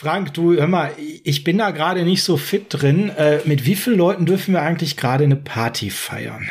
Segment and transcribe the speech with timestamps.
[0.00, 0.92] Frank, du, hör mal,
[1.24, 3.08] ich bin da gerade nicht so fit drin.
[3.08, 6.48] Äh, mit wie vielen Leuten dürfen wir eigentlich gerade eine Party feiern?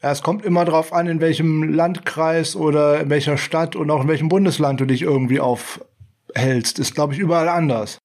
[0.00, 4.02] Ja, es kommt immer darauf an, in welchem Landkreis oder in welcher Stadt und auch
[4.02, 6.78] in welchem Bundesland du dich irgendwie aufhältst.
[6.78, 7.98] Ist, glaube ich, überall anders.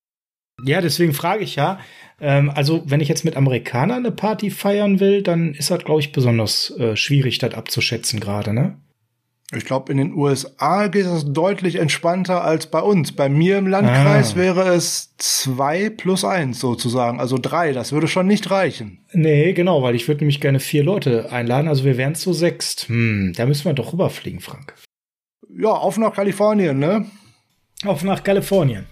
[0.63, 1.79] Ja, deswegen frage ich ja.
[2.19, 5.99] Ähm, also, wenn ich jetzt mit Amerikanern eine Party feiern will, dann ist das, glaube
[5.99, 8.79] ich, besonders äh, schwierig, das abzuschätzen gerade, ne?
[9.55, 13.13] Ich glaube, in den USA geht es deutlich entspannter als bei uns.
[13.13, 14.35] Bei mir im Landkreis ah.
[14.35, 17.71] wäre es zwei plus eins sozusagen, also drei.
[17.71, 19.05] Das würde schon nicht reichen.
[19.13, 21.69] Nee, genau, weil ich würde nämlich gerne vier Leute einladen.
[21.69, 22.89] Also wir wären zu sechst.
[22.89, 24.73] Hm, da müssen wir doch rüberfliegen, Frank.
[25.49, 27.05] Ja, auf nach Kalifornien, ne?
[27.85, 28.85] Auf nach Kalifornien.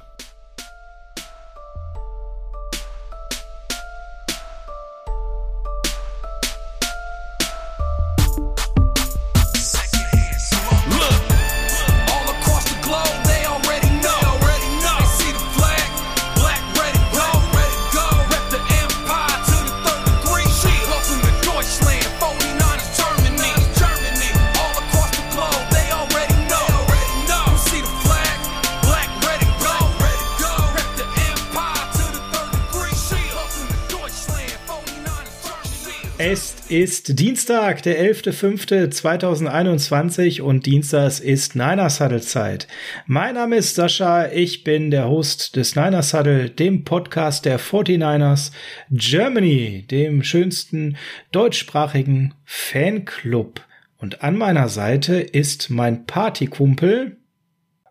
[36.85, 42.67] Ist Dienstag, der 11.05.2021 und Dienstags ist Niners Huddle Zeit.
[43.07, 48.51] Mein Name ist Sascha, ich bin der Host des Niners Huddle, dem Podcast der 49ers
[48.91, 50.95] Germany, dem schönsten
[51.31, 53.61] deutschsprachigen Fanclub.
[53.97, 57.17] Und an meiner Seite ist mein Partykumpel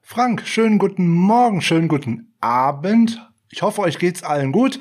[0.03, 3.21] Frank, schönen guten Morgen, schönen guten Abend.
[3.51, 4.79] Ich hoffe, euch geht's allen gut.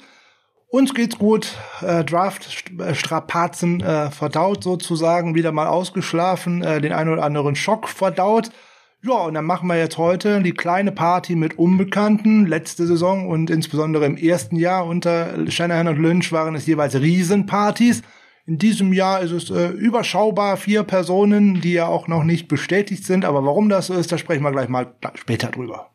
[0.74, 7.22] Uns geht's gut, äh, Draft-Strapazen äh, verdaut sozusagen, wieder mal ausgeschlafen, äh, den einen oder
[7.22, 8.50] anderen Schock verdaut.
[9.04, 12.48] Ja, und dann machen wir jetzt heute die kleine Party mit Unbekannten.
[12.48, 18.02] Letzte Saison und insbesondere im ersten Jahr unter Shanahan und Lynch waren es jeweils Riesenpartys.
[18.48, 23.06] In diesem Jahr ist es äh, überschaubar vier Personen, die ja auch noch nicht bestätigt
[23.06, 23.26] sind.
[23.26, 25.93] Aber warum das so ist, da sprechen wir gleich mal später drüber.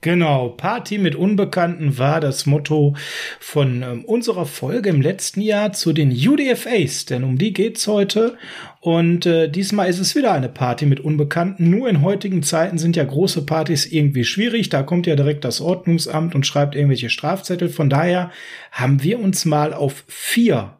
[0.00, 2.94] Genau, Party mit Unbekannten war das Motto
[3.40, 8.38] von ähm, unserer Folge im letzten Jahr zu den UDFAs, denn um die geht's heute.
[8.80, 11.68] Und äh, diesmal ist es wieder eine Party mit Unbekannten.
[11.68, 14.68] Nur in heutigen Zeiten sind ja große Partys irgendwie schwierig.
[14.68, 17.68] Da kommt ja direkt das Ordnungsamt und schreibt irgendwelche Strafzettel.
[17.68, 18.30] Von daher
[18.70, 20.76] haben wir uns mal auf vier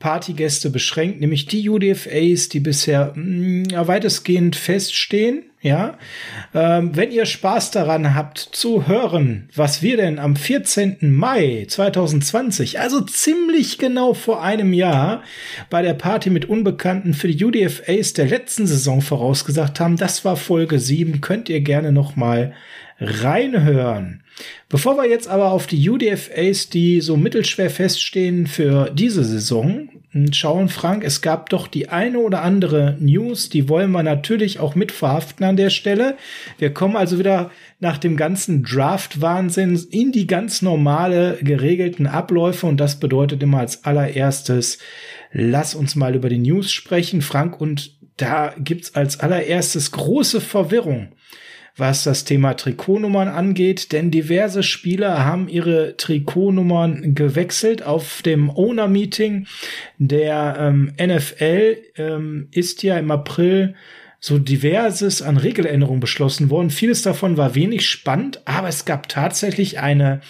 [0.00, 5.96] Partygäste beschränkt, nämlich die UDFAs, die bisher mh, mm, weitestgehend feststehen ja,
[6.52, 10.98] ähm, wenn ihr Spaß daran habt zu hören, was wir denn am 14.
[11.00, 15.22] Mai 2020, also ziemlich genau vor einem Jahr,
[15.70, 20.36] bei der Party mit Unbekannten für die UDFAs der letzten Saison vorausgesagt haben, das war
[20.36, 22.52] Folge 7, könnt ihr gerne noch mal
[23.00, 24.22] reinhören.
[24.68, 29.88] Bevor wir jetzt aber auf die UDFAs, die so mittelschwer feststehen für diese Saison,
[30.32, 34.74] schauen, Frank, es gab doch die eine oder andere News, die wollen wir natürlich auch
[34.74, 36.16] mit verhaften an der Stelle.
[36.58, 37.50] Wir kommen also wieder
[37.80, 43.84] nach dem ganzen Draft-Wahnsinn in die ganz normale geregelten Abläufe und das bedeutet immer als
[43.84, 44.78] allererstes,
[45.32, 51.08] lass uns mal über die News sprechen, Frank, und da gibt's als allererstes große Verwirrung
[51.76, 59.46] was das Thema Trikotnummern angeht, denn diverse Spieler haben ihre Trikotnummern gewechselt auf dem Owner-Meeting
[59.98, 63.74] der ähm, NFL ähm, ist ja im April
[64.20, 66.70] so diverses an Regeländerungen beschlossen worden.
[66.70, 70.20] Vieles davon war wenig spannend, aber es gab tatsächlich eine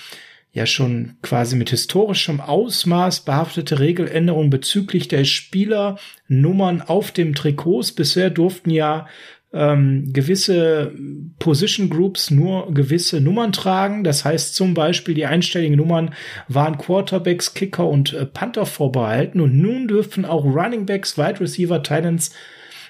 [0.55, 7.93] ja schon quasi mit historischem Ausmaß behaftete Regeländerung bezüglich der Spielernummern auf dem Trikots.
[7.93, 9.09] Bisher durften ja
[9.55, 10.93] ähm, gewisse
[11.39, 14.03] Position Groups nur gewisse Nummern tragen.
[14.05, 16.13] Das heißt zum Beispiel, die einstelligen Nummern
[16.49, 19.41] waren Quarterbacks, Kicker und äh, Panther vorbehalten.
[19.41, 22.33] Und nun dürfen auch Running Backs, Wide Receiver, Titans,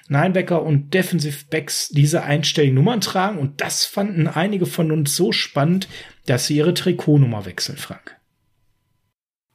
[0.08, 3.38] Linebacker und Defensive Backs diese einstelligen Nummern tragen.
[3.38, 5.88] Und das fanden einige von uns so spannend,
[6.26, 8.16] dass sie ihre Trikotnummer wechseln, Frank.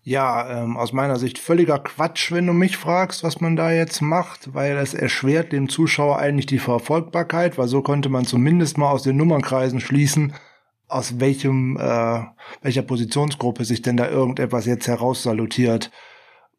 [0.09, 4.01] Ja, ähm, aus meiner Sicht völliger Quatsch, wenn du mich fragst, was man da jetzt
[4.01, 8.89] macht, weil es erschwert dem Zuschauer eigentlich die Verfolgbarkeit, weil so konnte man zumindest mal
[8.89, 10.33] aus den Nummernkreisen schließen,
[10.87, 12.21] aus welchem, äh,
[12.63, 15.91] welcher Positionsgruppe sich denn da irgendetwas jetzt heraussalutiert.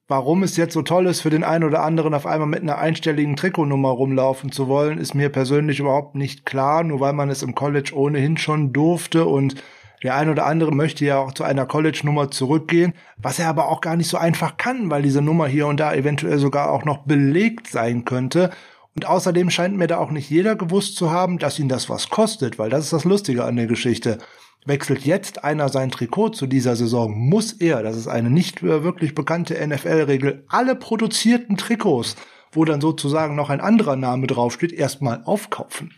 [0.06, 2.79] Warum es jetzt so toll ist, für den einen oder anderen auf einmal mit einer
[2.79, 7.43] einstelligen Trikotnummer rumlaufen zu wollen, ist mir persönlich überhaupt nicht klar, nur weil man es
[7.43, 9.56] im College ohnehin schon durfte und
[10.02, 13.81] der eine oder andere möchte ja auch zu einer College-Nummer zurückgehen, was er aber auch
[13.81, 16.99] gar nicht so einfach kann, weil diese Nummer hier und da eventuell sogar auch noch
[16.99, 18.50] belegt sein könnte.
[18.94, 22.08] Und außerdem scheint mir da auch nicht jeder gewusst zu haben, dass ihn das was
[22.08, 24.19] kostet, weil das ist das Lustige an der Geschichte.
[24.67, 29.14] Wechselt jetzt einer sein Trikot zu dieser Saison, muss er, das ist eine nicht wirklich
[29.14, 32.17] bekannte NFL-Regel, alle produzierten Trikots,
[32.52, 35.94] wo dann sozusagen noch ein anderer Name draufsteht, erstmal aufkaufen.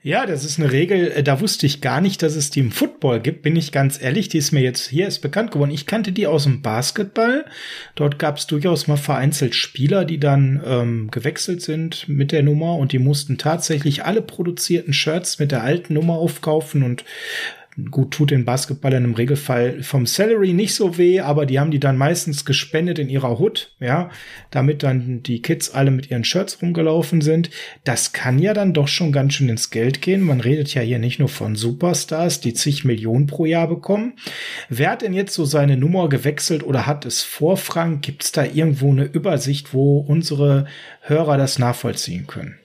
[0.00, 2.70] Ja, das ist eine Regel, äh, da wusste ich gar nicht, dass es die im
[2.70, 4.28] Football gibt, bin ich ganz ehrlich.
[4.28, 5.72] Die ist mir jetzt hier ist bekannt geworden.
[5.72, 7.44] Ich kannte die aus dem Basketball.
[7.96, 12.76] Dort gab es durchaus mal vereinzelt Spieler, die dann ähm, gewechselt sind mit der Nummer
[12.76, 17.04] und die mussten tatsächlich alle produzierten Shirts mit der alten Nummer aufkaufen und
[17.92, 21.78] Gut, tut den Basketballern im Regelfall vom Salary nicht so weh, aber die haben die
[21.78, 24.10] dann meistens gespendet in ihrer Hut, ja,
[24.50, 27.50] damit dann die Kids alle mit ihren Shirts rumgelaufen sind.
[27.84, 30.22] Das kann ja dann doch schon ganz schön ins Geld gehen.
[30.22, 34.14] Man redet ja hier nicht nur von Superstars, die zig Millionen pro Jahr bekommen.
[34.68, 38.02] Wer hat denn jetzt so seine Nummer gewechselt oder hat es vor, Frank?
[38.02, 40.66] Gibt es da irgendwo eine Übersicht, wo unsere
[41.02, 42.58] Hörer das nachvollziehen können?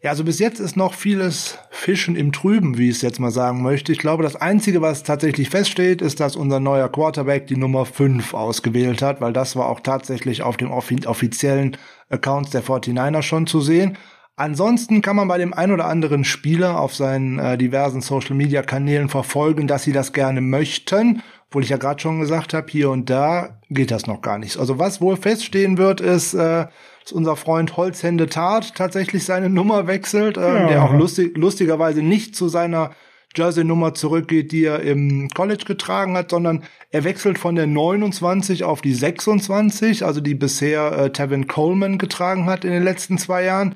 [0.00, 3.32] Ja, also bis jetzt ist noch vieles Fischen im Trüben, wie ich es jetzt mal
[3.32, 3.90] sagen möchte.
[3.90, 8.32] Ich glaube, das Einzige, was tatsächlich feststeht, ist, dass unser neuer Quarterback die Nummer 5
[8.32, 11.76] ausgewählt hat, weil das war auch tatsächlich auf dem offiziellen
[12.10, 13.98] Accounts der 49er schon zu sehen.
[14.38, 19.66] Ansonsten kann man bei dem ein oder anderen Spieler auf seinen äh, diversen Social-Media-Kanälen verfolgen,
[19.66, 21.22] dass sie das gerne möchten.
[21.48, 24.56] Obwohl ich ja gerade schon gesagt habe, hier und da geht das noch gar nicht.
[24.56, 26.66] Also was wohl feststehen wird, ist, äh,
[27.02, 30.68] dass unser Freund Holzhände Tat tatsächlich seine Nummer wechselt, äh, ja.
[30.68, 32.92] der auch lustig, lustigerweise nicht zu seiner
[33.36, 36.62] Jersey-Nummer zurückgeht, die er im College getragen hat, sondern
[36.92, 42.46] er wechselt von der 29 auf die 26, also die bisher äh, Tevin Coleman getragen
[42.46, 43.74] hat in den letzten zwei Jahren.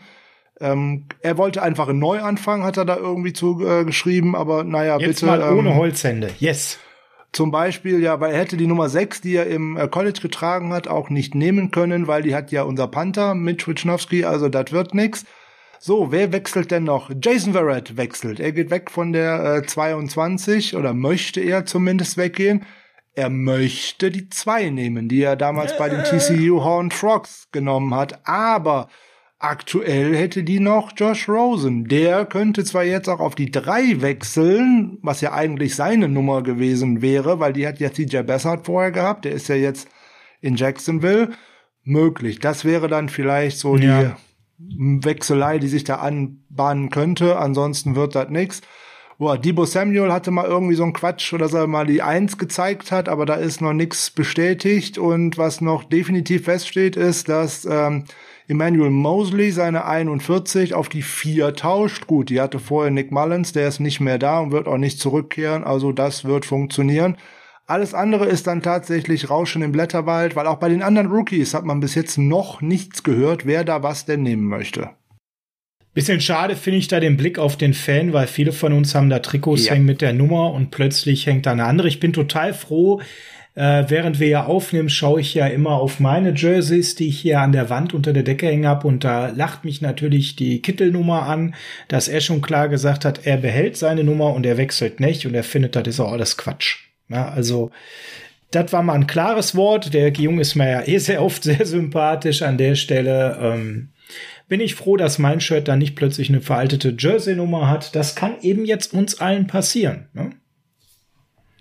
[0.62, 4.96] Ähm, er wollte einfach einen Neuanfang, hat er da irgendwie zu äh, geschrieben, aber naja,
[4.98, 5.26] Jetzt bitte.
[5.26, 6.78] Mal ohne ähm, Holzhände, yes.
[7.32, 10.72] Zum Beispiel, ja, weil er hätte die Nummer 6, die er im äh, College getragen
[10.72, 14.70] hat, auch nicht nehmen können, weil die hat ja unser Panther mit Wichnowski, also das
[14.70, 15.24] wird nix.
[15.80, 17.10] So, wer wechselt denn noch?
[17.20, 18.38] Jason Verrett wechselt.
[18.38, 22.64] Er geht weg von der äh, 22 oder möchte er zumindest weggehen.
[23.14, 28.28] Er möchte die 2 nehmen, die er damals bei den TCU Horned Frogs genommen hat.
[28.28, 28.86] Aber
[29.42, 31.86] Aktuell hätte die noch Josh Rosen.
[31.86, 37.02] Der könnte zwar jetzt auch auf die drei wechseln, was ja eigentlich seine Nummer gewesen
[37.02, 39.24] wäre, weil die hat ja CJ Bessart vorher gehabt.
[39.24, 39.88] Der ist ja jetzt
[40.40, 41.30] in Jacksonville.
[41.82, 42.38] Möglich.
[42.38, 44.16] Das wäre dann vielleicht so ja.
[44.58, 47.36] die Wechselei, die sich da anbahnen könnte.
[47.36, 48.60] Ansonsten wird das nix.
[49.18, 52.92] Boah, Debo Samuel hatte mal irgendwie so ein Quatsch, dass er mal die Eins gezeigt
[52.92, 54.98] hat, aber da ist noch nichts bestätigt.
[54.98, 58.04] Und was noch definitiv feststeht, ist, dass ähm,
[58.52, 62.06] Emmanuel Mosley seine 41 auf die 4 tauscht.
[62.06, 65.00] Gut, die hatte vorher Nick Mullins, der ist nicht mehr da und wird auch nicht
[65.00, 67.16] zurückkehren, also das wird funktionieren.
[67.66, 71.64] Alles andere ist dann tatsächlich Rauschen im Blätterwald, weil auch bei den anderen Rookies hat
[71.64, 74.90] man bis jetzt noch nichts gehört, wer da was denn nehmen möchte.
[75.94, 79.08] Bisschen schade finde ich da den Blick auf den Fan, weil viele von uns haben
[79.08, 79.72] da Trikots ja.
[79.72, 81.88] hängen mit der Nummer und plötzlich hängt da eine andere.
[81.88, 83.00] Ich bin total froh,
[83.54, 87.40] äh, während wir ja aufnehmen, schaue ich ja immer auf meine Jerseys, die ich hier
[87.40, 88.86] an der Wand unter der Decke hängen habe.
[88.88, 91.54] Und da lacht mich natürlich die Kittelnummer an,
[91.88, 95.26] dass er schon klar gesagt hat, er behält seine Nummer und er wechselt nicht.
[95.26, 96.78] Und er findet, das ist auch alles Quatsch.
[97.08, 97.70] Ja, also
[98.50, 99.92] das war mal ein klares Wort.
[99.92, 103.38] Der Junge ist mir ja eh sehr oft sehr sympathisch an der Stelle.
[103.40, 103.90] Ähm,
[104.48, 107.94] bin ich froh, dass mein Shirt dann nicht plötzlich eine veraltete Jersey-Nummer hat.
[107.94, 110.08] Das kann eben jetzt uns allen passieren.
[110.12, 110.30] Ne?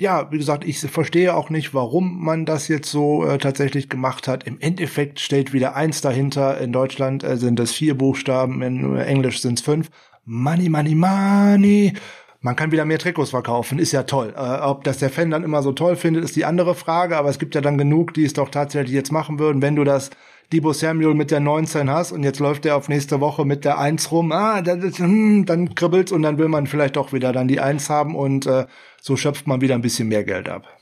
[0.02, 4.28] Ja, wie gesagt, ich verstehe auch nicht, warum man das jetzt so äh, tatsächlich gemacht
[4.28, 4.46] hat.
[4.46, 6.60] Im Endeffekt steht wieder eins dahinter.
[6.60, 9.92] In Deutschland äh, sind es vier Buchstaben, in Englisch sind es fünf.
[10.26, 11.94] Money, money, money.
[12.40, 14.34] Man kann wieder mehr Trikots verkaufen, ist ja toll.
[14.36, 17.30] Äh, ob das der Fan dann immer so toll findet, ist die andere Frage, aber
[17.30, 20.10] es gibt ja dann genug, die es doch tatsächlich jetzt machen würden, wenn du das
[20.52, 23.78] Debo Samuel mit der 19 hast und jetzt läuft er auf nächste Woche mit der
[23.78, 27.32] 1 rum, ah, das ist, hm, dann kribbelt's und dann will man vielleicht doch wieder
[27.32, 28.66] dann die 1 haben und äh,
[29.02, 30.78] so schöpft man wieder ein bisschen mehr Geld ab.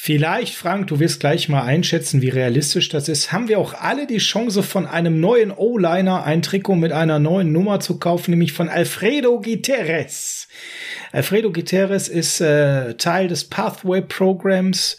[0.00, 3.32] Vielleicht, Frank, du wirst gleich mal einschätzen, wie realistisch das ist.
[3.32, 7.52] Haben wir auch alle die Chance, von einem neuen O-Liner ein Trikot mit einer neuen
[7.52, 10.46] Nummer zu kaufen, nämlich von Alfredo Guterres.
[11.10, 14.98] Alfredo Guterres ist äh, Teil des Pathway Programs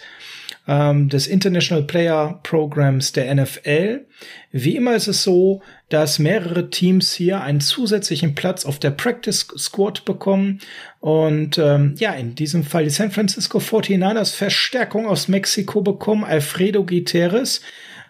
[0.67, 4.05] ähm, des International Player Programs der NFL.
[4.51, 9.47] Wie immer ist es so, dass mehrere Teams hier einen zusätzlichen Platz auf der Practice
[9.57, 10.59] Squad bekommen.
[10.99, 16.23] Und ähm, ja, in diesem Fall die San Francisco 49ers Verstärkung aus Mexiko bekommen.
[16.23, 17.61] Alfredo Guterres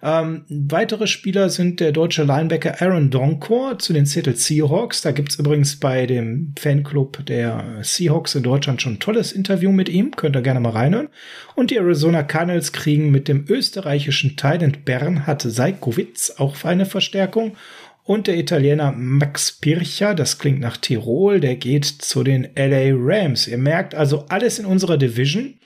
[0.02, 5.02] ähm, weitere Spieler sind der deutsche Linebacker Aaron Donkor zu den Seattle Seahawks.
[5.02, 9.90] Da gibt's übrigens bei dem Fanclub der Seahawks in Deutschland schon ein tolles Interview mit
[9.90, 10.16] ihm.
[10.16, 11.10] Könnt ihr gerne mal reinhören.
[11.56, 17.58] Und die Arizona Cardinals kriegen mit dem österreichischen Thailand Bernhard Seikowitz auch eine Verstärkung.
[18.06, 23.48] Und der Italiener Max Pircher, das klingt nach Tirol, der geht zu den LA Rams.
[23.48, 25.60] Ihr merkt also alles in unserer Division.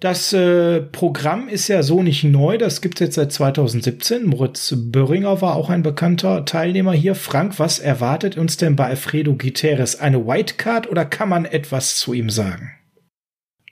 [0.00, 4.24] Das äh, Programm ist ja so nicht neu, das gibt es jetzt seit 2017.
[4.24, 7.14] Moritz Böhringer war auch ein bekannter Teilnehmer hier.
[7.14, 10.00] Frank, was erwartet uns denn bei Alfredo Guterres?
[10.00, 12.72] Eine Whitecard oder kann man etwas zu ihm sagen?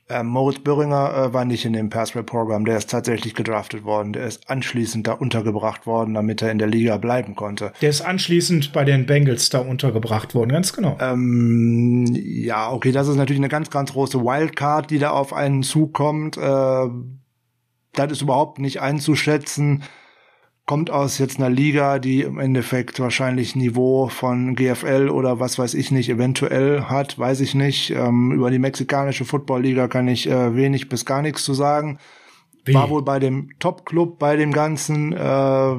[0.09, 4.15] Äh, Moritz Böhringer äh, war nicht in dem Passway-Programm, der ist tatsächlich gedraftet worden.
[4.15, 7.73] Der ist anschließend da untergebracht worden, damit er in der Liga bleiben konnte.
[7.83, 10.97] Der ist anschließend bei den Bengals da untergebracht worden, ganz genau.
[11.01, 15.63] Ähm, ja, okay, das ist natürlich eine ganz, ganz große Wildcard, die da auf einen
[15.63, 16.39] zukommt.
[16.39, 16.87] Äh,
[17.93, 19.83] das ist überhaupt nicht einzuschätzen
[20.69, 25.73] kommt aus jetzt einer Liga, die im Endeffekt wahrscheinlich Niveau von GFL oder was weiß
[25.73, 27.91] ich nicht eventuell hat, weiß ich nicht.
[27.91, 31.99] Ähm, über die mexikanische Football-Liga kann ich äh, wenig bis gar nichts zu sagen.
[32.67, 32.75] Wie?
[32.75, 35.15] War wohl bei dem Top-Club, bei dem Ganzen.
[35.15, 35.75] Äh, er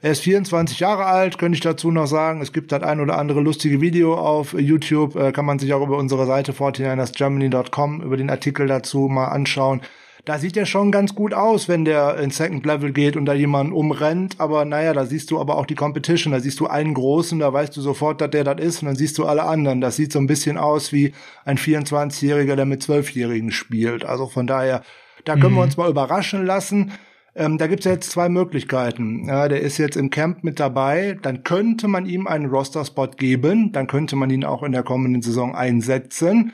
[0.00, 2.40] ist 24 Jahre alt, könnte ich dazu noch sagen.
[2.40, 5.16] Es gibt das ein oder andere lustige Video auf YouTube.
[5.16, 9.80] Äh, kann man sich auch über unsere Seite 49ersgermany.com über den Artikel dazu mal anschauen
[10.24, 13.34] da sieht er schon ganz gut aus, wenn der in Second Level geht und da
[13.34, 14.36] jemanden umrennt.
[14.38, 16.32] Aber naja, da siehst du aber auch die Competition.
[16.32, 18.82] Da siehst du einen Großen, da weißt du sofort, dass der das ist.
[18.82, 19.82] Und dann siehst du alle anderen.
[19.82, 21.12] Das sieht so ein bisschen aus wie
[21.44, 24.06] ein 24-Jähriger, der mit 12-Jährigen spielt.
[24.06, 24.82] Also von daher,
[25.26, 25.58] da können mhm.
[25.58, 26.92] wir uns mal überraschen lassen.
[27.36, 29.28] Ähm, da gibt's jetzt zwei Möglichkeiten.
[29.28, 31.18] Ja, der ist jetzt im Camp mit dabei.
[31.20, 33.72] Dann könnte man ihm einen Roster-Spot geben.
[33.72, 36.52] Dann könnte man ihn auch in der kommenden Saison einsetzen.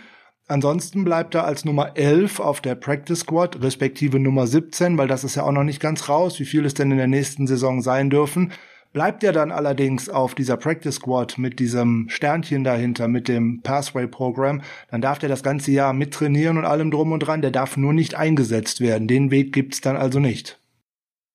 [0.50, 5.22] Ansonsten bleibt er als Nummer 11 auf der Practice Squad, respektive Nummer 17, weil das
[5.22, 7.82] ist ja auch noch nicht ganz raus, wie viel es denn in der nächsten Saison
[7.82, 8.50] sein dürfen.
[8.92, 14.08] Bleibt er dann allerdings auf dieser Practice Squad mit diesem Sternchen dahinter, mit dem Pathway
[14.08, 17.42] Program, dann darf der das ganze Jahr mittrainieren und allem drum und dran.
[17.42, 19.06] Der darf nur nicht eingesetzt werden.
[19.06, 20.59] Den Weg gibt's dann also nicht.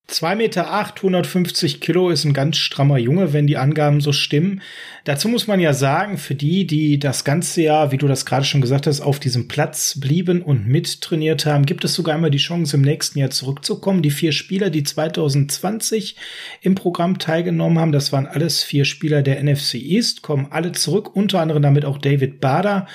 [0.08, 4.62] 2 Meter, acht, 150 Kilo ist ein ganz strammer Junge, wenn die Angaben so stimmen.
[5.04, 8.46] Dazu muss man ja sagen, für die, die das ganze Jahr, wie du das gerade
[8.46, 12.38] schon gesagt hast, auf diesem Platz blieben und mittrainiert haben, gibt es sogar immer die
[12.38, 14.04] Chance, im nächsten Jahr zurückzukommen.
[14.04, 16.16] Die vier Spieler, die 2020
[16.62, 21.16] im Programm teilgenommen haben, das waren alles vier Spieler der NFC East, kommen alle zurück,
[21.16, 22.86] unter anderem damit auch David Bader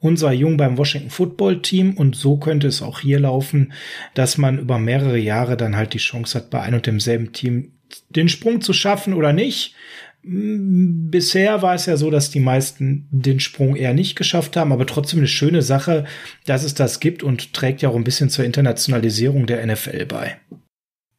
[0.00, 3.72] unser Jung beim Washington Football Team und so könnte es auch hier laufen,
[4.14, 7.72] dass man über mehrere Jahre dann halt die Chance hat, bei ein und demselben Team
[8.08, 9.74] den Sprung zu schaffen oder nicht.
[10.22, 14.72] Mm, bisher war es ja so, dass die meisten den Sprung eher nicht geschafft haben,
[14.72, 16.06] aber trotzdem eine schöne Sache,
[16.46, 20.36] dass es das gibt und trägt ja auch ein bisschen zur Internationalisierung der NFL bei.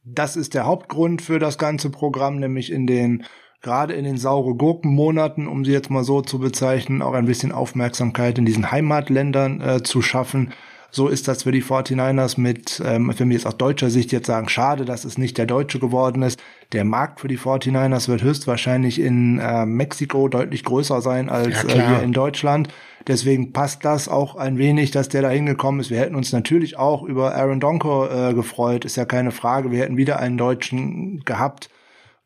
[0.04, 3.24] Das ist der Hauptgrund für das ganze Programm, nämlich in den
[3.62, 7.52] gerade in den saure Gurkenmonaten, um sie jetzt mal so zu bezeichnen, auch ein bisschen
[7.52, 10.52] Aufmerksamkeit in diesen Heimatländern äh, zu schaffen.
[10.94, 14.28] So ist das für die 49ers mit, ähm, wenn wir jetzt aus deutscher Sicht jetzt
[14.28, 16.42] sagen, schade, dass es nicht der Deutsche geworden ist.
[16.74, 21.70] Der Markt für die 49ers wird höchstwahrscheinlich in äh, Mexiko deutlich größer sein als ja,
[21.70, 22.68] äh, hier in Deutschland.
[23.08, 25.92] Deswegen passt das auch ein wenig, dass der da hingekommen ist.
[25.92, 29.72] Wir hätten uns natürlich auch über Aaron Donko äh, gefreut, ist ja keine Frage.
[29.72, 31.70] Wir hätten wieder einen Deutschen gehabt.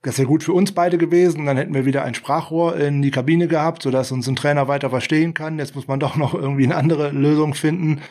[0.05, 1.47] Das wäre gut für uns beide gewesen.
[1.47, 4.91] Dann hätten wir wieder ein Sprachrohr in die Kabine gehabt, sodass uns ein Trainer weiter
[4.91, 5.57] verstehen kann.
[5.57, 8.01] Jetzt muss man doch noch irgendwie eine andere Lösung finden.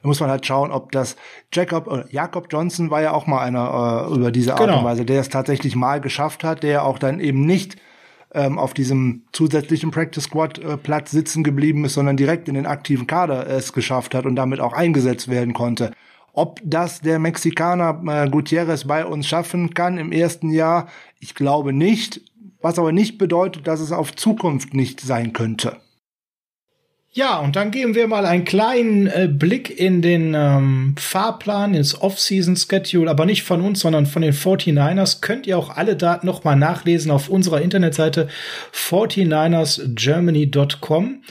[0.00, 1.16] Da muss man halt schauen, ob das
[1.52, 4.78] Jacob, äh, Jakob Johnson war ja auch mal einer äh, über diese Art genau.
[4.78, 7.76] und Weise, der es tatsächlich mal geschafft hat, der auch dann eben nicht
[8.32, 12.66] ähm, auf diesem zusätzlichen Practice Squad äh, Platz sitzen geblieben ist, sondern direkt in den
[12.66, 15.90] aktiven Kader es geschafft hat und damit auch eingesetzt werden konnte.
[16.32, 21.72] Ob das der Mexikaner äh, Gutierrez bei uns schaffen kann im ersten Jahr, ich glaube
[21.72, 22.20] nicht,
[22.60, 25.78] was aber nicht bedeutet, dass es auf Zukunft nicht sein könnte.
[27.12, 32.00] Ja, und dann geben wir mal einen kleinen äh, Blick in den ähm, Fahrplan, ins
[32.00, 35.20] Off-Season-Schedule, aber nicht von uns, sondern von den 49ers.
[35.20, 38.28] Könnt ihr auch alle Daten nochmal nachlesen auf unserer Internetseite
[38.72, 41.24] 49ersgermany.com.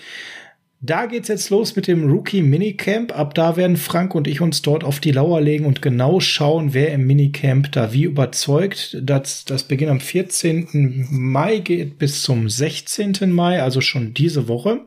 [0.82, 3.18] Da geht's jetzt los mit dem Rookie Minicamp.
[3.18, 6.74] Ab da werden Frank und ich uns dort auf die Lauer legen und genau schauen,
[6.74, 8.98] wer im Minicamp da wie überzeugt.
[9.02, 11.08] Das, das beginnt am 14.
[11.12, 13.30] Mai, geht bis zum 16.
[13.30, 14.86] Mai, also schon diese Woche.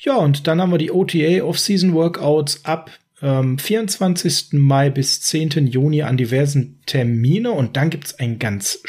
[0.00, 2.90] Ja, und dann haben wir die OTA Off-Season Workouts ab
[3.22, 4.48] ähm, 24.
[4.52, 5.68] Mai bis 10.
[5.68, 8.80] Juni an diversen Termine und dann gibt's ein ganz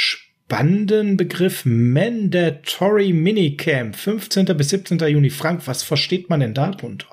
[0.50, 4.46] spannenden Begriff Mandatory Minicamp, 15.
[4.58, 4.98] bis 17.
[4.98, 5.30] Juni.
[5.30, 7.06] Frank, was versteht man denn darunter?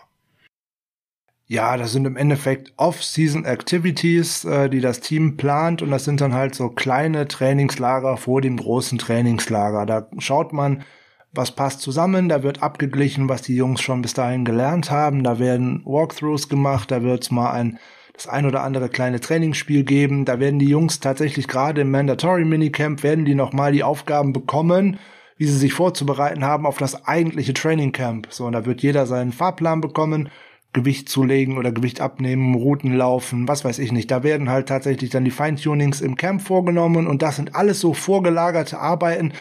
[1.45, 6.23] Ja, das sind im Endeffekt Off-Season Activities, äh, die das Team plant und das sind
[6.23, 9.85] dann halt so kleine Trainingslager vor dem großen Trainingslager.
[9.85, 10.85] Da schaut man,
[11.31, 15.39] was passt zusammen, da wird abgeglichen, was die Jungs schon bis dahin gelernt haben, da
[15.39, 17.79] werden Walkthroughs gemacht, da wird's mal ein
[18.17, 20.25] das ein oder andere kleine Trainingsspiel geben.
[20.25, 24.99] Da werden die Jungs tatsächlich gerade im Mandatory Minicamp werden die nochmal die Aufgaben bekommen,
[25.37, 28.29] wie sie sich vorzubereiten haben auf das eigentliche Training Camp.
[28.31, 30.31] So, und da wird jeder seinen Fahrplan bekommen,
[30.73, 34.11] Gewicht zulegen oder Gewicht abnehmen, Routen laufen, was weiß ich nicht.
[34.11, 37.95] Da werden halt tatsächlich dann die Feintunings im Camp vorgenommen und das sind alles so
[37.95, 39.33] vorgelagerte Arbeiten,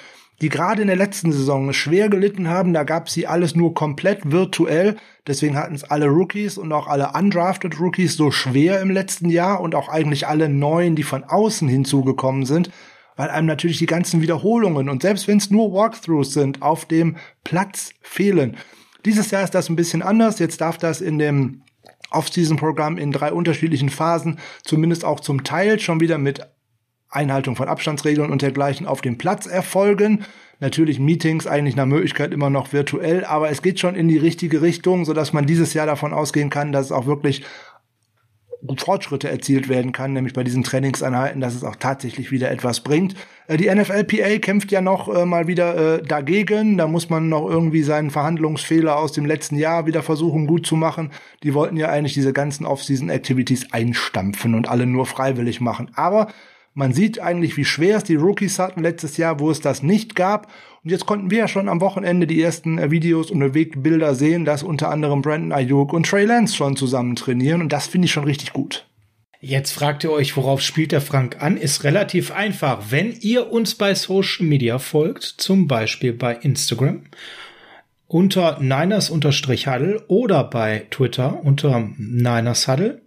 [0.41, 2.73] die gerade in der letzten Saison schwer gelitten haben.
[2.73, 4.97] Da gab sie alles nur komplett virtuell.
[5.27, 9.61] Deswegen hatten es alle Rookies und auch alle undrafted Rookies so schwer im letzten Jahr
[9.61, 12.69] und auch eigentlich alle neuen, die von außen hinzugekommen sind,
[13.15, 17.15] weil einem natürlich die ganzen Wiederholungen und selbst wenn es nur Walkthroughs sind, auf dem
[17.43, 18.57] Platz fehlen.
[19.05, 20.39] Dieses Jahr ist das ein bisschen anders.
[20.39, 21.61] Jetzt darf das in dem
[22.11, 26.41] Off-Season-Programm in drei unterschiedlichen Phasen, zumindest auch zum Teil schon wieder mit
[27.15, 30.25] Einhaltung von Abstandsregeln und dergleichen auf dem Platz erfolgen.
[30.59, 34.61] Natürlich Meetings eigentlich nach Möglichkeit immer noch virtuell, aber es geht schon in die richtige
[34.61, 37.43] Richtung, sodass man dieses Jahr davon ausgehen kann, dass es auch wirklich
[38.77, 43.15] Fortschritte erzielt werden kann, nämlich bei diesen Trainingseinheiten, dass es auch tatsächlich wieder etwas bringt.
[43.47, 46.77] Äh, die NFLPA kämpft ja noch äh, mal wieder äh, dagegen.
[46.77, 50.75] Da muss man noch irgendwie seinen Verhandlungsfehler aus dem letzten Jahr wieder versuchen gut zu
[50.75, 51.11] machen.
[51.43, 55.91] Die wollten ja eigentlich diese ganzen Off-Season-Activities einstampfen und alle nur freiwillig machen.
[55.95, 56.27] Aber
[56.75, 60.13] man sieht eigentlich, wie schwer es die Rookies hatten letztes Jahr, wo es das nicht
[60.13, 60.51] gab.
[60.83, 64.43] Und jetzt konnten wir ja schon am Wochenende die ersten äh, Videos und Bewegtbilder sehen,
[64.43, 67.61] dass unter anderem Brandon Ayuk und Trey Lance schon zusammen trainieren.
[67.61, 68.85] Und das finde ich schon richtig gut.
[69.39, 71.55] Jetzt fragt ihr euch, worauf spielt der Frank an?
[71.55, 72.83] Ist relativ einfach.
[72.89, 77.03] Wenn ihr uns bei Social Media folgt, zum Beispiel bei Instagram,
[78.07, 83.01] unter Niners-Huddle oder bei Twitter unter Niners Huddle,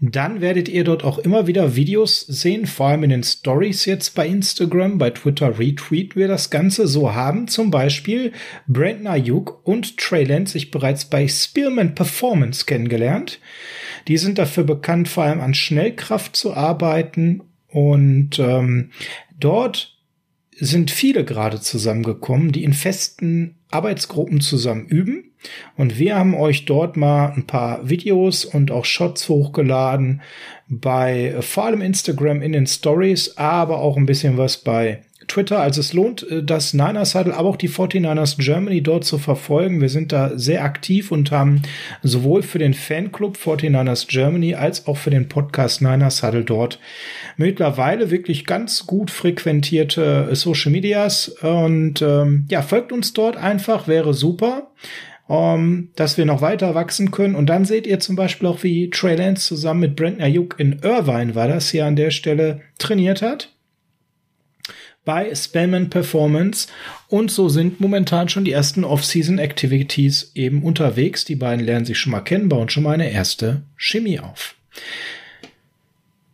[0.00, 4.14] dann werdet ihr dort auch immer wieder Videos sehen, vor allem in den Stories jetzt
[4.14, 6.86] bei Instagram, bei Twitter retweeten wir das Ganze.
[6.86, 8.32] So haben zum Beispiel
[8.66, 13.40] Brandon Ayuk und Trey Lance sich bereits bei Spearman Performance kennengelernt.
[14.08, 18.90] Die sind dafür bekannt, vor allem an Schnellkraft zu arbeiten und ähm,
[19.38, 19.96] dort
[20.58, 25.32] sind viele gerade zusammengekommen, die in festen Arbeitsgruppen zusammen üben.
[25.76, 30.22] Und wir haben euch dort mal ein paar Videos und auch Shots hochgeladen
[30.68, 35.60] bei äh, vor allem Instagram in den Stories, aber auch ein bisschen was bei Twitter.
[35.60, 39.80] Also es lohnt, äh, das Niners Huddle, aber auch die 49ers Germany dort zu verfolgen.
[39.80, 41.62] Wir sind da sehr aktiv und haben
[42.02, 46.78] sowohl für den Fanclub 49ers Germany als auch für den Podcast Niners Huddle dort
[47.36, 51.28] mittlerweile wirklich ganz gut frequentierte Social Medias.
[51.28, 54.68] Und ähm, ja, folgt uns dort einfach, wäre super.
[55.28, 57.34] Um, dass wir noch weiter wachsen können.
[57.34, 60.78] Und dann seht ihr zum Beispiel auch, wie Trey Lance zusammen mit Brent Ayuk in
[60.84, 63.50] Irvine war das hier an der Stelle trainiert hat
[65.06, 66.68] bei Spellman Performance.
[67.08, 71.24] Und so sind momentan schon die ersten Off-Season Activities eben unterwegs.
[71.24, 74.56] Die beiden lernen sich schon mal kennen, bauen schon mal eine erste Chemie auf.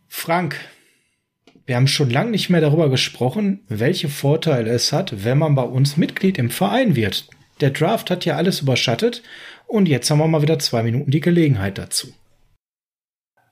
[0.09, 0.59] Frank,
[1.65, 5.63] wir haben schon lange nicht mehr darüber gesprochen, welche Vorteile es hat, wenn man bei
[5.63, 7.27] uns Mitglied im Verein wird.
[7.61, 9.23] Der Draft hat ja alles überschattet
[9.67, 12.07] und jetzt haben wir mal wieder zwei Minuten die Gelegenheit dazu.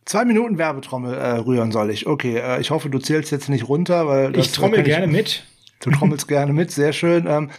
[0.05, 2.07] Zwei Minuten Werbetrommel äh, rühren soll ich.
[2.07, 5.43] Okay, äh, ich hoffe, du zählst jetzt nicht runter, weil ich trommel gerne ich, mit.
[5.81, 7.27] Du trommelst gerne mit, sehr schön.
[7.27, 7.51] Ähm,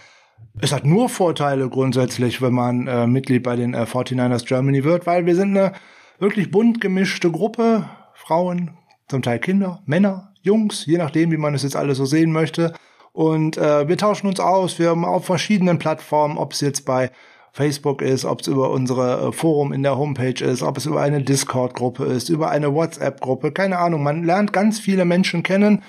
[0.61, 5.07] es hat nur Vorteile grundsätzlich, wenn man äh, Mitglied bei den äh, 49ers Germany wird,
[5.07, 5.73] weil wir sind eine
[6.19, 7.89] wirklich bunt gemischte Gruppe.
[8.15, 8.77] Frauen,
[9.09, 12.73] zum Teil Kinder, Männer, Jungs, je nachdem, wie man es jetzt alles so sehen möchte.
[13.13, 14.79] Und äh, wir tauschen uns aus.
[14.79, 17.11] Wir haben auf verschiedenen Plattformen, ob es jetzt bei
[17.53, 21.03] Facebook ist, ob es über unsere äh, Forum in der Homepage ist, ob es über
[21.03, 24.03] eine Discord-Gruppe ist, über eine WhatsApp-Gruppe, keine Ahnung.
[24.03, 25.83] Man lernt ganz viele Menschen kennen.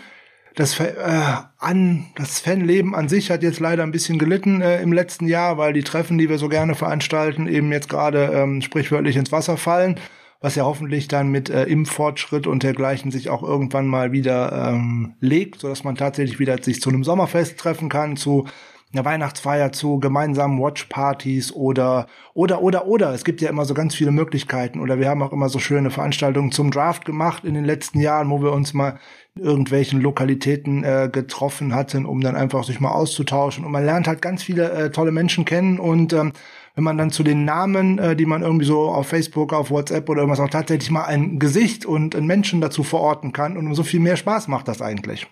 [0.55, 0.93] Das, äh,
[1.57, 5.57] an, das Fanleben an sich hat jetzt leider ein bisschen gelitten äh, im letzten Jahr,
[5.57, 9.55] weil die Treffen, die wir so gerne veranstalten, eben jetzt gerade ähm, sprichwörtlich ins Wasser
[9.55, 9.97] fallen,
[10.43, 15.13] was ja hoffentlich dann mit äh, Impffortschritt und dergleichen sich auch irgendwann mal wieder ähm,
[15.21, 18.45] legt, sodass man tatsächlich wieder sich zu einem Sommerfest treffen kann, zu
[18.91, 23.13] einer Weihnachtsfeier zu gemeinsamen Watchpartys oder oder oder oder.
[23.13, 24.81] Es gibt ja immer so ganz viele Möglichkeiten.
[24.81, 28.29] Oder wir haben auch immer so schöne Veranstaltungen zum Draft gemacht in den letzten Jahren,
[28.29, 28.99] wo wir uns mal
[29.35, 33.63] in irgendwelchen Lokalitäten äh, getroffen hatten, um dann einfach sich mal auszutauschen.
[33.63, 35.79] Und man lernt halt ganz viele äh, tolle Menschen kennen.
[35.79, 36.33] Und ähm,
[36.75, 40.09] wenn man dann zu den Namen, äh, die man irgendwie so auf Facebook, auf WhatsApp
[40.09, 43.83] oder irgendwas auch tatsächlich mal ein Gesicht und einen Menschen dazu verorten kann und umso
[43.83, 45.27] viel mehr Spaß macht das eigentlich.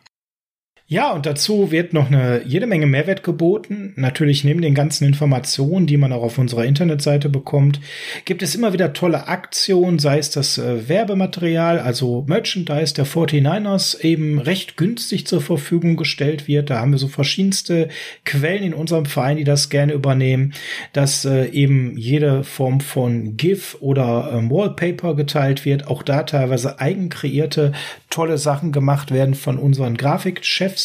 [0.91, 3.93] Ja, und dazu wird noch eine jede Menge Mehrwert geboten.
[3.95, 7.79] Natürlich neben den ganzen Informationen, die man auch auf unserer Internetseite bekommt,
[8.25, 14.01] gibt es immer wieder tolle Aktionen, sei es das äh, Werbematerial, also Merchandise der 49ers
[14.01, 16.69] eben recht günstig zur Verfügung gestellt wird.
[16.69, 17.87] Da haben wir so verschiedenste
[18.25, 20.53] Quellen in unserem Verein, die das gerne übernehmen,
[20.91, 26.81] dass äh, eben jede Form von GIF oder ähm, Wallpaper geteilt wird, auch da teilweise
[26.81, 27.71] eigen kreierte
[28.09, 30.80] tolle Sachen gemacht werden von unseren Grafikchefs.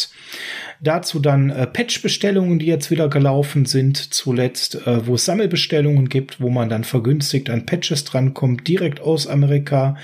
[0.80, 6.40] Dazu dann äh, Patch-Bestellungen, die jetzt wieder gelaufen sind, zuletzt, äh, wo es Sammelbestellungen gibt,
[6.40, 9.96] wo man dann vergünstigt an Patches drankommt, direkt aus Amerika,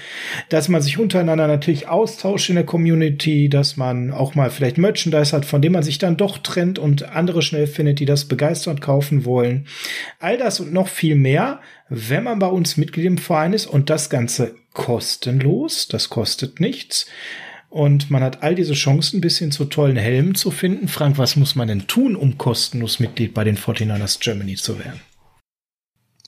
[0.48, 5.36] dass man sich untereinander natürlich austauscht in der Community, dass man auch mal vielleicht Merchandise
[5.36, 8.80] hat, von dem man sich dann doch trennt und andere schnell findet, die das begeistert
[8.80, 9.66] kaufen wollen.
[10.20, 13.66] All das und noch viel mehr, wenn man bei uns Mitglied im Verein ist.
[13.66, 17.06] Und das Ganze kostenlos, das kostet nichts.
[17.72, 20.88] Und man hat all diese Chancen, bis hin zu tollen Helmen zu finden.
[20.88, 25.00] Frank, was muss man denn tun, um kostenlos Mitglied bei den 49ers Germany zu werden?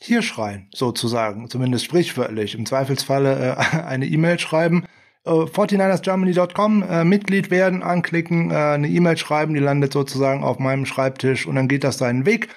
[0.01, 2.55] Hier schreien, sozusagen, zumindest sprichwörtlich.
[2.55, 4.87] Im Zweifelsfalle äh, eine E-Mail schreiben.
[5.27, 10.87] Äh, 49ersgermany.com, äh, Mitglied werden, anklicken, äh, eine E-Mail schreiben, die landet sozusagen auf meinem
[10.87, 12.49] Schreibtisch und dann geht das seinen Weg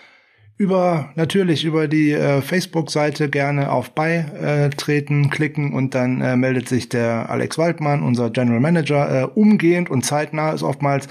[0.57, 6.89] über natürlich über die äh, Facebook-Seite gerne auf Beitreten klicken und dann äh, meldet sich
[6.89, 11.07] der Alex Waldmann, unser General Manager, äh, umgehend und zeitnah ist oftmals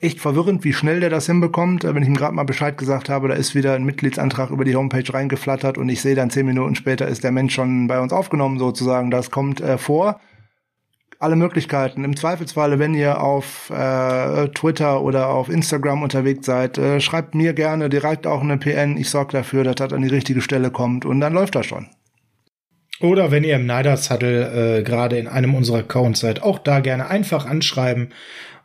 [0.00, 1.84] echt verwirrend, wie schnell der das hinbekommt.
[1.84, 4.64] Äh, wenn ich ihm gerade mal Bescheid gesagt habe, da ist wieder ein Mitgliedsantrag über
[4.64, 8.00] die Homepage reingeflattert und ich sehe dann zehn Minuten später ist der Mensch schon bei
[8.00, 9.10] uns aufgenommen sozusagen.
[9.10, 10.20] Das kommt äh, vor
[11.20, 12.02] alle Möglichkeiten.
[12.02, 17.52] Im Zweifelsfalle, wenn ihr auf äh, Twitter oder auf Instagram unterwegs seid, äh, schreibt mir
[17.52, 18.96] gerne direkt auch eine PN.
[18.96, 21.88] Ich sorge dafür, dass das an die richtige Stelle kommt und dann läuft das schon.
[23.00, 27.08] Oder wenn ihr im Nider-Saddle äh, gerade in einem unserer Accounts seid, auch da gerne
[27.08, 28.12] einfach anschreiben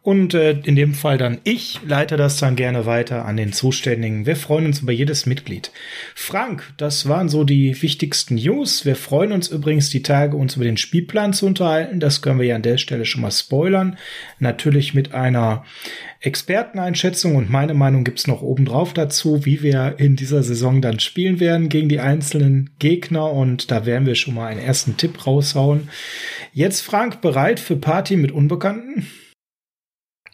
[0.06, 4.28] und äh, in dem Fall dann ich leite das dann gerne weiter an den Zuständigen.
[4.28, 5.72] Wir freuen uns über jedes Mitglied.
[6.14, 8.86] Frank, das waren so die wichtigsten News.
[8.86, 12.00] Wir freuen uns übrigens die Tage, uns über den Spielplan zu unterhalten.
[12.00, 13.98] Das können wir ja an der Stelle schon mal spoilern.
[14.38, 15.66] Natürlich mit einer
[16.20, 21.40] Experteneinschätzung und meine Meinung gibt's noch obendrauf dazu, wie wir in dieser Saison dann spielen
[21.40, 25.90] werden gegen die einzelnen Gegner und da werden wir schon mal einen ersten Tipp raushauen.
[26.54, 29.08] Jetzt Frank bereit für Party mit Unbekannten?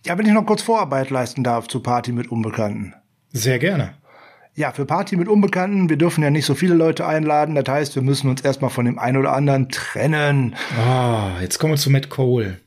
[0.03, 2.95] Ja, wenn ich noch kurz Vorarbeit leisten darf zu Party mit Unbekannten.
[3.31, 3.93] Sehr gerne.
[4.55, 7.55] Ja, für Party mit Unbekannten, wir dürfen ja nicht so viele Leute einladen.
[7.55, 10.55] Das heißt, wir müssen uns erstmal von dem einen oder anderen trennen.
[10.77, 12.59] Ah, jetzt kommen wir zu Matt Cole.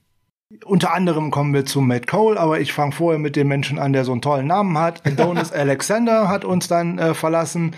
[0.64, 3.92] Unter anderem kommen wir zu Matt Cole, aber ich fange vorher mit dem Menschen an,
[3.92, 5.04] der so einen tollen Namen hat.
[5.04, 7.74] Adonis Alexander hat uns dann äh, verlassen.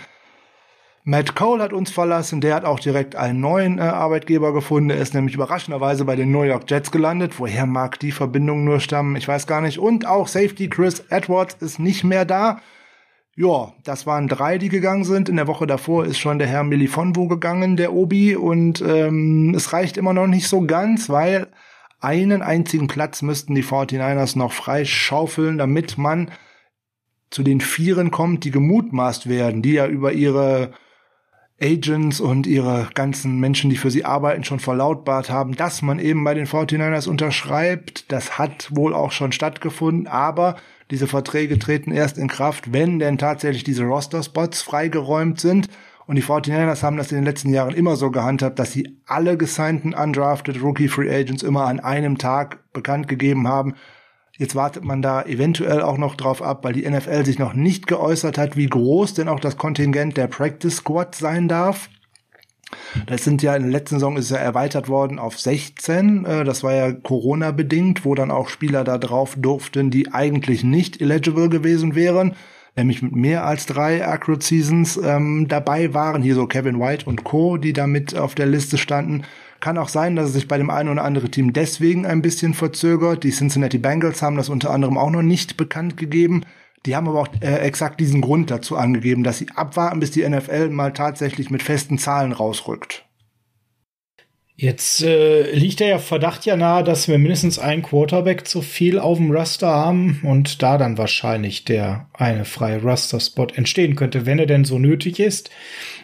[1.09, 4.89] Matt Cole hat uns verlassen, der hat auch direkt einen neuen äh, Arbeitgeber gefunden.
[4.89, 7.39] Er ist nämlich überraschenderweise bei den New York Jets gelandet.
[7.39, 9.15] Woher mag die Verbindung nur stammen?
[9.15, 9.79] Ich weiß gar nicht.
[9.79, 12.59] Und auch Safety Chris Edwards ist nicht mehr da.
[13.37, 15.29] Ja, das waren drei, die gegangen sind.
[15.29, 18.35] In der Woche davor ist schon der Herr Milifonwu gegangen, der Obi.
[18.35, 21.47] Und ähm, es reicht immer noch nicht so ganz, weil
[22.01, 26.31] einen einzigen Platz müssten die 49ers noch freischaufeln, damit man
[27.29, 30.73] zu den Vieren kommt, die gemutmaßt werden, die ja über ihre
[31.61, 36.23] Agents und ihre ganzen Menschen, die für sie arbeiten, schon verlautbart haben, dass man eben
[36.23, 38.11] bei den 49ers unterschreibt.
[38.11, 40.57] Das hat wohl auch schon stattgefunden, aber
[40.91, 45.67] diese Verträge treten erst in Kraft, wenn denn tatsächlich diese Roster-Spots freigeräumt sind.
[46.05, 49.35] Und die 49ers haben das in den letzten Jahren immer so gehandhabt, dass sie alle
[49.35, 53.73] gesignten undrafted Rookie Free Agents immer an einem Tag bekannt gegeben haben.
[54.37, 57.87] Jetzt wartet man da eventuell auch noch drauf ab, weil die NFL sich noch nicht
[57.87, 61.89] geäußert hat, wie groß denn auch das Kontingent der Practice Squad sein darf.
[63.07, 66.25] Das sind ja in der letzten Saison ist ja erweitert worden auf 16.
[66.25, 70.63] Äh, das war ja Corona bedingt, wo dann auch Spieler da drauf durften, die eigentlich
[70.63, 72.35] nicht eligible gewesen wären,
[72.75, 76.21] nämlich mit mehr als drei Accurate Seasons ähm, dabei waren.
[76.21, 79.23] Hier so Kevin White und Co., die da mit auf der Liste standen.
[79.59, 82.53] Kann auch sein, dass es sich bei dem einen oder anderen Team deswegen ein bisschen
[82.53, 83.23] verzögert.
[83.23, 86.43] Die Cincinnati Bengals haben das unter anderem auch noch nicht bekannt gegeben.
[86.85, 90.27] Die haben aber auch äh, exakt diesen Grund dazu angegeben, dass sie abwarten, bis die
[90.27, 93.06] NFL mal tatsächlich mit festen Zahlen rausrückt.
[94.59, 99.19] Jetzt äh, liegt der Verdacht ja nahe, dass wir mindestens einen Quarterback zu viel auf
[99.19, 104.47] dem Raster haben und da dann wahrscheinlich der eine freie Raster-Spot entstehen könnte, wenn er
[104.47, 105.51] denn so nötig ist.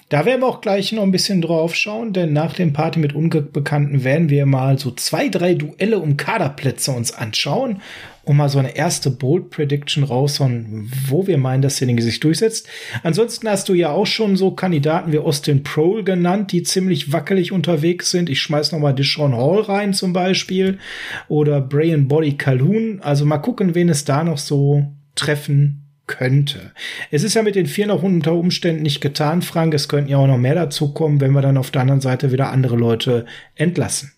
[0.09, 3.15] Da werden wir auch gleich noch ein bisschen drauf schauen, denn nach dem Party mit
[3.15, 7.81] Unbekannten werden wir mal so zwei, drei Duelle um Kaderplätze uns anschauen.
[8.23, 12.67] Und mal so eine erste Bold Prediction raushauen, wo wir meinen, dass derjenige sich durchsetzt.
[13.03, 17.51] Ansonsten hast du ja auch schon so Kandidaten wie Austin Prohl genannt, die ziemlich wackelig
[17.51, 18.29] unterwegs sind.
[18.29, 20.79] Ich schmeiß noch mal Deshaun Hall rein zum Beispiel
[21.27, 23.01] oder Brian Body Calhoun.
[23.01, 26.71] Also mal gucken, wen es da noch so treffen könnte.
[27.12, 29.73] Es ist ja mit den vier noch unter Umständen nicht getan, Frank.
[29.73, 32.31] Es könnten ja auch noch mehr dazu kommen, wenn wir dann auf der anderen Seite
[32.31, 34.12] wieder andere Leute entlassen.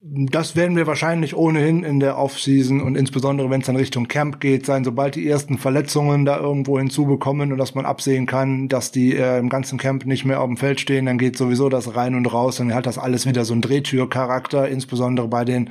[0.00, 4.40] Das werden wir wahrscheinlich ohnehin in der Offseason und insbesondere wenn es dann Richtung Camp
[4.40, 8.92] geht, sein, sobald die ersten Verletzungen da irgendwo hinzubekommen und dass man absehen kann, dass
[8.92, 11.96] die äh, im ganzen Camp nicht mehr auf dem Feld stehen, dann geht sowieso das
[11.96, 15.70] rein und raus, dann hat das alles wieder so einen Drehtürcharakter, insbesondere bei den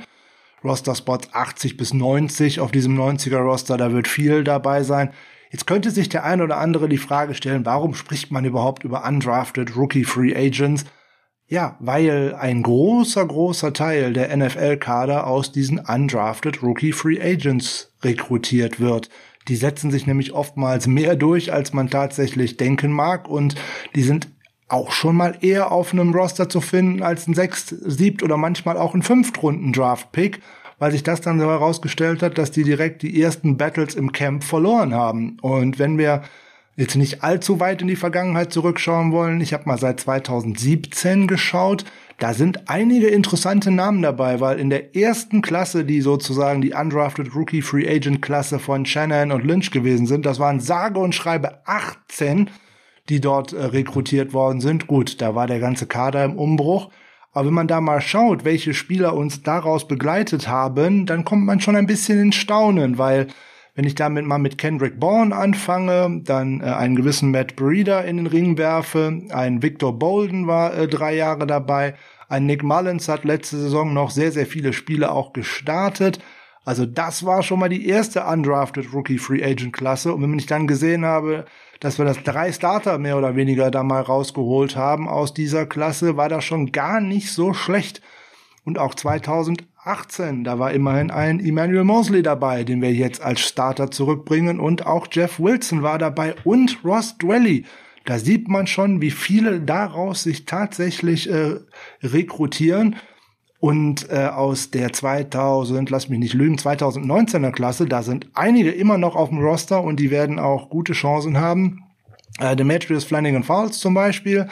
[0.64, 5.10] Roster-Spots 80 bis 90 auf diesem 90er-Roster, da wird viel dabei sein.
[5.50, 9.06] Jetzt könnte sich der ein oder andere die Frage stellen, warum spricht man überhaupt über
[9.06, 10.84] undrafted Rookie Free Agents?
[11.48, 18.80] Ja, weil ein großer, großer Teil der NFL-Kader aus diesen undrafted Rookie Free Agents rekrutiert
[18.80, 19.10] wird.
[19.46, 23.54] Die setzen sich nämlich oftmals mehr durch, als man tatsächlich denken mag und
[23.94, 24.28] die sind
[24.68, 28.76] auch schon mal eher auf einem Roster zu finden als ein Sechst-, Siebt- oder manchmal
[28.76, 30.40] auch ein Fünftrunden-Draft-Pick,
[30.80, 34.42] weil sich das dann so herausgestellt hat, dass die direkt die ersten Battles im Camp
[34.42, 35.38] verloren haben.
[35.40, 36.22] Und wenn wir
[36.76, 41.84] jetzt nicht allzu weit in die Vergangenheit zurückschauen wollen, ich habe mal seit 2017 geschaut,
[42.18, 47.34] da sind einige interessante Namen dabei, weil in der ersten Klasse, die sozusagen die Undrafted
[47.34, 51.66] Rookie Free Agent Klasse von Shannon und Lynch gewesen sind, das waren sage und schreibe
[51.66, 52.50] 18
[53.08, 54.86] die dort äh, rekrutiert worden sind.
[54.86, 56.90] Gut, da war der ganze Kader im Umbruch.
[57.32, 61.60] Aber wenn man da mal schaut, welche Spieler uns daraus begleitet haben, dann kommt man
[61.60, 63.26] schon ein bisschen in Staunen, weil
[63.76, 68.16] wenn ich damit mal mit Kendrick Bourne anfange, dann äh, einen gewissen Matt Breeder in
[68.16, 71.94] den Ring werfe, ein Victor Bolden war äh, drei Jahre dabei,
[72.28, 76.18] ein Nick Mullins hat letzte Saison noch sehr, sehr viele Spiele auch gestartet.
[76.64, 80.12] Also das war schon mal die erste undrafted Rookie Free Agent Klasse.
[80.12, 81.44] Und wenn ich dann gesehen habe,
[81.78, 86.16] dass wir das drei Starter mehr oder weniger da mal rausgeholt haben aus dieser Klasse,
[86.16, 88.02] war das schon gar nicht so schlecht.
[88.64, 88.94] Und auch
[89.86, 94.58] 2018, da war immerhin ein Emmanuel Mosley dabei, den wir jetzt als Starter zurückbringen.
[94.58, 97.64] Und auch Jeff Wilson war dabei und Ross Dwelly.
[98.04, 101.56] Da sieht man schon, wie viele daraus sich tatsächlich äh,
[102.02, 102.96] rekrutieren.
[103.60, 108.98] Und äh, aus der 2000, lass mich nicht lügen, 2019er Klasse, da sind einige immer
[108.98, 111.84] noch auf dem Roster und die werden auch gute Chancen haben.
[112.38, 114.48] Äh, Demetrius Flanagan Fowles zum Beispiel.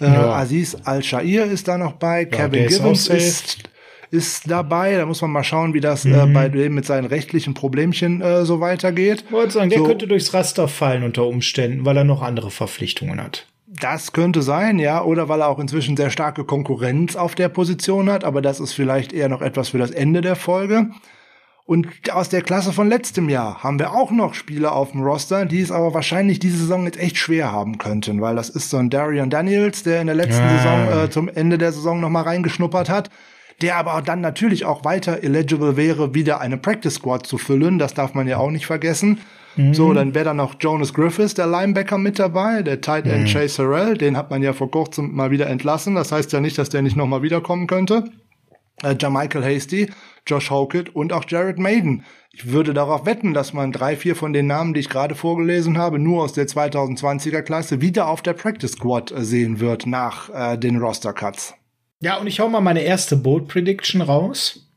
[0.00, 0.34] Äh, ja.
[0.34, 2.22] Aziz Al-Shair ist da noch bei.
[2.22, 3.73] Ja, Kevin Gibbons ist, ist
[4.44, 4.96] dabei.
[4.96, 6.14] Da muss man mal schauen, wie das äh, mhm.
[6.14, 9.24] äh, bei dem mit seinen rechtlichen Problemchen äh, so weitergeht.
[9.26, 9.84] Ich wollte sagen, der so.
[9.84, 13.46] könnte durchs Raster fallen unter Umständen, weil er noch andere Verpflichtungen hat.
[13.66, 18.08] Das könnte sein, ja, oder weil er auch inzwischen sehr starke Konkurrenz auf der Position
[18.08, 20.90] hat, aber das ist vielleicht eher noch etwas für das Ende der Folge.
[21.66, 25.46] Und aus der Klasse von letztem Jahr haben wir auch noch Spieler auf dem Roster,
[25.46, 28.76] die es aber wahrscheinlich diese Saison jetzt echt schwer haben könnten, weil das ist so
[28.76, 30.58] ein Darian Daniels, der in der letzten ja.
[30.58, 33.08] Saison äh, zum Ende der Saison noch mal reingeschnuppert hat,
[33.62, 37.78] der aber dann natürlich auch weiter eligible wäre, wieder eine Practice Squad zu füllen.
[37.78, 39.20] Das darf man ja auch nicht vergessen.
[39.56, 39.74] Mhm.
[39.74, 43.32] So, dann wäre da noch Jonas Griffiths, der Linebacker, mit dabei, der Tight End mhm.
[43.32, 45.94] Chase Harrell, den hat man ja vor kurzem mal wieder entlassen.
[45.94, 48.04] Das heißt ja nicht, dass der nicht nochmal wiederkommen könnte.
[48.82, 49.90] Äh, Jamichael Hasty,
[50.26, 52.04] Josh Hokett und auch Jared Maiden.
[52.32, 55.78] Ich würde darauf wetten, dass man drei, vier von den Namen, die ich gerade vorgelesen
[55.78, 60.30] habe, nur aus der 2020er Klasse wieder auf der Practice Squad äh, sehen wird nach
[60.30, 61.54] äh, den Roster Cuts.
[62.00, 64.68] Ja, und ich hau mal meine erste Bold Prediction raus.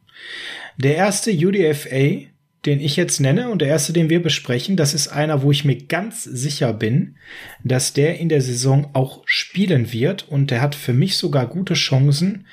[0.78, 2.28] Der erste UDFA
[2.68, 5.64] den ich jetzt nenne und der erste, den wir besprechen, das ist einer, wo ich
[5.64, 7.16] mir ganz sicher bin,
[7.64, 11.76] dass der in der Saison auch spielen wird und der hat für mich sogar gute
[11.76, 12.46] Chancen,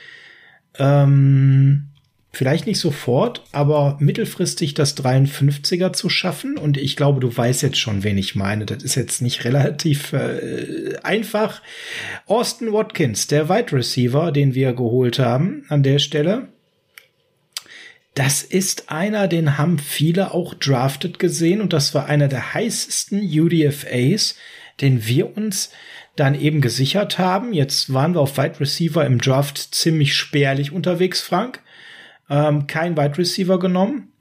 [0.79, 1.89] ähm,
[2.35, 6.59] vielleicht nicht sofort, aber mittelfristig das 53er zu schaffen.
[6.59, 8.67] Und ich glaube, du weißt jetzt schon, wen ich meine.
[8.67, 11.63] Das ist jetzt nicht relativ äh, einfach.
[12.27, 16.49] Austin Watkins, der Wide Receiver, den wir geholt haben an der Stelle
[18.15, 23.21] das ist einer, den haben viele auch drafted gesehen und das war einer der heißesten
[23.21, 24.37] UDFAs,
[24.81, 25.71] den wir uns
[26.15, 27.53] dann eben gesichert haben.
[27.53, 31.61] Jetzt waren wir auf Wide Receiver im Draft ziemlich spärlich unterwegs, Frank.
[32.29, 34.13] Ähm, kein Wide Receiver genommen.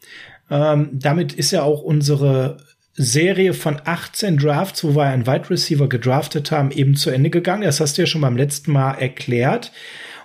[0.50, 2.58] Ähm, damit ist ja auch unsere
[2.96, 7.64] Serie von 18 Drafts, wo wir einen Wide Receiver gedraftet haben, eben zu Ende gegangen.
[7.64, 9.72] Das hast du ja schon beim letzten Mal erklärt.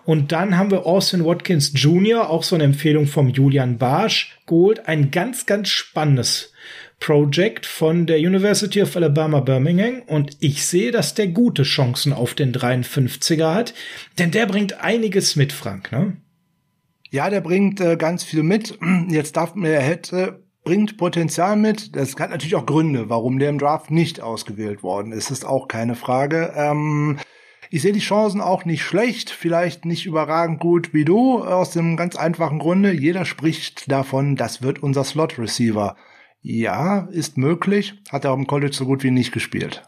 [0.04, 4.86] Und dann haben wir Austin Watkins Jr., auch so eine Empfehlung vom Julian Barsch, geholt.
[4.86, 6.52] Ein ganz, ganz spannendes
[7.00, 10.02] Project von der University of Alabama Birmingham.
[10.06, 13.74] Und ich sehe, dass der gute Chancen auf den 53er hat,
[14.18, 16.16] denn der bringt einiges mit, Frank, ne?
[17.10, 18.78] Ja, der bringt äh, ganz viel mit.
[19.08, 21.96] Jetzt darf man, er hätte bringt Potenzial mit.
[21.96, 25.30] Das hat natürlich auch Gründe, warum der im Draft nicht ausgewählt worden ist.
[25.30, 26.52] Ist auch keine Frage.
[26.54, 27.18] Ähm,
[27.70, 31.96] ich sehe die Chancen auch nicht schlecht, vielleicht nicht überragend gut wie du, aus dem
[31.96, 32.92] ganz einfachen Grunde.
[32.92, 35.96] Jeder spricht davon, das wird unser Slot-Receiver.
[36.40, 39.84] Ja, ist möglich, hat er auch im College so gut wie nicht gespielt.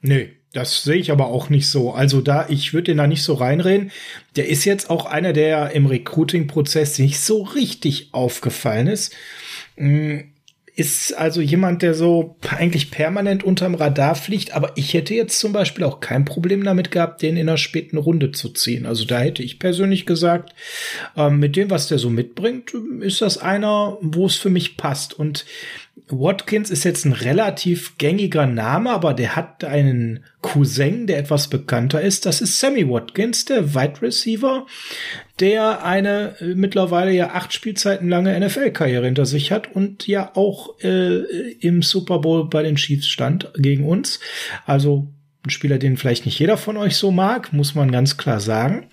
[0.00, 1.92] Nee, das sehe ich aber auch nicht so.
[1.92, 3.90] Also da, ich würde den da nicht so reinreden.
[4.36, 9.14] Der ist jetzt auch einer, der im Recruiting-Prozess nicht so richtig aufgefallen ist.
[9.76, 10.32] Hm,
[10.78, 15.52] ist also jemand, der so eigentlich permanent unterm Radar fliegt, aber ich hätte jetzt zum
[15.52, 18.86] Beispiel auch kein Problem damit gehabt, den in einer späten Runde zu ziehen.
[18.86, 20.54] Also da hätte ich persönlich gesagt,
[21.16, 25.14] ähm, mit dem, was der so mitbringt, ist das einer, wo es für mich passt.
[25.14, 25.46] Und
[26.10, 32.00] Watkins ist jetzt ein relativ gängiger Name, aber der hat einen Cousin, der etwas bekannter
[32.00, 32.24] ist.
[32.24, 34.66] Das ist Sammy Watkins, der Wide Receiver,
[35.40, 40.78] der eine äh, mittlerweile ja acht Spielzeiten lange NFL-Karriere hinter sich hat und ja auch
[40.80, 41.22] äh,
[41.60, 44.20] im Super Bowl bei den Chiefs stand gegen uns.
[44.64, 45.08] Also
[45.44, 48.86] ein Spieler, den vielleicht nicht jeder von euch so mag, muss man ganz klar sagen.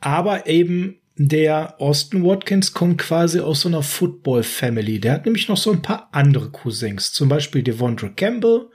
[0.00, 5.00] Aber eben der Austin Watkins kommt quasi aus so einer Football-Family.
[5.00, 7.12] Der hat nämlich noch so ein paar andere Cousins.
[7.12, 8.66] Zum Beispiel Devondre Campbell,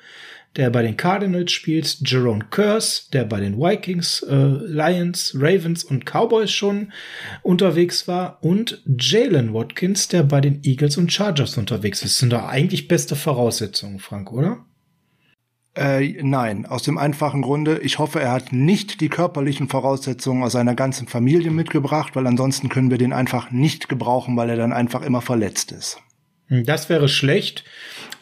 [0.55, 6.05] der bei den Cardinals spielt, Jerome Curse, der bei den Vikings, äh, Lions, Ravens und
[6.05, 6.91] Cowboys schon
[7.43, 12.15] unterwegs war und Jalen Watkins, der bei den Eagles und Chargers unterwegs ist.
[12.15, 14.65] Das sind doch eigentlich beste Voraussetzungen, Frank, oder?
[15.77, 20.53] Äh, nein, aus dem einfachen Grunde, ich hoffe, er hat nicht die körperlichen Voraussetzungen aus
[20.53, 24.73] seiner ganzen Familie mitgebracht, weil ansonsten können wir den einfach nicht gebrauchen, weil er dann
[24.73, 25.99] einfach immer verletzt ist.
[26.47, 27.63] Hm, das wäre schlecht.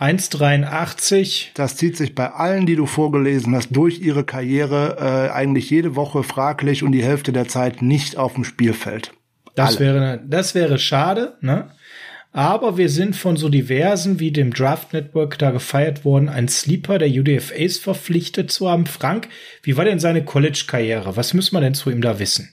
[0.01, 1.51] 1,83.
[1.53, 5.95] Das zieht sich bei allen, die du vorgelesen hast, durch ihre Karriere äh, eigentlich jede
[5.95, 9.13] Woche fraglich und die Hälfte der Zeit nicht auf dem Spielfeld.
[9.55, 9.79] Das Alle.
[9.79, 11.69] wäre, das wäre schade, ne?
[12.35, 16.97] Aber wir sind von so diversen wie dem Draft Network da gefeiert worden, ein Sleeper
[16.97, 18.87] der UDFAs verpflichtet zu haben.
[18.87, 19.29] Frank,
[19.63, 21.15] wie war denn seine College-Karriere?
[21.15, 22.49] Was müssen wir denn zu ihm da wissen?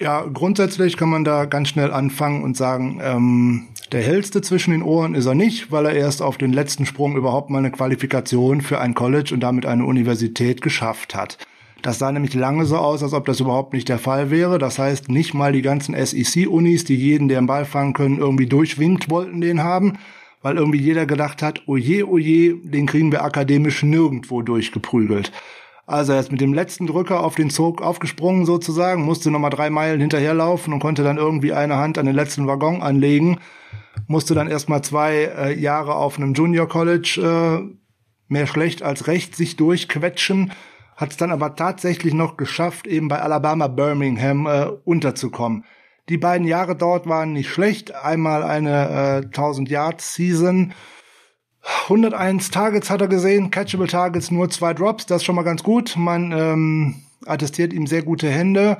[0.00, 4.82] Ja, grundsätzlich kann man da ganz schnell anfangen und sagen, ähm, der hellste zwischen den
[4.82, 8.62] Ohren ist er nicht, weil er erst auf den letzten Sprung überhaupt mal eine Qualifikation
[8.62, 11.36] für ein College und damit eine Universität geschafft hat.
[11.82, 14.58] Das sah nämlich lange so aus, als ob das überhaupt nicht der Fall wäre.
[14.58, 18.46] Das heißt, nicht mal die ganzen SEC-Unis, die jeden, der einen Ball fangen können, irgendwie
[18.46, 19.98] durchwinkt, wollten den haben,
[20.42, 25.32] weil irgendwie jeder gedacht hat, oje, oje, den kriegen wir akademisch nirgendwo durchgeprügelt.
[25.84, 29.68] Also er ist mit dem letzten Drücker auf den Zug aufgesprungen sozusagen, musste nochmal drei
[29.68, 33.40] Meilen hinterherlaufen und konnte dann irgendwie eine Hand an den letzten Waggon anlegen,
[34.06, 37.74] musste dann erstmal zwei äh, Jahre auf einem Junior College äh,
[38.28, 40.52] mehr schlecht als recht sich durchquetschen
[40.96, 45.64] hat es dann aber tatsächlich noch geschafft, eben bei Alabama Birmingham äh, unterzukommen.
[46.08, 47.94] Die beiden Jahre dort waren nicht schlecht.
[47.94, 50.74] Einmal eine äh, 1000 Yard Season.
[51.84, 55.62] 101 Targets hat er gesehen, catchable Targets nur zwei Drops, das ist schon mal ganz
[55.62, 55.94] gut.
[55.96, 58.78] Man ähm, attestiert ihm sehr gute Hände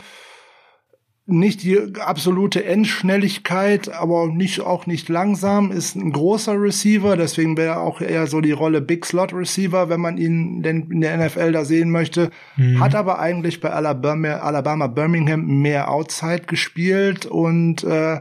[1.27, 7.79] nicht die absolute Endschnelligkeit, aber nicht, auch nicht langsam, ist ein großer Receiver, deswegen wäre
[7.79, 11.53] auch eher so die Rolle Big Slot Receiver, wenn man ihn denn in der NFL
[11.53, 12.31] da sehen möchte.
[12.57, 12.81] Mhm.
[12.81, 18.21] Hat aber eigentlich bei Alabama, Alabama Birmingham mehr Outside gespielt und äh,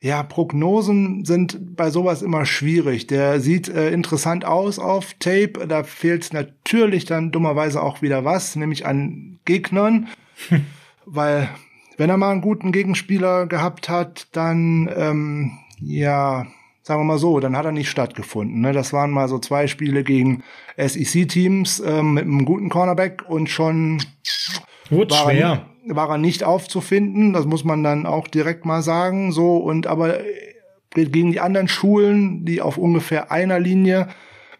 [0.00, 3.06] ja, Prognosen sind bei sowas immer schwierig.
[3.06, 5.66] Der sieht äh, interessant aus auf Tape.
[5.66, 10.08] Da fehlt natürlich dann dummerweise auch wieder was, nämlich an Gegnern.
[11.06, 11.48] weil
[11.96, 16.46] wenn er mal einen guten Gegenspieler gehabt hat, dann, ähm, ja,
[16.82, 18.60] sagen wir mal so, dann hat er nicht stattgefunden.
[18.60, 18.72] Ne?
[18.72, 20.42] Das waren mal so zwei Spiele gegen
[20.76, 24.02] SEC-Teams ähm, mit einem guten Cornerback und schon
[24.90, 25.66] Wird war, schwer.
[25.88, 27.32] Er, war er nicht aufzufinden.
[27.32, 29.32] Das muss man dann auch direkt mal sagen.
[29.32, 30.24] So und aber äh,
[30.94, 34.08] gegen die anderen Schulen, die auf ungefähr einer Linie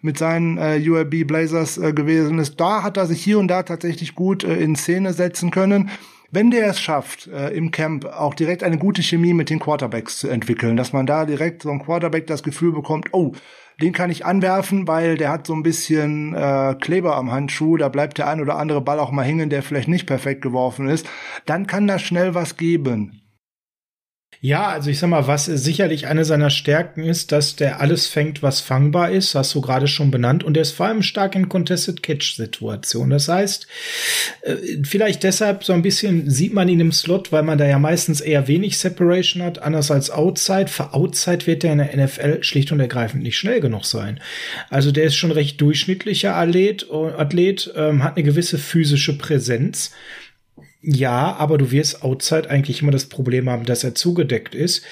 [0.01, 3.63] mit seinen äh, UAB Blazers äh, gewesen ist, da hat er sich hier und da
[3.63, 5.91] tatsächlich gut äh, in Szene setzen können
[6.31, 10.19] wenn der es schafft, äh, im Camp auch direkt eine gute Chemie mit den Quarterbacks
[10.19, 13.33] zu entwickeln, dass man da direkt so ein Quarterback das Gefühl bekommt, oh,
[13.81, 17.89] den kann ich anwerfen, weil der hat so ein bisschen äh, Kleber am Handschuh, da
[17.89, 21.07] bleibt der ein oder andere Ball auch mal hängen, der vielleicht nicht perfekt geworfen ist,
[21.45, 23.21] dann kann da schnell was geben.
[24.47, 28.43] Ja, also ich sag mal, was sicherlich eine seiner Stärken ist, dass der alles fängt,
[28.43, 31.49] was fangbar ist, hast du gerade schon benannt, und er ist vor allem stark in
[31.49, 33.11] Contested Catch-Situationen.
[33.11, 33.67] Das heißt,
[34.43, 37.79] äh, vielleicht deshalb so ein bisschen sieht man ihn im Slot, weil man da ja
[37.79, 40.69] meistens eher wenig Separation hat, anders als Outside.
[40.69, 44.21] Für Outside wird er in der NFL schlicht und ergreifend nicht schnell genug sein.
[44.69, 49.93] Also der ist schon recht durchschnittlicher Athlet, Athlet ähm, hat eine gewisse physische Präsenz
[50.83, 54.85] Ja, aber du wirst outside eigentlich immer das Problem haben, dass er zugedeckt ist.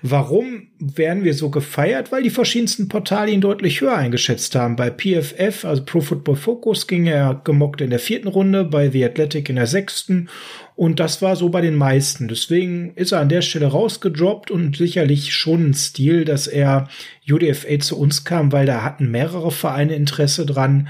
[0.00, 2.10] Warum werden wir so gefeiert?
[2.10, 4.76] Weil die verschiedensten Portale ihn deutlich höher eingeschätzt haben.
[4.76, 9.04] Bei PFF, also Pro Football Focus, ging er gemockt in der vierten Runde, bei The
[9.04, 10.30] Athletic in der sechsten.
[10.74, 12.28] Und das war so bei den meisten.
[12.28, 16.88] Deswegen ist er an der Stelle rausgedroppt und sicherlich schon ein Stil, dass er
[17.30, 20.88] UDFA zu uns kam, weil da hatten mehrere Vereine Interesse dran.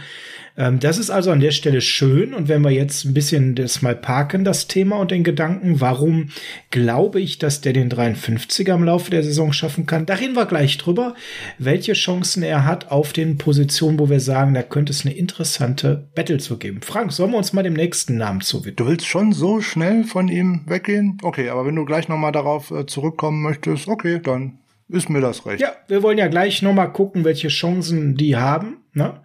[0.56, 2.34] Ähm, das ist also an der Stelle schön.
[2.34, 6.30] Und wenn wir jetzt ein bisschen das mal parken, das Thema und den Gedanken, warum
[6.70, 10.46] glaube ich, dass der den 53er im Laufe der Saison schaffen kann, da reden wir
[10.46, 11.14] gleich drüber,
[11.58, 16.08] welche Chancen er hat auf den Positionen, wo wir sagen, da könnte es eine interessante
[16.14, 16.80] Battle zu geben.
[16.82, 18.76] Frank, sollen wir uns mal dem nächsten Namen zuwidmen?
[18.76, 21.18] Du willst schon so schnell von ihm weggehen?
[21.22, 25.46] Okay, aber wenn du gleich nochmal darauf äh, zurückkommen möchtest, okay, dann ist mir das
[25.46, 25.60] recht.
[25.60, 28.81] Ja, wir wollen ja gleich nochmal gucken, welche Chancen die haben.
[28.94, 29.22] Ne?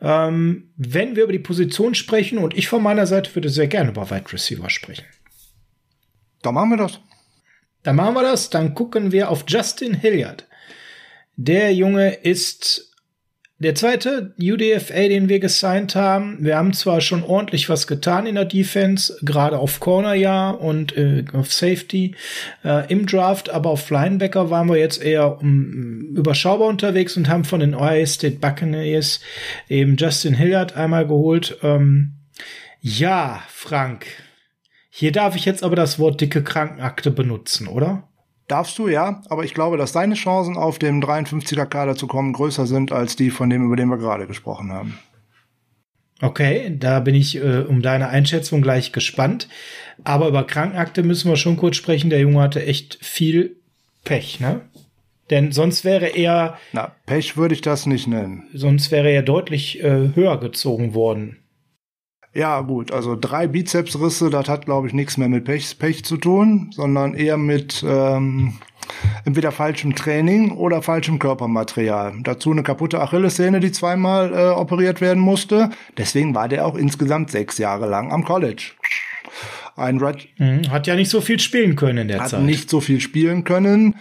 [0.00, 3.90] Ähm, wenn wir über die Position sprechen, und ich von meiner Seite würde sehr gerne
[3.90, 5.04] über Wide Receiver sprechen.
[6.42, 7.00] Dann machen wir das.
[7.82, 8.50] Dann machen wir das.
[8.50, 10.46] Dann gucken wir auf Justin Hilliard.
[11.36, 12.91] Der Junge ist
[13.62, 18.34] der zweite UDFA, den wir gesigned haben, wir haben zwar schon ordentlich was getan in
[18.34, 22.14] der Defense, gerade auf Corner ja und äh, auf Safety
[22.64, 27.44] äh, im Draft, aber auf Linebacker waren wir jetzt eher um, überschaubar unterwegs und haben
[27.44, 29.20] von den Ohio State Buccaneers
[29.68, 31.58] eben Justin Hilliard einmal geholt.
[31.62, 32.14] Ähm,
[32.80, 34.06] ja, Frank,
[34.90, 38.08] hier darf ich jetzt aber das Wort dicke Krankenakte benutzen, oder?
[38.48, 42.32] Darfst du, ja, aber ich glaube, dass deine Chancen auf dem 53er Kader zu kommen
[42.32, 44.98] größer sind als die von dem, über den wir gerade gesprochen haben.
[46.20, 49.48] Okay, da bin ich äh, um deine Einschätzung gleich gespannt.
[50.04, 52.10] Aber über Krankenakte müssen wir schon kurz sprechen.
[52.10, 53.56] Der Junge hatte echt viel
[54.04, 54.60] Pech, ne?
[55.30, 56.58] Denn sonst wäre er.
[56.72, 58.44] Na, Pech würde ich das nicht nennen.
[58.52, 61.38] Sonst wäre er deutlich äh, höher gezogen worden.
[62.34, 66.16] Ja, gut, also drei Bizepsrisse, das hat, glaube ich, nichts mehr mit Pech, Pech zu
[66.16, 68.54] tun, sondern eher mit ähm,
[69.26, 72.14] entweder falschem Training oder falschem Körpermaterial.
[72.22, 75.70] Dazu eine kaputte Achillessehne, die zweimal äh, operiert werden musste.
[75.98, 78.72] Deswegen war der auch insgesamt sechs Jahre lang am College.
[79.76, 82.40] Ein Red mhm, hat ja nicht so viel spielen können in der hat Zeit.
[82.40, 83.96] Hat nicht so viel spielen können.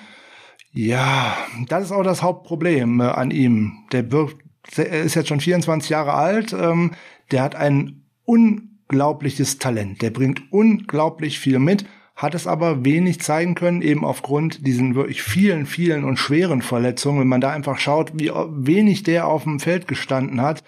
[0.74, 1.36] Ja,
[1.68, 3.74] das ist auch das Hauptproblem äh, an ihm.
[3.92, 4.38] Der wirkt,
[4.78, 6.54] er ist jetzt schon 24 Jahre alt.
[6.54, 6.92] Ähm,
[7.32, 8.01] der hat einen
[8.32, 10.02] unglaubliches Talent.
[10.02, 15.22] Der bringt unglaublich viel mit, hat es aber wenig zeigen können, eben aufgrund diesen wirklich
[15.22, 17.20] vielen, vielen und schweren Verletzungen.
[17.20, 20.64] Wenn man da einfach schaut, wie wenig der auf dem Feld gestanden hat,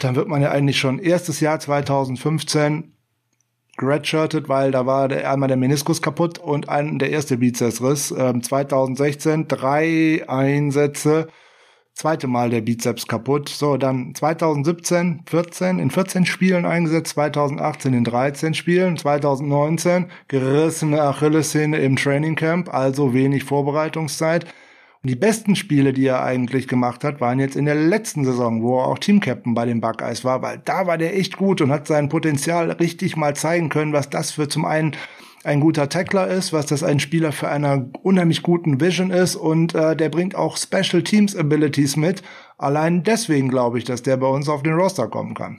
[0.00, 2.92] dann wird man ja eigentlich schon erstes Jahr 2015
[3.80, 8.14] redshirted, weil da war der, einmal der Meniskus kaputt und ein, der erste Bizepsriss.
[8.16, 11.28] Ähm, 2016 drei Einsätze,
[11.94, 13.48] zweite Mal der Bizeps kaputt.
[13.48, 21.78] So, dann 2017, 14, in 14 Spielen eingesetzt, 2018 in 13 Spielen, 2019 gerissene Achillessehne
[21.78, 24.46] im Training Camp, also wenig Vorbereitungszeit.
[25.02, 28.62] Und die besten Spiele, die er eigentlich gemacht hat, waren jetzt in der letzten Saison,
[28.62, 31.72] wo er auch Teamcaptain bei den Buckeyes war, weil da war der echt gut und
[31.72, 34.92] hat sein Potenzial richtig mal zeigen können, was das für zum einen
[35.44, 39.74] ein guter Tackler ist, was das ein Spieler für einer unheimlich guten Vision ist und
[39.74, 42.22] äh, der bringt auch Special Teams Abilities mit.
[42.58, 45.58] Allein deswegen glaube ich, dass der bei uns auf den Roster kommen kann.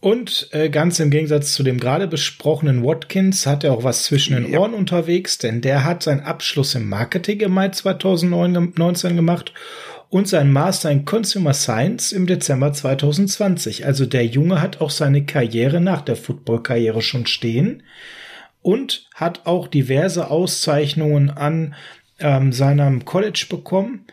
[0.00, 4.34] Und äh, ganz im Gegensatz zu dem gerade besprochenen Watkins hat er auch was zwischen
[4.34, 4.60] den ja.
[4.60, 9.52] Ohren unterwegs, denn der hat seinen Abschluss im Marketing im Mai 2019 gemacht
[10.08, 13.86] und sein Master in Consumer Science im Dezember 2020.
[13.86, 17.82] Also der Junge hat auch seine Karriere nach der Football-Karriere schon stehen
[18.62, 21.74] und hat auch diverse Auszeichnungen an
[22.18, 24.06] ähm, seinem College bekommen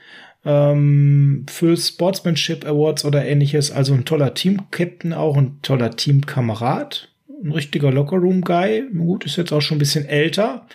[0.46, 3.72] ähm, für Sportsmanship Awards oder ähnliches.
[3.72, 7.10] Also ein toller Team-Captain, auch ein toller Teamkamerad,
[7.44, 8.92] ein richtiger Lockerroom-Guy.
[8.98, 10.68] Gut, ist jetzt auch schon ein bisschen älter.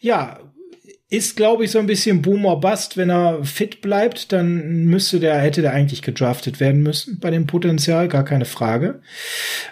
[0.00, 0.40] Ja,
[1.10, 2.96] ist, glaube ich, so ein bisschen Boomer Bust.
[2.96, 7.48] Wenn er fit bleibt, dann müsste der, hätte der eigentlich gedraftet werden müssen bei dem
[7.48, 9.00] Potenzial, gar keine Frage.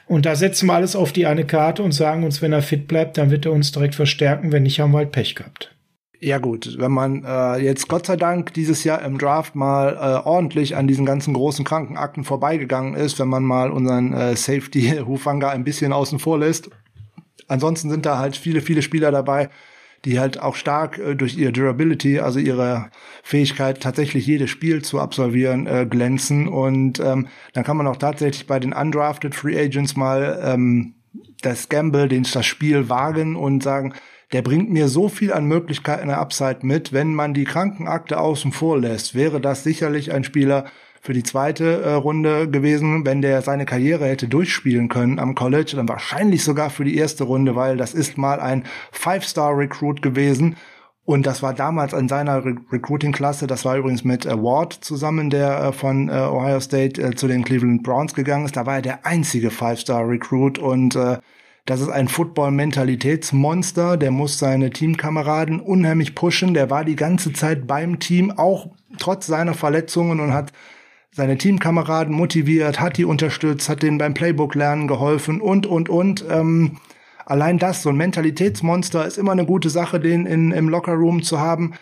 [0.06, 2.88] Und da setzen wir alles auf die eine Karte und sagen uns, wenn er fit
[2.88, 4.50] bleibt, dann wird er uns direkt verstärken.
[4.50, 5.72] Wenn nicht, haben wir halt Pech gehabt.
[6.20, 10.26] Ja gut, wenn man äh, jetzt Gott sei Dank dieses Jahr im Draft mal äh,
[10.26, 15.50] ordentlich an diesen ganzen großen Krankenakten vorbeigegangen ist, wenn man mal unseren äh, Safety Hufanga
[15.50, 16.70] ein bisschen außen vor lässt.
[17.46, 19.48] Ansonsten sind da halt viele, viele Spieler dabei,
[20.04, 22.90] die halt auch stark äh, durch ihre Durability, also ihre
[23.22, 26.48] Fähigkeit, tatsächlich jedes Spiel zu absolvieren, äh, glänzen.
[26.48, 30.94] Und ähm, dann kann man auch tatsächlich bei den undrafted Free Agents mal ähm,
[31.42, 33.94] das Gamble, den das Spiel wagen und sagen,
[34.32, 38.52] der bringt mir so viel an Möglichkeiten der Upside mit, wenn man die Krankenakte außen
[38.52, 40.66] vor lässt, wäre das sicherlich ein Spieler,
[41.08, 45.72] für die zweite äh, Runde gewesen, wenn der seine Karriere hätte durchspielen können am College,
[45.74, 50.56] dann wahrscheinlich sogar für die erste Runde, weil das ist mal ein Five-Star-Recruit gewesen.
[51.06, 55.58] Und das war damals in seiner Re Recruiting-Klasse, das war übrigens mit Ward zusammen, der
[55.58, 58.58] äh, von äh, Ohio State äh, zu den Cleveland Browns gegangen ist.
[58.58, 61.16] Da war er der einzige Five-Star-Recruit und äh,
[61.64, 66.52] das ist ein Football-Mentalitätsmonster, der muss seine Teamkameraden unheimlich pushen.
[66.52, 68.66] Der war die ganze Zeit beim Team, auch
[68.98, 70.52] trotz seiner Verletzungen und hat
[71.10, 76.24] seine Teamkameraden motiviert, hat die unterstützt, hat denen beim Playbook-Lernen geholfen und, und, und.
[76.30, 76.78] Ähm,
[77.26, 81.40] allein das, so ein Mentalitätsmonster, ist immer eine gute Sache, den in, im Lockerroom zu
[81.40, 81.74] haben,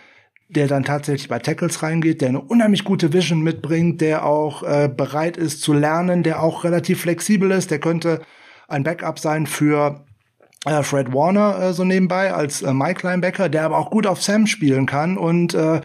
[0.48, 4.88] der dann tatsächlich bei Tackles reingeht, der eine unheimlich gute Vision mitbringt, der auch äh,
[4.88, 8.22] bereit ist zu lernen, der auch relativ flexibel ist, der könnte
[8.68, 10.04] ein Backup sein für
[10.66, 14.22] äh, Fred Warner äh, so nebenbei als äh, Mike Linebacker, der aber auch gut auf
[14.22, 15.80] Sam spielen kann und äh,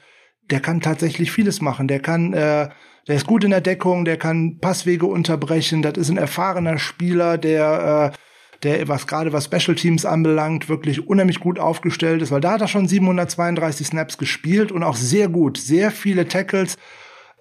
[0.50, 1.88] der kann tatsächlich vieles machen.
[1.88, 2.70] Der kann, äh,
[3.08, 5.82] der ist gut in der Deckung, der kann Passwege unterbrechen.
[5.82, 8.18] Das ist ein erfahrener Spieler, der äh,
[8.64, 12.62] der was gerade was Special Teams anbelangt, wirklich unheimlich gut aufgestellt ist, weil da hat
[12.62, 16.78] er schon 732 Snaps gespielt und auch sehr gut, sehr viele Tackles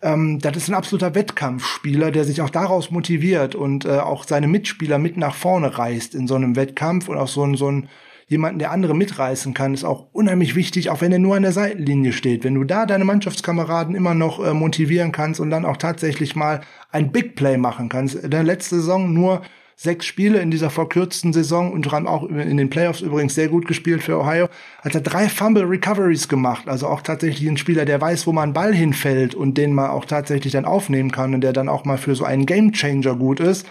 [0.03, 4.49] ähm, das ist ein absoluter Wettkampfspieler, der sich auch daraus motiviert und äh, auch seine
[4.49, 7.89] Mitspieler mit nach vorne reißt in so einem Wettkampf und auch so ein, so ein
[8.31, 11.51] jemanden, der andere mitreißen kann, ist auch unheimlich wichtig, auch wenn er nur an der
[11.51, 12.45] Seitenlinie steht.
[12.45, 16.61] Wenn du da deine Mannschaftskameraden immer noch äh, motivieren kannst und dann auch tatsächlich mal
[16.93, 18.15] ein Big Play machen kannst.
[18.15, 19.43] In der letzten Saison nur
[19.75, 23.67] sechs Spiele in dieser verkürzten Saison und haben auch in den Playoffs übrigens sehr gut
[23.67, 24.49] gespielt für Ohio,
[24.83, 26.69] hat er drei Fumble Recoveries gemacht.
[26.69, 30.05] Also auch tatsächlich ein Spieler, der weiß, wo man Ball hinfällt und den man auch
[30.05, 33.41] tatsächlich dann aufnehmen kann und der dann auch mal für so einen Game Changer gut
[33.41, 33.67] ist.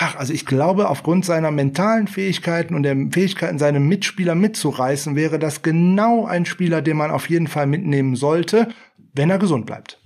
[0.00, 5.40] Ach, also ich glaube, aufgrund seiner mentalen Fähigkeiten und der Fähigkeiten, seine Mitspieler mitzureißen, wäre
[5.40, 8.68] das genau ein Spieler, den man auf jeden Fall mitnehmen sollte,
[9.12, 9.98] wenn er gesund bleibt.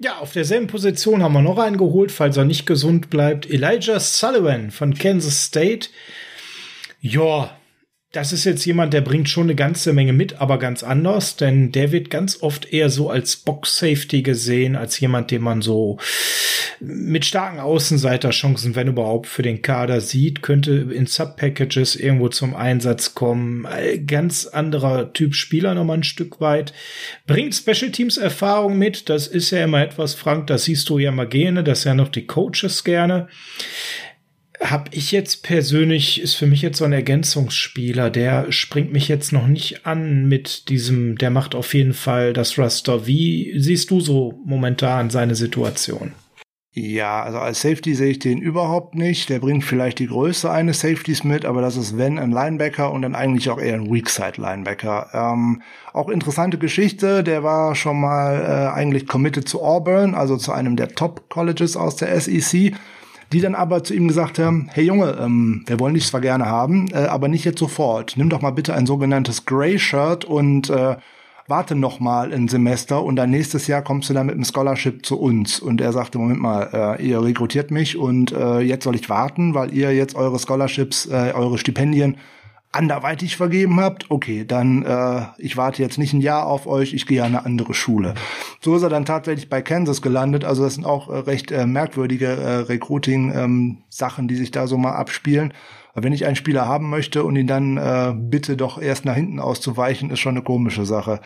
[0.00, 3.48] Ja, auf derselben Position haben wir noch einen geholt, falls er nicht gesund bleibt.
[3.48, 5.88] Elijah Sullivan von Kansas State.
[7.00, 7.56] Ja,
[8.12, 11.72] das ist jetzt jemand, der bringt schon eine ganze Menge mit, aber ganz anders, denn
[11.72, 15.98] der wird ganz oft eher so als Box-Safety gesehen, als jemand, den man so
[16.80, 23.14] mit starken Außenseiterchancen, wenn überhaupt, für den Kader sieht, könnte in Sub-Packages irgendwo zum Einsatz
[23.14, 23.66] kommen.
[24.06, 26.72] Ganz anderer Typ Spieler nochmal ein Stück weit.
[27.26, 31.10] Bringt Special Teams Erfahrung mit, das ist ja immer etwas, Frank, das siehst du ja
[31.10, 33.28] mal gerne, das ja noch die Coaches gerne
[34.60, 39.32] habe ich jetzt persönlich, ist für mich jetzt so ein Ergänzungsspieler, der springt mich jetzt
[39.32, 43.06] noch nicht an mit diesem, der macht auf jeden Fall das Raster.
[43.06, 46.12] Wie siehst du so momentan seine Situation?
[46.80, 49.30] Ja, also als Safety sehe ich den überhaupt nicht.
[49.30, 53.02] Der bringt vielleicht die Größe eines Safeties mit, aber das ist wenn ein Linebacker und
[53.02, 55.08] dann eigentlich auch eher ein Weakside-Linebacker.
[55.12, 60.52] Ähm, auch interessante Geschichte, der war schon mal äh, eigentlich committed zu Auburn, also zu
[60.52, 62.74] einem der Top-Colleges aus der SEC
[63.32, 66.46] die dann aber zu ihm gesagt haben, hey Junge, ähm, wir wollen dich zwar gerne
[66.46, 68.14] haben, äh, aber nicht jetzt sofort.
[68.16, 70.96] Nimm doch mal bitte ein sogenanntes Grey Shirt und äh,
[71.46, 75.04] warte noch mal ein Semester und dann nächstes Jahr kommst du dann mit einem Scholarship
[75.04, 75.60] zu uns.
[75.60, 79.54] Und er sagte, Moment mal, äh, ihr rekrutiert mich und äh, jetzt soll ich warten,
[79.54, 82.16] weil ihr jetzt eure Scholarships, äh, eure Stipendien
[82.70, 87.06] anderweitig vergeben habt, okay, dann äh, ich warte jetzt nicht ein Jahr auf euch, ich
[87.06, 88.14] gehe an eine andere Schule.
[88.60, 90.44] So ist er dann tatsächlich bei Kansas gelandet.
[90.44, 94.76] Also das sind auch äh, recht äh, merkwürdige äh, Recruiting-Sachen, ähm, die sich da so
[94.76, 95.54] mal abspielen.
[95.94, 99.14] Aber wenn ich einen Spieler haben möchte und ihn dann äh, bitte doch erst nach
[99.14, 101.20] hinten auszuweichen, ist schon eine komische Sache.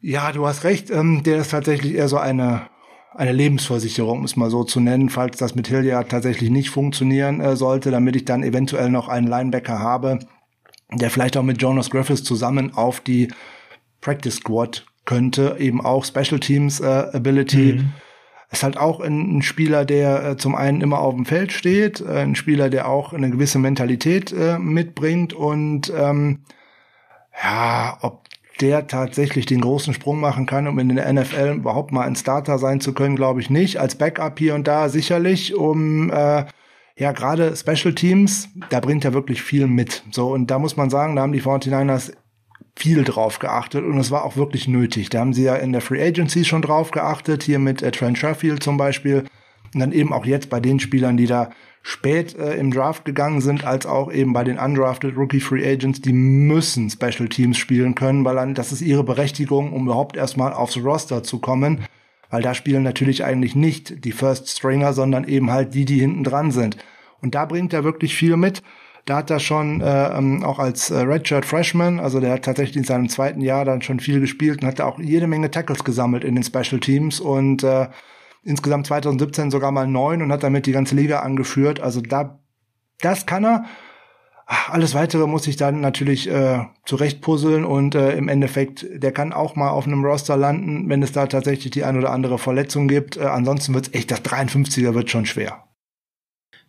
[0.00, 0.90] Ja, du hast recht.
[0.90, 2.68] Ähm, der ist tatsächlich eher so eine
[3.16, 7.40] eine Lebensversicherung, um es mal so zu nennen, falls das mit Hilliard tatsächlich nicht funktionieren
[7.40, 10.18] äh, sollte, damit ich dann eventuell noch einen Linebacker habe,
[10.92, 13.28] der vielleicht auch mit Jonas Griffiths zusammen auf die
[14.00, 17.74] Practice Squad könnte, eben auch Special Teams äh, Ability.
[17.74, 17.92] Mhm.
[18.50, 22.00] Ist halt auch ein, ein Spieler, der äh, zum einen immer auf dem Feld steht,
[22.00, 26.44] äh, ein Spieler, der auch eine gewisse Mentalität äh, mitbringt und ähm,
[27.42, 28.25] ja, ob
[28.60, 32.58] der tatsächlich den großen Sprung machen kann, um in der NFL überhaupt mal ein Starter
[32.58, 33.78] sein zu können, glaube ich nicht.
[33.78, 36.44] Als Backup hier und da sicherlich, um äh,
[36.98, 40.02] ja gerade Special Teams, da bringt er wirklich viel mit.
[40.10, 42.12] So und da muss man sagen, da haben die 49ers
[42.74, 45.10] viel drauf geachtet und es war auch wirklich nötig.
[45.10, 48.18] Da haben sie ja in der Free Agency schon drauf geachtet, hier mit äh, Trent
[48.18, 49.24] Sherfield zum Beispiel
[49.74, 51.50] und dann eben auch jetzt bei den Spielern, die da
[51.86, 56.00] spät äh, im Draft gegangen sind, als auch eben bei den undrafted Rookie Free Agents,
[56.00, 60.52] die müssen Special Teams spielen können, weil dann, das ist ihre Berechtigung, um überhaupt erstmal
[60.52, 61.84] aufs Roster zu kommen.
[62.28, 66.24] Weil da spielen natürlich eigentlich nicht die First Stringer, sondern eben halt die, die hinten
[66.24, 66.76] dran sind.
[67.22, 68.64] Und da bringt er wirklich viel mit.
[69.04, 72.78] Da hat er schon äh, ähm, auch als äh, Redshirt Freshman, also der hat tatsächlich
[72.78, 76.24] in seinem zweiten Jahr dann schon viel gespielt und hat auch jede Menge Tackles gesammelt
[76.24, 77.86] in den Special Teams und äh,
[78.46, 81.80] insgesamt 2017 sogar mal neun und hat damit die ganze Liga angeführt.
[81.80, 82.38] Also da,
[83.00, 83.64] das kann er.
[84.46, 89.56] Alles weitere muss ich dann natürlich äh, zurechtpuzzeln und äh, im Endeffekt, der kann auch
[89.56, 93.16] mal auf einem Roster landen, wenn es da tatsächlich die ein oder andere Verletzung gibt.
[93.16, 95.64] Äh, ansonsten wird es echt, das 53er wird schon schwer.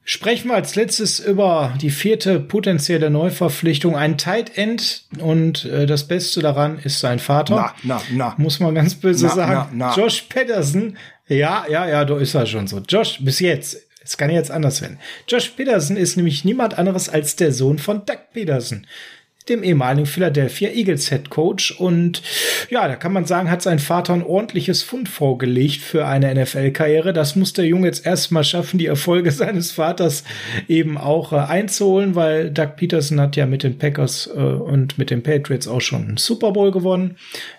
[0.09, 6.07] Sprechen wir als letztes über die vierte potenzielle Neuverpflichtung, ein Tight End und äh, das
[6.07, 7.75] Beste daran ist sein Vater.
[7.83, 8.35] Na, na, na.
[8.37, 9.77] Muss man ganz böse na, sagen.
[9.77, 9.95] Na, na.
[9.95, 10.97] Josh Pedersen.
[11.27, 12.79] Ja, ja, ja, da ist er schon so.
[12.87, 14.99] Josh, bis jetzt es kann jetzt anders werden.
[15.27, 18.87] Josh Peterson ist nämlich niemand anderes als der Sohn von Doug Peterson
[19.49, 21.71] dem ehemaligen Philadelphia Eagles Head Coach.
[21.71, 22.21] Und
[22.69, 27.13] ja, da kann man sagen, hat sein Vater ein ordentliches Fund vorgelegt für eine NFL-Karriere.
[27.13, 30.23] Das muss der Junge jetzt erstmal schaffen, die Erfolge seines Vaters
[30.67, 35.09] eben auch äh, einzuholen, weil Doug Peterson hat ja mit den Packers äh, und mit
[35.09, 37.17] den Patriots auch schon einen Super Bowl gewonnen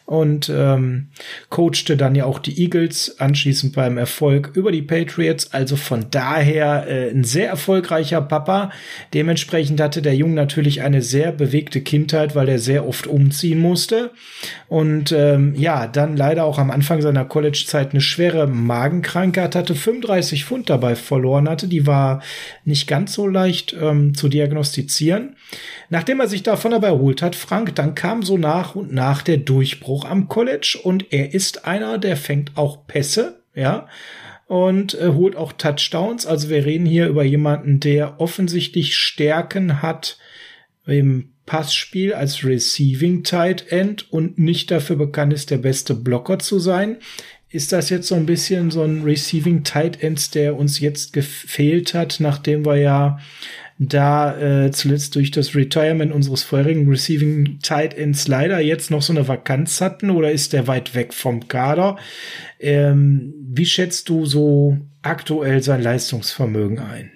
[0.08, 1.08] und ähm,
[1.50, 5.52] coachte dann ja auch die Eagles anschließend beim Erfolg über die Patriots.
[5.52, 8.70] Also von daher äh, ein sehr erfolgreicher Papa.
[9.12, 14.12] Dementsprechend hatte der Junge natürlich eine sehr bewegte Kindheit, weil er sehr oft umziehen musste.
[14.66, 20.46] Und ähm, ja, dann leider auch am Anfang seiner College-Zeit eine schwere Magenkrankheit hatte, 35
[20.46, 21.68] Pfund dabei verloren hatte.
[21.68, 22.22] Die war
[22.64, 25.36] nicht ganz so leicht ähm, zu diagnostizieren.
[25.90, 29.38] Nachdem er sich davon aber erholt hat, Frank, dann kam so nach und nach der
[29.38, 33.88] Durchbruch am College und er ist einer, der fängt auch Pässe, ja
[34.48, 36.26] und äh, holt auch Touchdowns.
[36.26, 40.18] Also wir reden hier über jemanden, der offensichtlich Stärken hat
[40.86, 46.58] im Passspiel als Receiving Tight End und nicht dafür bekannt ist, der beste Blocker zu
[46.58, 46.96] sein.
[47.50, 51.94] Ist das jetzt so ein bisschen so ein Receiving Tight End, der uns jetzt gefehlt
[51.94, 53.18] hat, nachdem wir ja
[53.78, 59.12] da äh, zuletzt durch das Retirement unseres vorherigen Receiving Tight Ends leider jetzt noch so
[59.12, 61.96] eine Vakanz hatten oder ist der weit weg vom Kader?
[62.58, 67.10] Ähm, wie schätzt du so aktuell sein Leistungsvermögen ein?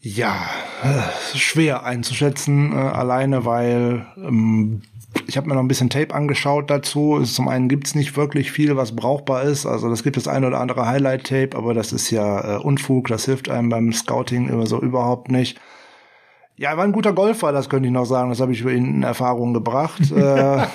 [0.00, 0.48] Ja,
[0.84, 4.82] äh, schwer einzuschätzen, äh, alleine weil ähm,
[5.28, 7.22] ich habe mir noch ein bisschen Tape angeschaut dazu.
[7.22, 9.66] Zum einen gibt's nicht wirklich viel, was brauchbar ist.
[9.66, 13.26] Also das gibt das eine oder andere Highlight-Tape, aber das ist ja äh, Unfug, das
[13.26, 15.60] hilft einem beim Scouting immer so überhaupt nicht.
[16.56, 18.30] Ja, er war ein guter Golfer, das könnte ich noch sagen.
[18.30, 20.10] Das habe ich über ihn in Erfahrung gebracht.
[20.16, 20.66] äh,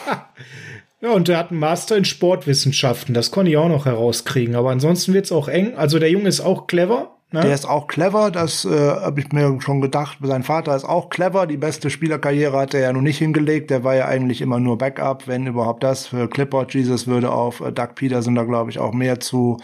[1.01, 3.15] ja, und er hat einen Master in Sportwissenschaften.
[3.15, 4.55] Das konnte ich auch noch herauskriegen.
[4.55, 5.75] Aber ansonsten wird's auch eng.
[5.75, 7.17] Also der Junge ist auch clever.
[7.33, 7.41] Ne?
[7.41, 10.19] Der ist auch clever, das äh, habe ich mir schon gedacht.
[10.21, 11.47] Sein Vater ist auch clever.
[11.47, 13.71] Die beste Spielerkarriere hat er ja noch nicht hingelegt.
[13.71, 16.05] Der war ja eigentlich immer nur Backup, wenn überhaupt das.
[16.05, 19.57] Für Clipboard Jesus würde auf äh, Doug Peterson da, glaube ich, auch mehr zu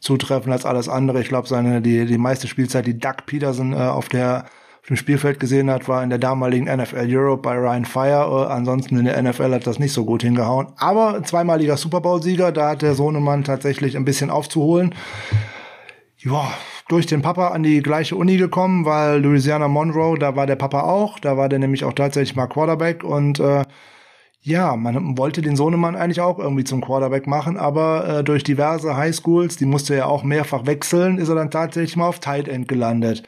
[0.00, 1.22] zutreffen als alles andere.
[1.22, 4.44] Ich glaube, seine die, die meiste Spielzeit, die Doug Peterson äh, auf der
[4.82, 8.48] auf dem Spielfeld gesehen hat, war in der damaligen NFL Europe bei Ryan Fire.
[8.50, 10.66] Äh, ansonsten in der NFL hat das nicht so gut hingehauen.
[10.76, 14.94] Aber zweimaliger Super Bowl-Sieger, da hat der Sohnemann tatsächlich ein bisschen aufzuholen.
[16.18, 16.52] Ja,
[16.88, 20.82] durch den Papa an die gleiche Uni gekommen, weil Louisiana Monroe, da war der Papa
[20.82, 23.64] auch, da war der nämlich auch tatsächlich mal Quarterback und äh,
[24.46, 28.94] ja, man wollte den Sohnemann eigentlich auch irgendwie zum Quarterback machen, aber äh, durch diverse
[28.94, 32.68] Highschools, die musste er auch mehrfach wechseln, ist er dann tatsächlich mal auf Tight End
[32.68, 33.22] gelandet.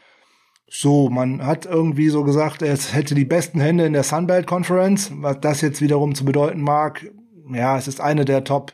[0.68, 5.10] So, man hat irgendwie so gesagt, er hätte die besten Hände in der Sunbelt Conference,
[5.14, 7.06] was das jetzt wiederum zu bedeuten mag.
[7.50, 8.72] Ja, es ist eine der Top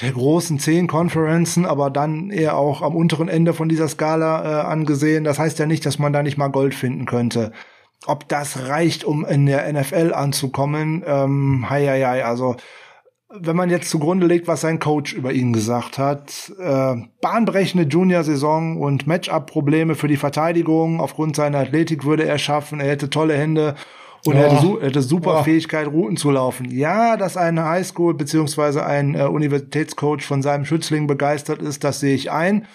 [0.00, 4.66] der großen zehn Konferenzen, aber dann eher auch am unteren Ende von dieser Skala äh,
[4.66, 5.24] angesehen.
[5.24, 7.52] Das heißt ja nicht, dass man da nicht mal Gold finden könnte.
[8.06, 12.56] Ob das reicht, um in der NFL anzukommen, ähm, hei, hei, hei, also
[13.32, 18.80] wenn man jetzt zugrunde legt, was sein Coach über ihn gesagt hat, äh, bahnbrechende Junior-Saison
[18.80, 21.00] und Matchup-Probleme für die Verteidigung.
[21.00, 23.76] Aufgrund seiner Athletik würde er schaffen, er hätte tolle Hände
[24.24, 24.38] und oh.
[24.38, 25.42] er hätte, su hätte super oh.
[25.42, 26.70] Fähigkeit, Routen zu laufen.
[26.70, 32.14] Ja, dass ein Highschool beziehungsweise ein äh, Universitätscoach von seinem Schützling begeistert ist, das sehe
[32.14, 32.66] ich ein.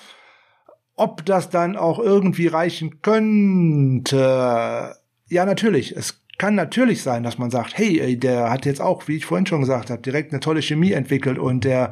[0.96, 4.96] Ob das dann auch irgendwie reichen könnte?
[5.28, 5.96] Ja, natürlich.
[5.96, 9.46] Es kann natürlich sein, dass man sagt, hey, der hat jetzt auch, wie ich vorhin
[9.46, 11.92] schon gesagt habe, direkt eine tolle Chemie entwickelt und der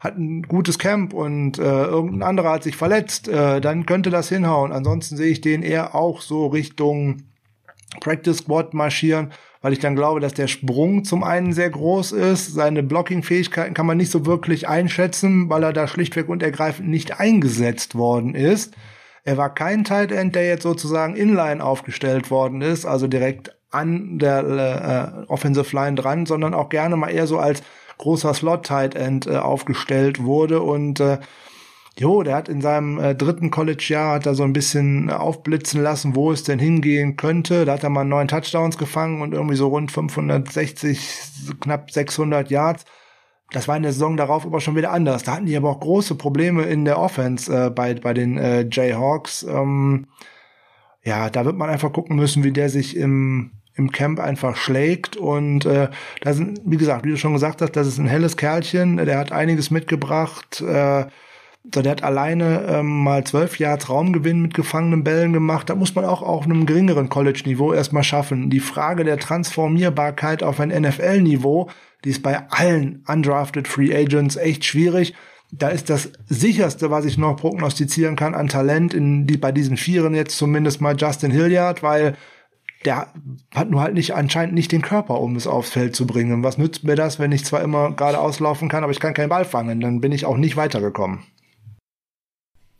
[0.00, 4.28] hat ein gutes Camp und äh, irgendein anderer hat sich verletzt, äh, dann könnte das
[4.28, 4.72] hinhauen.
[4.72, 7.27] Ansonsten sehe ich den eher auch so Richtung
[8.00, 12.54] Practice Squad marschieren, weil ich dann glaube, dass der Sprung zum einen sehr groß ist.
[12.54, 17.18] Seine Blocking-Fähigkeiten kann man nicht so wirklich einschätzen, weil er da schlichtweg und ergreifend nicht
[17.18, 18.74] eingesetzt worden ist.
[19.24, 24.18] Er war kein Tight End, der jetzt sozusagen inline aufgestellt worden ist, also direkt an
[24.18, 27.62] der äh, Offensive Line dran, sondern auch gerne mal eher so als
[27.98, 31.18] großer Slot Tight End äh, aufgestellt wurde und äh,
[31.98, 36.14] Jo, der hat in seinem äh, dritten College-Jahr hat er so ein bisschen aufblitzen lassen,
[36.14, 37.64] wo es denn hingehen könnte.
[37.64, 42.84] Da hat er mal neun Touchdowns gefangen und irgendwie so rund 560, knapp 600 Yards.
[43.50, 45.24] Das war in der Saison darauf aber schon wieder anders.
[45.24, 48.68] Da hatten die aber auch große Probleme in der Offense äh, bei, bei den äh,
[48.70, 49.42] Jayhawks.
[49.42, 50.06] Ähm,
[51.02, 55.16] ja, da wird man einfach gucken müssen, wie der sich im, im Camp einfach schlägt.
[55.16, 55.88] Und äh,
[56.20, 58.98] da sind, wie gesagt, wie du schon gesagt hast, das ist ein helles Kerlchen.
[58.98, 60.60] Der hat einiges mitgebracht.
[60.60, 61.06] Äh,
[61.74, 65.68] so, der hat alleine ähm, mal zwölf Yards Raumgewinn mit gefangenen Bällen gemacht.
[65.68, 68.48] Da muss man auch auf einem geringeren College-Niveau erstmal schaffen.
[68.48, 71.68] Die Frage der Transformierbarkeit auf ein NFL-Niveau
[72.04, 75.14] die ist bei allen undrafted Free Agents echt schwierig.
[75.50, 79.76] Da ist das sicherste, was ich noch prognostizieren kann an Talent in die, bei diesen
[79.76, 82.16] Vieren jetzt zumindest mal Justin Hilliard, weil
[82.84, 83.12] der
[83.54, 86.44] hat nur halt nicht anscheinend nicht den Körper, um es aufs Feld zu bringen.
[86.44, 89.30] Was nützt mir das, wenn ich zwar immer gerade auslaufen kann, aber ich kann keinen
[89.30, 89.80] Ball fangen?
[89.80, 91.24] Dann bin ich auch nicht weitergekommen.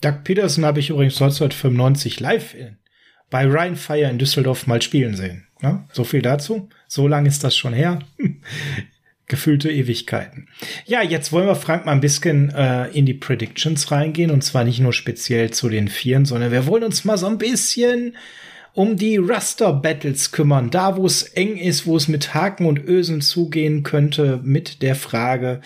[0.01, 2.77] Doug Peterson habe ich übrigens 1995 live in,
[3.31, 5.47] bei Ryan Fire in Düsseldorf mal spielen sehen.
[5.61, 6.69] Ja, so viel dazu.
[6.87, 7.99] So lange ist das schon her.
[9.29, 10.49] gefühlte Ewigkeiten.
[10.87, 14.65] Ja, jetzt wollen wir Frank mal ein bisschen äh, in die Predictions reingehen und zwar
[14.65, 18.17] nicht nur speziell zu den Vieren, sondern wir wollen uns mal so ein bisschen
[18.73, 22.79] um die Raster Battles kümmern, da wo es eng ist, wo es mit Haken und
[22.79, 25.61] Ösen zugehen könnte, mit der Frage,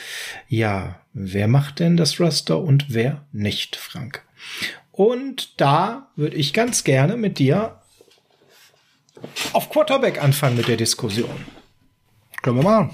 [0.49, 4.25] ja, wer macht denn das Raster und wer nicht, Frank?
[4.91, 7.81] Und da würde ich ganz gerne mit dir
[9.53, 11.47] auf Quarterback anfangen mit der Diskussion.
[12.43, 12.91] Können wir mal.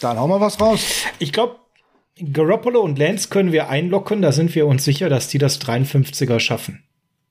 [0.00, 0.84] Dann hauen wir was raus.
[1.18, 1.56] Ich glaube,
[2.32, 4.22] Garoppolo und Lance können wir einlocken.
[4.22, 6.87] Da sind wir uns sicher, dass die das 53er schaffen.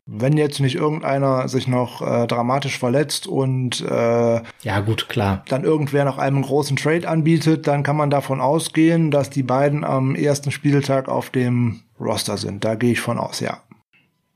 [0.09, 5.65] Wenn jetzt nicht irgendeiner sich noch äh, dramatisch verletzt und äh, ja gut klar, dann
[5.65, 10.15] irgendwer noch einem großen Trade anbietet, dann kann man davon ausgehen, dass die beiden am
[10.15, 12.63] ersten Spieltag auf dem Roster sind.
[12.63, 13.61] Da gehe ich von aus, ja.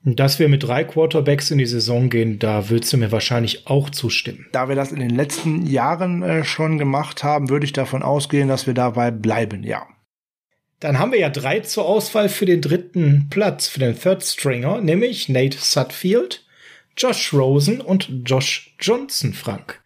[0.04, 3.90] Dass wir mit drei Quarterbacks in die Saison gehen, da würdest du mir wahrscheinlich auch
[3.92, 4.48] zustimmen.
[4.52, 8.48] Da wir das in den letzten Jahren äh, schon gemacht haben, würde ich davon ausgehen,
[8.48, 9.84] dass wir dabei bleiben, ja.
[10.82, 14.82] Dann haben wir ja drei zur Auswahl für den dritten Platz, für den Third Stringer,
[14.82, 16.44] nämlich Nate Sutfield,
[16.98, 19.80] Josh Rosen und Josh Johnson, Frank.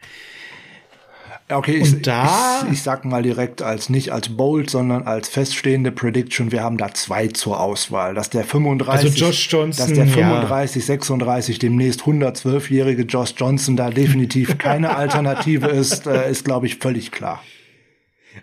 [1.52, 5.91] Okay, ich, da, ich, ich, sag mal direkt als nicht als bold, sondern als feststehende
[5.91, 8.16] Prediction, wir haben da zwei zur Auswahl.
[8.16, 10.86] Dass der 35, also Josh Johnson, dass der 35, ja.
[10.88, 17.12] 36 demnächst 112-jährige Josh Johnson da definitiv keine Alternative ist, äh, ist glaube ich völlig
[17.12, 17.43] klar.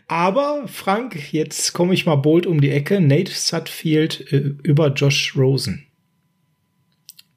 [0.08, 3.00] Aber Frank, jetzt komme ich mal bold um die Ecke.
[3.00, 5.86] Nate Sutfield äh, über Josh Rosen.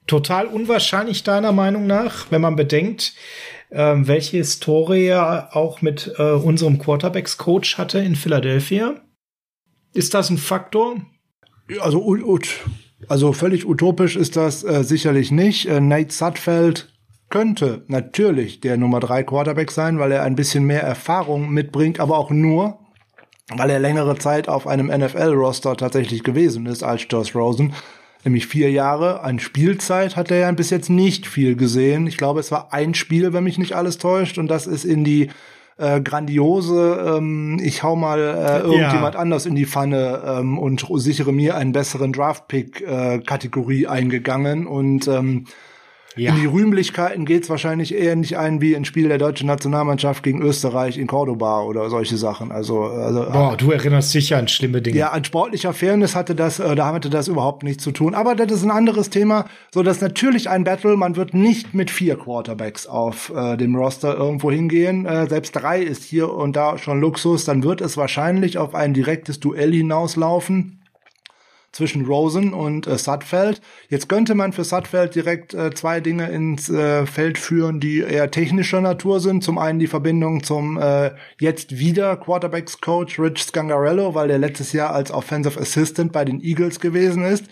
[0.07, 3.13] Total unwahrscheinlich deiner Meinung nach, wenn man bedenkt,
[3.71, 9.01] ähm, welche Historie er auch mit äh, unserem Quarterbacks-Coach hatte in Philadelphia.
[9.93, 11.01] Ist das ein Faktor?
[11.79, 12.39] Also,
[13.07, 15.65] also völlig utopisch ist das äh, sicherlich nicht.
[15.65, 16.94] Äh, Nate Sutfeld
[17.35, 22.17] könnte natürlich der Nummer drei Quarterback sein, weil er ein bisschen mehr Erfahrung mitbringt, aber
[22.17, 22.79] auch nur,
[23.49, 27.73] weil er längere Zeit auf einem NFL-Roster tatsächlich gewesen ist als Josh Rosen
[28.23, 29.21] nämlich vier Jahre.
[29.21, 32.07] An Spielzeit hat er ja bis jetzt nicht viel gesehen.
[32.07, 35.03] Ich glaube, es war ein Spiel, wenn mich nicht alles täuscht, und das ist in
[35.03, 35.29] die
[35.77, 39.19] äh, grandiose, ähm, ich hau mal äh, irgendjemand ja.
[39.19, 44.67] anders in die Pfanne ähm, und sichere mir einen besseren Draft-Pick-Kategorie äh, eingegangen.
[44.67, 45.47] Und ähm,
[46.15, 46.33] ja.
[46.33, 50.41] In die Rühmlichkeiten geht's wahrscheinlich eher nicht ein wie ein Spiel der deutschen Nationalmannschaft gegen
[50.41, 52.51] Österreich in Cordoba oder solche Sachen.
[52.51, 54.97] Also, also Boah, du erinnerst sicher an schlimme Dinge.
[54.97, 58.15] Ja, an sportlicher Fairness hatte das, äh, da hatte das überhaupt nichts zu tun.
[58.15, 59.45] Aber das ist ein anderes Thema.
[59.73, 60.95] So, das ist natürlich ein Battle.
[60.95, 65.05] Man wird nicht mit vier Quarterbacks auf äh, dem Roster irgendwo hingehen.
[65.05, 67.43] Äh, selbst drei ist hier und da schon Luxus.
[67.43, 70.79] Dann wird es wahrscheinlich auf ein direktes Duell hinauslaufen
[71.75, 73.59] zwischen Rosen und äh, Sudfeld.
[73.89, 78.31] Jetzt könnte man für Sudfeld direkt äh, zwei Dinge ins äh, Feld führen, die eher
[78.31, 79.43] technischer Natur sind.
[79.43, 84.71] Zum einen die Verbindung zum äh, jetzt wieder Quarterbacks Coach Rich Scangarello, weil der letztes
[84.71, 87.43] Jahr als Offensive Assistant bei den Eagles gewesen ist.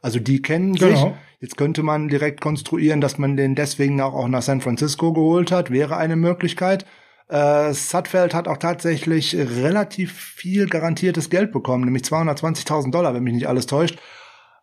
[0.00, 0.94] Also die kennen genau.
[0.94, 1.12] sich.
[1.40, 5.72] Jetzt könnte man direkt konstruieren, dass man den deswegen auch nach San Francisco geholt hat,
[5.72, 6.86] wäre eine Möglichkeit.
[7.32, 13.32] Äh, Sutfeld hat auch tatsächlich relativ viel garantiertes Geld bekommen, nämlich 220.000 Dollar, wenn mich
[13.32, 13.98] nicht alles täuscht.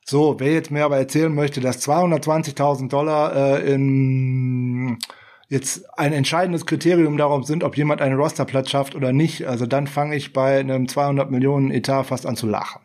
[0.06, 5.00] So, wer jetzt mir aber erzählen möchte, dass 220.000 Dollar äh, in
[5.48, 9.88] jetzt ein entscheidendes Kriterium darum sind, ob jemand einen Rosterplatz schafft oder nicht, also dann
[9.88, 12.82] fange ich bei einem 200 Millionen Etat fast an zu lachen.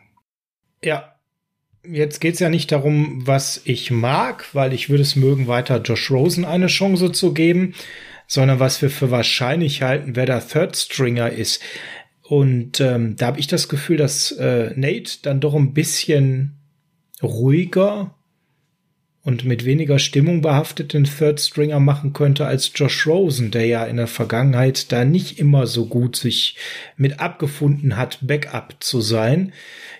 [0.83, 1.13] Ja,
[1.83, 6.09] jetzt geht's ja nicht darum, was ich mag, weil ich würde es mögen, weiter Josh
[6.09, 7.75] Rosen eine Chance zu geben
[8.27, 11.61] sondern was wir für wahrscheinlich halten, wer der Third Stringer ist.
[12.21, 16.57] Und ähm, da habe ich das Gefühl, dass äh, Nate dann doch ein bisschen
[17.21, 18.15] ruhiger
[19.25, 23.97] und mit weniger Stimmung behafteten Third Stringer machen könnte als Josh Rosen, der ja in
[23.97, 26.57] der Vergangenheit da nicht immer so gut sich
[26.95, 29.51] mit abgefunden hat, Backup zu sein.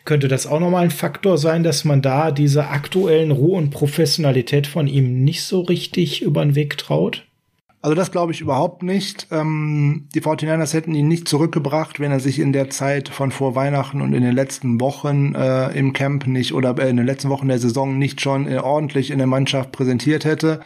[0.04, 4.68] Könnte das auch nochmal ein Faktor sein, dass man da diese aktuellen Ruhe und Professionalität
[4.68, 7.26] von ihm nicht so richtig über den Weg traut?
[7.86, 9.28] Also das glaube ich überhaupt nicht.
[9.30, 13.54] Ähm, die 49ers hätten ihn nicht zurückgebracht, wenn er sich in der Zeit von vor
[13.54, 17.30] Weihnachten und in den letzten Wochen äh, im Camp nicht oder äh, in den letzten
[17.30, 20.62] Wochen der Saison nicht schon äh, ordentlich in der Mannschaft präsentiert hätte.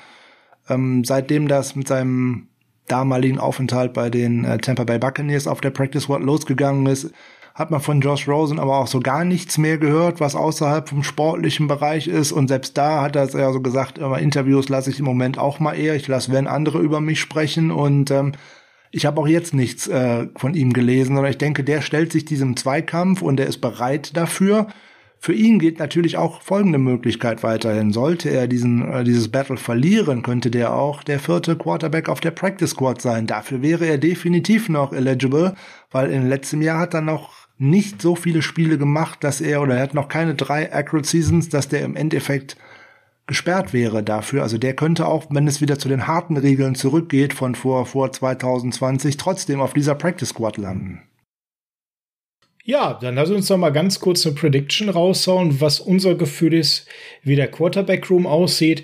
[0.69, 2.47] Ähm, seitdem das mit seinem
[2.87, 7.11] damaligen Aufenthalt bei den äh, Tampa Bay Buccaneers auf der Practice Squad losgegangen ist,
[7.59, 11.03] hat man von Josh Rosen aber auch so gar nichts mehr gehört, was außerhalb vom
[11.03, 12.31] sportlichen Bereich ist.
[12.31, 15.59] Und selbst da hat er ja so gesagt, immer Interviews lasse ich im Moment auch
[15.59, 15.93] mal eher.
[15.95, 17.69] Ich lasse, wenn andere über mich sprechen.
[17.69, 18.31] Und ähm,
[18.91, 22.23] ich habe auch jetzt nichts äh, von ihm gelesen, sondern ich denke, der stellt sich
[22.23, 24.67] diesem Zweikampf und er ist bereit dafür.
[25.21, 27.91] Für ihn geht natürlich auch folgende Möglichkeit weiterhin.
[27.91, 32.31] Sollte er diesen, äh, dieses Battle verlieren, könnte der auch der vierte Quarterback auf der
[32.31, 33.27] Practice Squad sein.
[33.27, 35.55] Dafür wäre er definitiv noch eligible,
[35.91, 39.75] weil im letzten Jahr hat er noch nicht so viele Spiele gemacht, dass er, oder
[39.75, 42.55] er hat noch keine drei Accurate Seasons, dass der im Endeffekt
[43.27, 44.41] gesperrt wäre dafür.
[44.41, 48.11] Also der könnte auch, wenn es wieder zu den harten Regeln zurückgeht von vor, vor
[48.11, 51.03] 2020, trotzdem auf dieser Practice Squad landen.
[52.63, 56.87] Ja, dann lass uns doch mal ganz kurz eine Prediction raushauen, was unser Gefühl ist,
[57.23, 58.83] wie der Quarterback Room aussieht.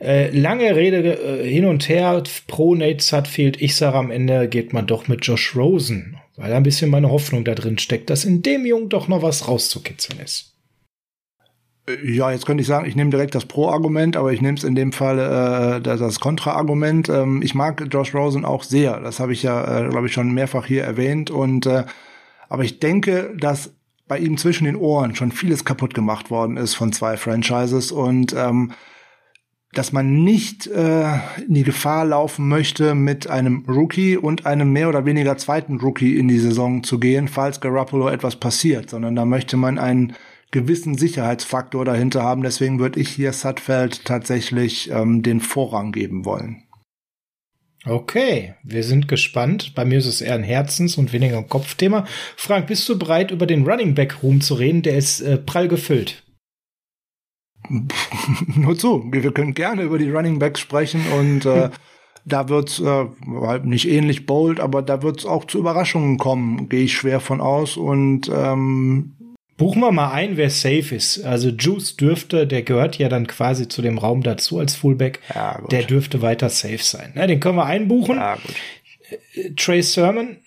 [0.00, 3.60] Äh, lange Rede äh, hin und her, pro Nate Sutfield.
[3.62, 7.44] Ich sage am Ende geht man doch mit Josh Rosen weil ein bisschen meine Hoffnung
[7.44, 10.54] da drin steckt, dass in dem Jungen doch noch was rauszukitzeln ist.
[11.86, 14.64] Äh, ja, jetzt könnte ich sagen, ich nehme direkt das Pro-Argument, aber ich nehme es
[14.64, 17.10] in dem Fall äh, das Kontra-Argument.
[17.10, 19.00] Ähm, ich mag Josh Rosen auch sehr.
[19.00, 21.30] Das habe ich ja, äh, glaube ich, schon mehrfach hier erwähnt.
[21.30, 21.84] Und äh,
[22.48, 23.74] aber ich denke, dass
[24.08, 28.34] bei ihm zwischen den Ohren schon vieles kaputt gemacht worden ist von zwei Franchises und
[28.36, 28.72] ähm,
[29.72, 31.14] dass man nicht äh,
[31.46, 36.18] in die Gefahr laufen möchte, mit einem Rookie und einem mehr oder weniger zweiten Rookie
[36.18, 40.14] in die Saison zu gehen, falls Garoppolo etwas passiert, sondern da möchte man einen
[40.50, 42.42] gewissen Sicherheitsfaktor dahinter haben.
[42.42, 46.64] Deswegen würde ich hier Sutfeld tatsächlich ähm, den Vorrang geben wollen.
[47.86, 49.74] Okay, wir sind gespannt.
[49.74, 52.04] Bei mir ist es eher ein Herzens- und weniger ein Kopfthema.
[52.36, 54.82] Frank, bist du bereit, über den Running Back Room zu reden?
[54.82, 56.22] Der ist äh, prall gefüllt.
[58.56, 59.04] Nur zu.
[59.10, 61.70] Wir können gerne über die Running Backs sprechen und äh,
[62.24, 63.06] da wird's äh,
[63.42, 67.40] halt nicht ähnlich bold, aber da wird's auch zu Überraschungen kommen, gehe ich schwer von
[67.40, 67.76] aus.
[67.76, 69.14] Und ähm,
[69.56, 71.24] buchen wir mal ein, wer safe ist.
[71.24, 75.20] Also Juice dürfte, der gehört ja dann quasi zu dem Raum dazu als Fullback.
[75.34, 77.12] Ja, der dürfte weiter safe sein.
[77.14, 78.16] Ja, den können wir einbuchen.
[78.16, 78.36] Ja.
[79.34, 80.38] Äh, Trey Sermon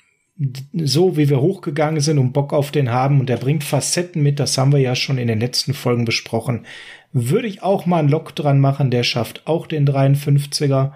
[0.74, 4.40] so wie wir hochgegangen sind und Bock auf den haben und der bringt Facetten mit,
[4.40, 6.66] das haben wir ja schon in den letzten Folgen besprochen,
[7.14, 10.92] würde ich auch mal einen Lock dran machen, der schafft auch den 53er.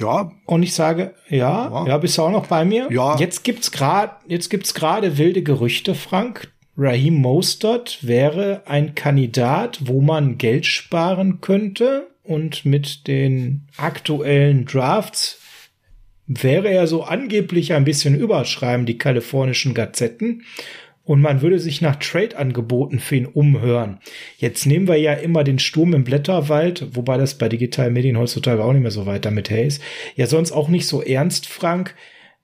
[0.00, 0.32] Ja.
[0.46, 2.88] Und ich sage, ja, ja, ja bist du auch noch bei mir?
[2.90, 3.16] Ja.
[3.18, 6.52] Jetzt gibt's gerade, jetzt gibt's gerade wilde Gerüchte, Frank.
[6.76, 15.38] Raheem Mostert wäre ein Kandidat, wo man Geld sparen könnte und mit den aktuellen Drafts
[16.26, 20.44] wäre er so angeblich ein bisschen überschreiben, die kalifornischen Gazetten.
[21.10, 23.98] Und man würde sich nach Trade-Angeboten für ihn umhören.
[24.38, 28.62] Jetzt nehmen wir ja immer den Sturm im Blätterwald, wobei das bei digitalen Medien heutzutage
[28.62, 29.82] auch nicht mehr so weit damit her ist.
[30.14, 31.96] Ja, sonst auch nicht so ernst, Frank.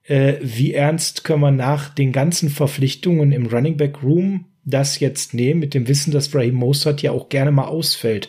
[0.03, 5.33] Äh, wie ernst können wir nach den ganzen Verpflichtungen im Running Back Room das jetzt
[5.33, 8.29] nehmen, mit dem Wissen, dass Raheem Mostert ja auch gerne mal ausfällt?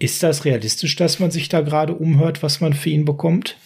[0.00, 3.56] Ist das realistisch, dass man sich da gerade umhört, was man für ihn bekommt?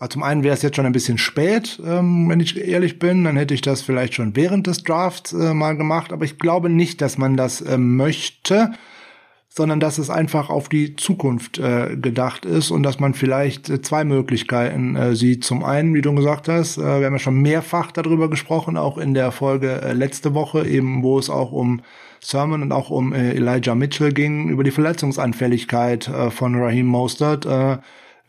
[0.00, 3.22] Also zum einen wäre es jetzt schon ein bisschen spät, ähm, wenn ich ehrlich bin.
[3.24, 6.10] Dann hätte ich das vielleicht schon während des Drafts äh, mal gemacht.
[6.10, 8.72] Aber ich glaube nicht, dass man das äh, möchte,
[9.50, 13.82] sondern dass es einfach auf die Zukunft äh, gedacht ist und dass man vielleicht äh,
[13.82, 15.44] zwei Möglichkeiten äh, sieht.
[15.44, 18.96] Zum einen, wie du gesagt hast, äh, wir haben ja schon mehrfach darüber gesprochen, auch
[18.96, 21.82] in der Folge letzte Woche, eben wo es auch um
[22.22, 27.46] Sermon und auch um Elijah Mitchell ging, über die Verletzungsanfälligkeit von Raheem Mostert.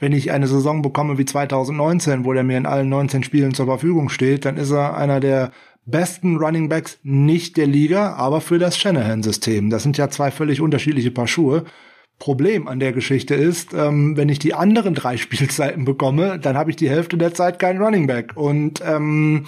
[0.01, 3.67] Wenn ich eine Saison bekomme wie 2019, wo der mir in allen 19 Spielen zur
[3.67, 5.51] Verfügung steht, dann ist er einer der
[5.85, 9.69] besten Running Backs nicht der Liga, aber für das Shanahan-System.
[9.69, 11.65] Das sind ja zwei völlig unterschiedliche Paar Schuhe.
[12.17, 16.71] Problem an der Geschichte ist, ähm, wenn ich die anderen drei Spielzeiten bekomme, dann habe
[16.71, 18.35] ich die Hälfte der Zeit keinen Running Back.
[18.35, 19.45] Und ähm,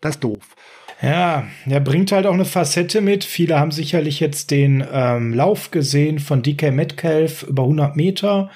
[0.00, 0.56] das ist doof.
[1.02, 3.24] Ja, er bringt halt auch eine Facette mit.
[3.24, 8.50] Viele haben sicherlich jetzt den ähm, Lauf gesehen von DK Metcalf über 100 Meter.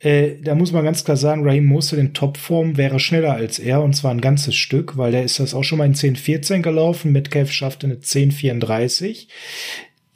[0.00, 3.82] Äh, da muss man ganz klar sagen, Raheem Mostert in Topform wäre schneller als er
[3.82, 7.12] und zwar ein ganzes Stück, weil der ist das auch schon mal in 10.14 gelaufen.
[7.12, 9.26] Metcalf schaffte eine 10.34.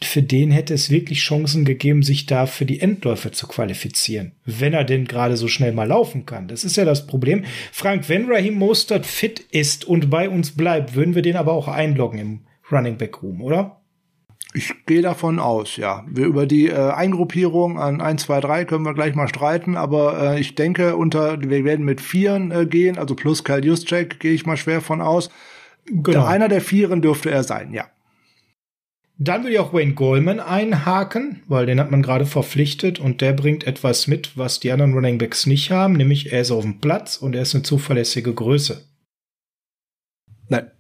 [0.05, 4.33] für den hätte es wirklich Chancen gegeben, sich da für die Endläufe zu qualifizieren.
[4.45, 6.49] Wenn er denn gerade so schnell mal laufen kann.
[6.49, 7.45] Das ist ja das Problem.
[7.73, 11.69] Frank, wenn Raheem Mostert fit ist und bei uns bleibt, würden wir den aber auch
[11.69, 13.82] einloggen im Running Back Room, oder?
[14.55, 16.05] Ich gehe davon aus, ja.
[16.09, 20.35] Wir über die äh, Eingruppierung an 1, 2, 3 können wir gleich mal streiten, aber
[20.35, 24.33] äh, ich denke, unter wir werden mit Vieren äh, gehen, also plus Kyle Juszczyk gehe
[24.33, 25.31] ich mal schwer von aus.
[25.87, 26.27] Genau.
[26.27, 27.89] Einer der Vieren dürfte er sein, ja.
[29.19, 33.33] Dann will ich auch Wayne Goldman einhaken, weil den hat man gerade verpflichtet und der
[33.33, 36.81] bringt etwas mit, was die anderen Running Backs nicht haben, nämlich er ist auf dem
[36.81, 38.85] Platz und er ist eine zuverlässige Größe.
[40.49, 40.71] Nein.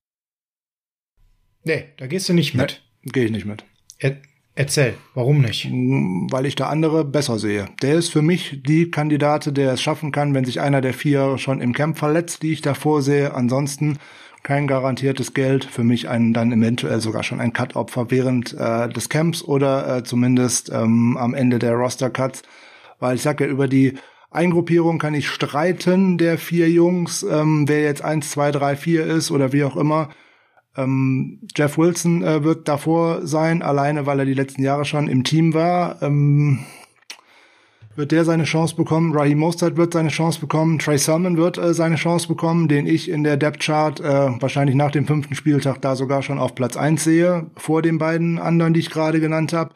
[1.64, 2.82] Nee, da gehst du nicht mit.
[3.04, 3.64] Gehe ich nicht mit.
[3.98, 4.16] Er
[4.54, 5.70] Erzähl, warum nicht?
[5.70, 7.66] Mm, weil ich da andere besser sehe.
[7.80, 11.38] Der ist für mich die Kandidate, der es schaffen kann, wenn sich einer der vier
[11.38, 13.32] schon im Camp verletzt, die ich da vorsehe.
[13.32, 13.98] Ansonsten
[14.42, 19.08] kein garantiertes Geld, für mich ein dann eventuell sogar schon ein Cut-Opfer während äh, des
[19.08, 22.42] Camps oder äh, zumindest ähm, am Ende der Roster-Cuts,
[22.98, 23.94] weil ich sage ja, über die
[24.30, 29.30] Eingruppierung kann ich streiten der vier Jungs, ähm, wer jetzt eins, zwei, drei, vier ist
[29.30, 30.10] oder wie auch immer.
[30.76, 35.24] Ähm, Jeff Wilson äh, wird davor sein, alleine weil er die letzten Jahre schon im
[35.24, 36.00] Team war.
[36.02, 36.60] Ähm,
[37.94, 39.12] wird der seine Chance bekommen.
[39.12, 40.78] Raheem Mostert wird seine Chance bekommen.
[40.78, 44.76] Trey Sermon wird äh, seine Chance bekommen, den ich in der Depth Chart äh, wahrscheinlich
[44.76, 48.72] nach dem fünften Spieltag da sogar schon auf Platz eins sehe, vor den beiden anderen,
[48.72, 49.74] die ich gerade genannt habe.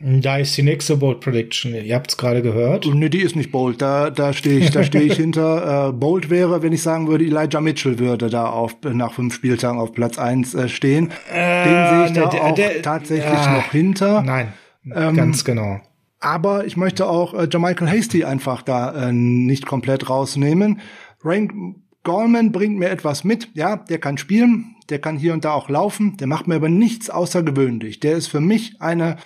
[0.00, 1.74] Da ist die nächste Bold Prediction.
[1.74, 2.86] Ihr habt es gerade gehört.
[2.86, 3.80] Nee, die ist nicht bold.
[3.80, 5.88] Da, da stehe ich, da stehe ich hinter.
[5.88, 9.78] Äh, bold wäre, wenn ich sagen würde, Elijah Mitchell würde da auf nach fünf Spieltagen
[9.78, 11.10] auf Platz eins äh, stehen.
[11.32, 14.22] Äh, Den sehe ich da der, auch der, tatsächlich noch hinter.
[14.22, 14.52] Nein,
[14.92, 15.80] ähm, ganz genau.
[16.20, 20.80] Aber ich möchte auch äh, Jamichael Hasty einfach da äh, nicht komplett rausnehmen.
[21.22, 23.48] Rain Gorman bringt mir etwas mit.
[23.54, 26.68] Ja, der kann spielen, der kann hier und da auch laufen, der macht mir aber
[26.68, 28.00] nichts außergewöhnlich.
[28.00, 29.16] Der ist für mich eine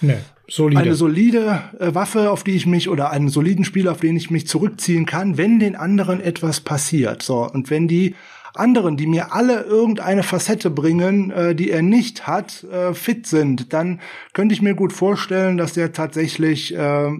[0.00, 0.18] nee,
[0.48, 4.16] solide, eine solide äh, Waffe, auf die ich mich oder einen soliden Spieler, auf den
[4.16, 7.22] ich mich zurückziehen kann, wenn den anderen etwas passiert.
[7.22, 8.14] So und wenn die
[8.54, 13.72] anderen, die mir alle irgendeine Facette bringen, äh, die er nicht hat, äh, fit sind,
[13.72, 14.00] dann
[14.32, 17.10] könnte ich mir gut vorstellen, dass der tatsächlich äh,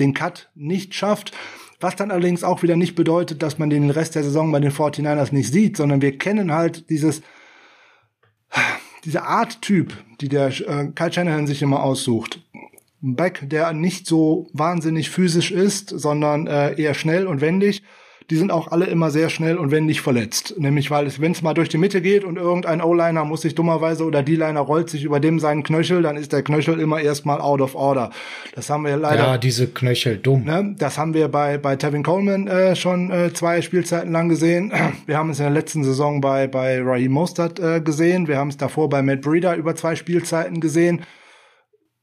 [0.00, 1.32] den Cut nicht schafft.
[1.80, 4.70] Was dann allerdings auch wieder nicht bedeutet, dass man den Rest der Saison bei den
[4.70, 7.22] 49ers nicht sieht, sondern wir kennen halt dieses,
[9.04, 9.92] diese Art Typ,
[10.22, 12.40] die der äh, Kyle Shanahan sich immer aussucht.
[13.02, 17.82] Ein Back, der nicht so wahnsinnig physisch ist, sondern äh, eher schnell und wendig
[18.32, 20.54] die sind auch alle immer sehr schnell und wenn nicht verletzt.
[20.56, 23.54] Nämlich, weil es, wenn es mal durch die Mitte geht und irgendein O-Liner muss sich
[23.54, 26.98] dummerweise oder die Liner rollt sich über dem seinen Knöchel, dann ist der Knöchel immer
[26.98, 28.08] erstmal out of order.
[28.54, 29.22] Das haben wir leider.
[29.22, 30.44] Ja, diese Knöchel, dumm.
[30.44, 34.72] Ne, das haben wir bei, bei Tevin Coleman äh, schon äh, zwei Spielzeiten lang gesehen.
[35.06, 38.28] Wir haben es in der letzten Saison bei, bei Raheem Mostert äh, gesehen.
[38.28, 41.02] Wir haben es davor bei Matt Breeder über zwei Spielzeiten gesehen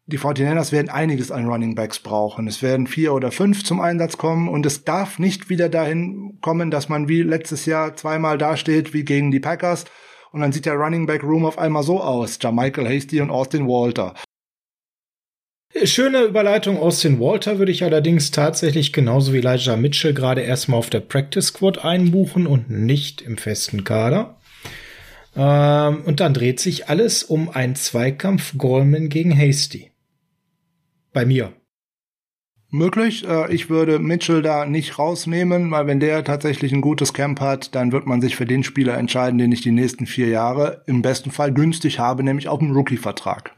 [0.09, 2.47] die 49ers werden einiges an Running Backs brauchen.
[2.47, 6.71] Es werden vier oder fünf zum Einsatz kommen und es darf nicht wieder dahin kommen,
[6.71, 9.85] dass man wie letztes Jahr zweimal dasteht wie gegen die Packers
[10.31, 12.39] und dann sieht der Running Back Room auf einmal so aus.
[12.41, 14.13] Jamichael Hasty und Austin Walter.
[15.83, 16.79] Schöne Überleitung.
[16.79, 21.47] Austin Walter würde ich allerdings tatsächlich genauso wie Elijah Mitchell gerade erstmal auf der Practice
[21.47, 24.37] Squad einbuchen und nicht im festen Kader.
[25.35, 29.91] Ähm, und dann dreht sich alles um einen Zweikampf Gorman gegen Hasty.
[31.13, 31.53] Bei mir.
[32.71, 33.27] Möglich.
[33.27, 37.73] Äh, ich würde Mitchell da nicht rausnehmen, weil wenn der tatsächlich ein gutes Camp hat,
[37.73, 41.01] dann wird man sich für den Spieler entscheiden, den ich die nächsten vier Jahre im
[41.01, 43.55] besten Fall günstig habe, nämlich auf dem Rookie-Vertrag.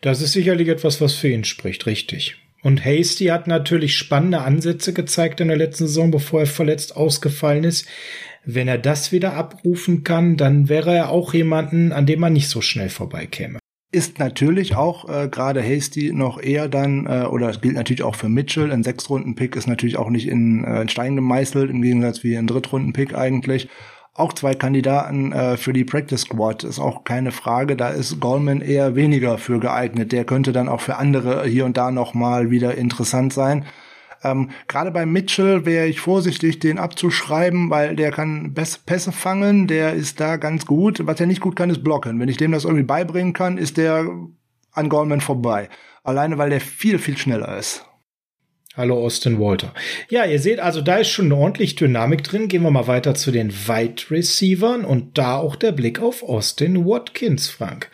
[0.00, 2.36] Das ist sicherlich etwas, was für ihn spricht, richtig.
[2.62, 7.64] Und Hasty hat natürlich spannende Ansätze gezeigt in der letzten Saison, bevor er verletzt ausgefallen
[7.64, 7.86] ist.
[8.44, 12.48] Wenn er das wieder abrufen kann, dann wäre er auch jemanden, an dem man nicht
[12.48, 13.58] so schnell vorbeikäme
[13.92, 18.16] ist natürlich auch äh, gerade Hasty noch eher dann, äh, oder es gilt natürlich auch
[18.16, 22.24] für Mitchell, ein Sechstrunden-Pick ist natürlich auch nicht in, äh, in Stein gemeißelt, im Gegensatz
[22.24, 23.68] wie ein Drittrunden-Pick eigentlich.
[24.14, 27.76] Auch zwei Kandidaten äh, für die Practice Squad ist auch keine Frage.
[27.76, 30.12] Da ist Goldman eher weniger für geeignet.
[30.12, 33.64] Der könnte dann auch für andere hier und da noch mal wieder interessant sein.
[34.24, 39.94] Ähm, Gerade bei Mitchell wäre ich vorsichtig, den abzuschreiben, weil der kann Pässe fangen, der
[39.94, 41.06] ist da ganz gut.
[41.06, 42.20] Was er nicht gut kann, ist blocken.
[42.20, 44.06] Wenn ich dem das irgendwie beibringen kann, ist der
[44.72, 45.68] an Goldman vorbei.
[46.02, 47.84] Alleine, weil der viel, viel schneller ist.
[48.74, 49.74] Hallo Austin Walter.
[50.08, 52.48] Ja, ihr seht also, da ist schon ordentlich Dynamik drin.
[52.48, 56.86] Gehen wir mal weiter zu den Wide Receivern und da auch der Blick auf Austin
[56.86, 57.90] Watkins, Frank.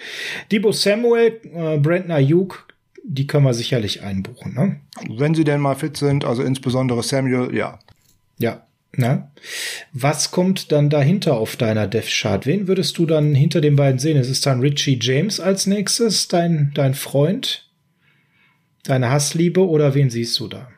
[0.52, 2.67] Debo Samuel, äh, Brandon Ayuk,
[3.08, 4.54] die können wir sicherlich einbuchen.
[4.54, 4.80] Ne?
[5.08, 7.78] Wenn sie denn mal fit sind, also insbesondere Samuel, ja.
[8.38, 9.32] Ja, Na?
[9.92, 12.46] Was kommt dann dahinter auf deiner Death Chart?
[12.46, 14.16] Wen würdest du dann hinter den beiden sehen?
[14.16, 17.68] Ist es dann Richie James als nächstes, dein, dein Freund?
[18.84, 20.68] Deine Hassliebe oder wen siehst du da?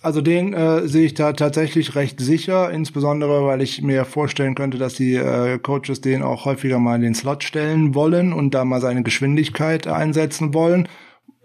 [0.00, 4.78] Also den äh, sehe ich da tatsächlich recht sicher, insbesondere weil ich mir vorstellen könnte,
[4.78, 8.64] dass die äh, Coaches den auch häufiger mal in den Slot stellen wollen und da
[8.64, 10.88] mal seine Geschwindigkeit einsetzen wollen.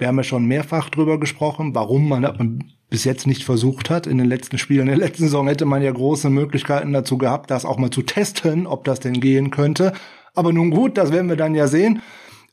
[0.04, 4.06] Wir haben ja schon mehrfach drüber gesprochen, warum man bis jetzt nicht versucht hat.
[4.06, 7.50] In den letzten Spielen in der letzten Saison hätte man ja große Möglichkeiten dazu gehabt,
[7.50, 9.94] das auch mal zu testen, ob das denn gehen könnte.
[10.36, 12.02] Aber nun gut, das werden wir dann ja sehen.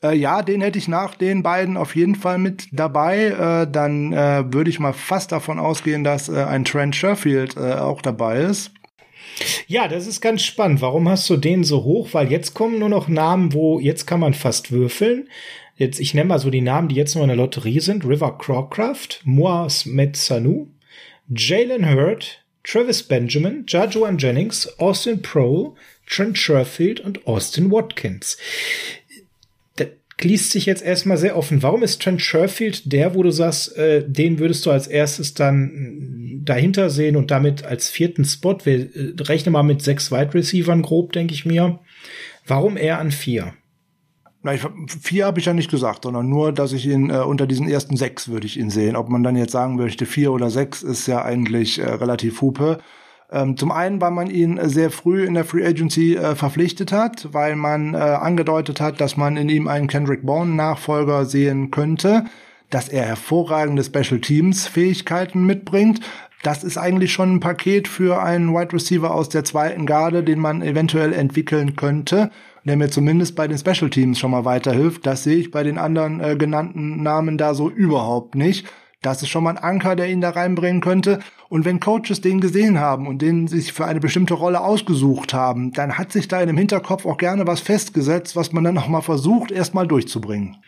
[0.01, 3.25] Äh, ja, den hätte ich nach den beiden auf jeden Fall mit dabei.
[3.65, 7.73] Äh, dann äh, würde ich mal fast davon ausgehen, dass äh, ein Trent Sherfield äh,
[7.73, 8.71] auch dabei ist.
[9.67, 10.83] Ja, das ist ganz spannend.
[10.83, 12.11] Warum hast du den so hoch?
[12.13, 15.29] Weil jetzt kommen nur noch Namen, wo jetzt kann man fast würfeln.
[15.81, 18.05] Jetzt, ich nenne mal so die Namen, die jetzt noch in der Lotterie sind.
[18.05, 20.67] River Crawcraft, Moaz Metzanu,
[21.35, 25.73] Jalen Hurd, Travis Benjamin, Jajuan Jennings, Austin Prohl,
[26.07, 28.37] Trent Sherfield und Austin Watkins.
[29.77, 29.89] Das
[30.21, 31.63] liest sich jetzt erstmal sehr offen.
[31.63, 36.43] Warum ist Trent Sherfield der, wo du sagst, äh, den würdest du als erstes dann
[36.45, 38.59] dahinter sehen und damit als vierten Spot?
[38.65, 41.79] Wir äh, rechnen mal mit sechs Wide Receivern grob, denke ich mir.
[42.47, 43.55] Warum er an vier?
[44.43, 44.67] Ich,
[45.03, 47.97] vier habe ich ja nicht gesagt, sondern nur, dass ich ihn äh, unter diesen ersten
[47.97, 48.97] sechs würde ich ihn sehen.
[48.97, 52.79] Ob man dann jetzt sagen möchte, vier oder sechs, ist ja eigentlich äh, relativ hupe.
[53.31, 57.29] Ähm, zum einen, weil man ihn sehr früh in der Free Agency äh, verpflichtet hat,
[57.33, 62.25] weil man äh, angedeutet hat, dass man in ihm einen Kendrick Bourne Nachfolger sehen könnte,
[62.71, 66.01] dass er hervorragende Special Teams Fähigkeiten mitbringt.
[66.43, 70.39] Das ist eigentlich schon ein Paket für einen Wide Receiver aus der zweiten Garde, den
[70.39, 72.31] man eventuell entwickeln könnte
[72.65, 75.07] der mir zumindest bei den Special Teams schon mal weiterhilft.
[75.07, 78.67] Das sehe ich bei den anderen äh, genannten Namen da so überhaupt nicht.
[79.03, 81.21] Das ist schon mal ein Anker, der ihn da reinbringen könnte.
[81.49, 85.73] Und wenn Coaches den gesehen haben und den sich für eine bestimmte Rolle ausgesucht haben,
[85.73, 88.89] dann hat sich da in dem Hinterkopf auch gerne was festgesetzt, was man dann noch
[88.89, 90.59] mal versucht, erstmal durchzubringen.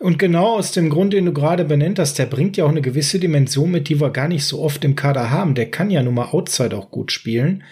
[0.00, 2.82] Und genau aus dem Grund, den du gerade benennt hast, der bringt ja auch eine
[2.82, 5.54] gewisse Dimension mit, die wir gar nicht so oft im Kader haben.
[5.54, 7.62] Der kann ja nun mal Outside auch gut spielen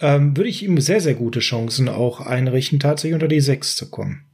[0.00, 3.90] ähm, würde ich ihm sehr, sehr gute Chancen auch einrichten, tatsächlich unter die sechs zu
[3.90, 4.24] kommen.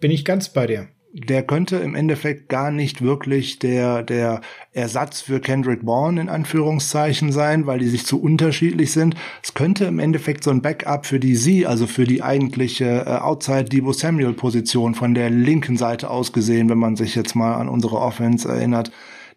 [0.00, 0.88] Bin ich ganz bei dir.
[1.14, 4.40] Der könnte im Endeffekt gar nicht wirklich der, der
[4.72, 9.14] Ersatz für Kendrick Bourne in Anführungszeichen sein, weil die sich zu unterschiedlich sind.
[9.42, 13.10] Es könnte im Endeffekt so ein Backup für die Sie, also für die eigentliche äh,
[13.20, 17.56] Outside Debo Samuel Position von der linken Seite aus gesehen, wenn man sich jetzt mal
[17.56, 18.90] an unsere Offense erinnert.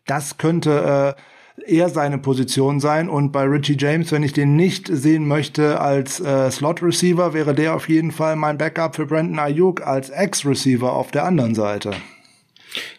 [0.06, 1.22] Das könnte äh,
[1.66, 3.10] eher seine Position sein.
[3.10, 7.76] Und bei Richie James, wenn ich den nicht sehen möchte als äh, Slot-Receiver, wäre der
[7.76, 11.92] auf jeden Fall mein Backup für Brandon Ayuk als Ex-Receiver auf der anderen Seite.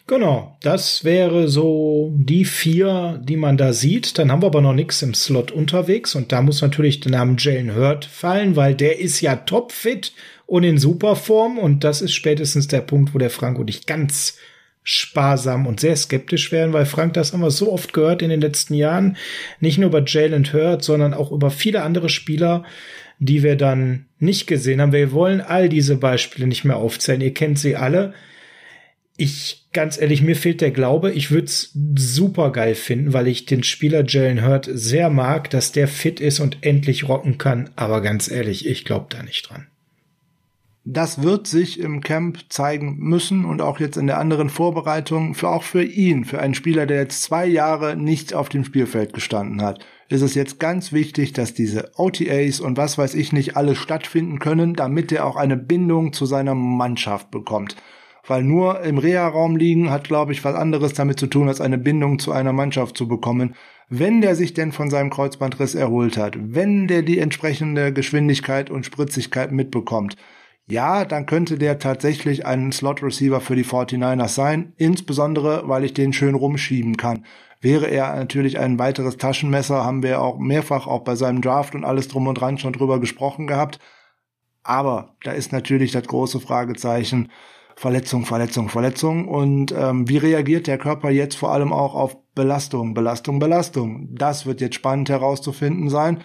[0.07, 4.17] Genau, das wäre so die vier, die man da sieht.
[4.17, 7.35] Dann haben wir aber noch nichts im Slot unterwegs und da muss natürlich der Name
[7.37, 10.13] Jalen Hurt fallen, weil der ist ja topfit
[10.45, 13.85] und in super Form und das ist spätestens der Punkt, wo der Frank und ich
[13.85, 14.37] ganz
[14.89, 18.39] sparsam und sehr skeptisch werden, weil Frank, das haben wir so oft gehört in den
[18.39, 19.17] letzten Jahren,
[19.59, 22.63] nicht nur über Jalen Hurt, sondern auch über viele andere Spieler,
[23.19, 24.93] die wir dann nicht gesehen haben.
[24.93, 27.19] Wir wollen all diese Beispiele nicht mehr aufzählen.
[27.19, 28.13] Ihr kennt sie alle.
[29.17, 31.11] Ich, ganz ehrlich, mir fehlt der Glaube.
[31.11, 35.73] Ich würde es super geil finden, weil ich den Spieler Jalen Hurt sehr mag, dass
[35.73, 37.71] der fit ist und endlich rocken kann.
[37.75, 39.67] Aber ganz ehrlich, ich glaube da nicht dran.
[40.89, 45.49] Das wird sich im Camp zeigen müssen und auch jetzt in der anderen Vorbereitung, für
[45.49, 49.61] auch für ihn, für einen Spieler, der jetzt zwei Jahre nicht auf dem Spielfeld gestanden
[49.61, 53.75] hat, ist es jetzt ganz wichtig, dass diese OTAs und was weiß ich nicht alle
[53.75, 57.75] stattfinden können, damit er auch eine Bindung zu seiner Mannschaft bekommt.
[58.25, 61.77] Weil nur im Reha-Raum liegen hat, glaube ich, was anderes damit zu tun, als eine
[61.77, 63.55] Bindung zu einer Mannschaft zu bekommen.
[63.89, 68.85] Wenn der sich denn von seinem Kreuzbandriss erholt hat, wenn der die entsprechende Geschwindigkeit und
[68.85, 70.15] Spritzigkeit mitbekommt,
[70.69, 76.11] ja, dann könnte der tatsächlich ein Slot-Receiver für die 49ers sein, insbesondere weil ich den
[76.11, 77.25] schön rumschieben kann.
[77.61, 81.85] Wäre er natürlich ein weiteres Taschenmesser, haben wir auch mehrfach auch bei seinem Draft und
[81.85, 83.79] alles drum und dran schon drüber gesprochen gehabt.
[84.61, 87.31] Aber da ist natürlich das große Fragezeichen
[87.77, 89.27] Verletzung, Verletzung, Verletzung.
[89.27, 94.09] Und ähm, wie reagiert der Körper jetzt vor allem auch auf Belastung, Belastung, Belastung?
[94.15, 96.23] Das wird jetzt spannend herauszufinden sein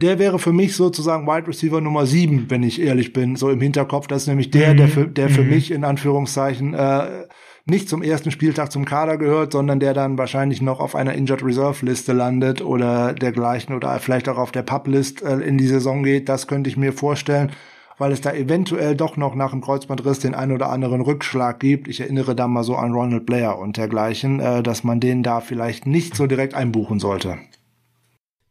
[0.00, 3.60] der wäre für mich sozusagen Wide Receiver Nummer sieben, wenn ich ehrlich bin, so im
[3.60, 4.06] Hinterkopf.
[4.06, 4.76] Das ist nämlich der, mhm.
[4.76, 5.50] der für, der für mhm.
[5.50, 7.26] mich in Anführungszeichen äh,
[7.66, 11.44] nicht zum ersten Spieltag zum Kader gehört, sondern der dann wahrscheinlich noch auf einer Injured
[11.44, 15.66] Reserve Liste landet oder dergleichen oder vielleicht auch auf der Pub List äh, in die
[15.66, 16.28] Saison geht.
[16.28, 17.50] Das könnte ich mir vorstellen,
[17.98, 21.88] weil es da eventuell doch noch nach dem Kreuzbandriss den ein oder anderen Rückschlag gibt.
[21.88, 25.40] Ich erinnere da mal so an Ronald Blair und dergleichen, äh, dass man den da
[25.40, 27.38] vielleicht nicht so direkt einbuchen sollte.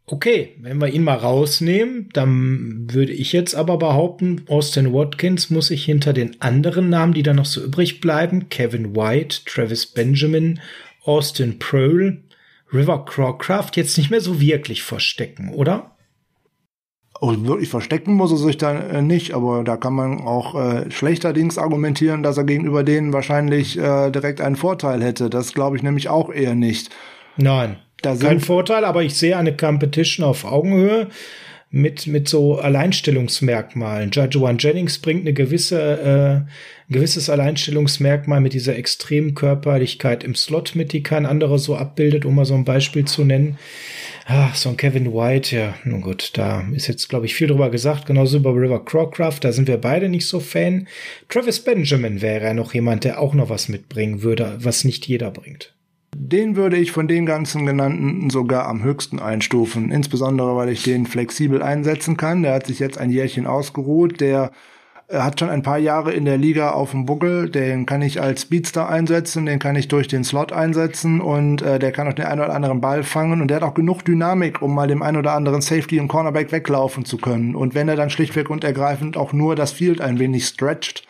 [0.10, 5.68] Okay, wenn wir ihn mal rausnehmen, dann würde ich jetzt aber behaupten, Austin Watkins muss
[5.68, 10.62] sich hinter den anderen Namen, die da noch so übrig bleiben, Kevin White, Travis Benjamin,
[11.04, 12.24] Austin Prohl,
[12.72, 15.98] River Crawcraft jetzt nicht mehr so wirklich verstecken, oder?
[17.20, 20.90] Oh, wirklich verstecken muss er sich da äh, nicht, aber da kann man auch äh,
[20.90, 25.30] schlechterdings argumentieren, dass er gegenüber denen wahrscheinlich äh, direkt einen Vorteil hätte.
[25.30, 26.96] Das glaube ich nämlich auch eher nicht.
[27.36, 31.08] Nein, Kein Vorteil, aber ich sehe eine Competition auf Augenhöhe
[31.70, 34.12] mit, mit so Alleinstellungsmerkmalen.
[34.36, 36.36] One Jennings bringt eine gewisse, äh,
[36.90, 42.24] ein gewisses Alleinstellungsmerkmal mit dieser extremen Körperlichkeit im Slot mit, die kein anderer so abbildet,
[42.24, 43.58] um mal so ein Beispiel zu nennen.
[44.26, 47.70] Ach, so ein Kevin White, ja, nun gut, da ist jetzt, glaube ich, viel drüber
[47.70, 50.88] gesagt, genauso über River Crowcraft, da sind wir beide nicht so Fan.
[51.30, 55.32] Travis Benjamin wäre ja noch jemand, der auch noch was mitbringen würde, was nicht jeder
[55.32, 55.77] bringt.
[56.16, 61.06] Den würde ich von den ganzen genannten sogar am höchsten einstufen, insbesondere weil ich den
[61.06, 62.44] flexibel einsetzen kann.
[62.44, 64.52] Der hat sich jetzt ein Jährchen ausgeruht, der
[65.08, 68.22] äh, hat schon ein paar Jahre in der Liga auf dem Buckel, den kann ich
[68.22, 72.14] als Speedster einsetzen, den kann ich durch den Slot einsetzen und äh, der kann auch
[72.14, 75.02] den einen oder anderen Ball fangen und der hat auch genug Dynamik, um mal dem
[75.02, 77.56] einen oder anderen Safety und Cornerback weglaufen zu können.
[77.56, 81.08] Und wenn er dann schlichtweg und ergreifend auch nur das Field ein wenig stretcht,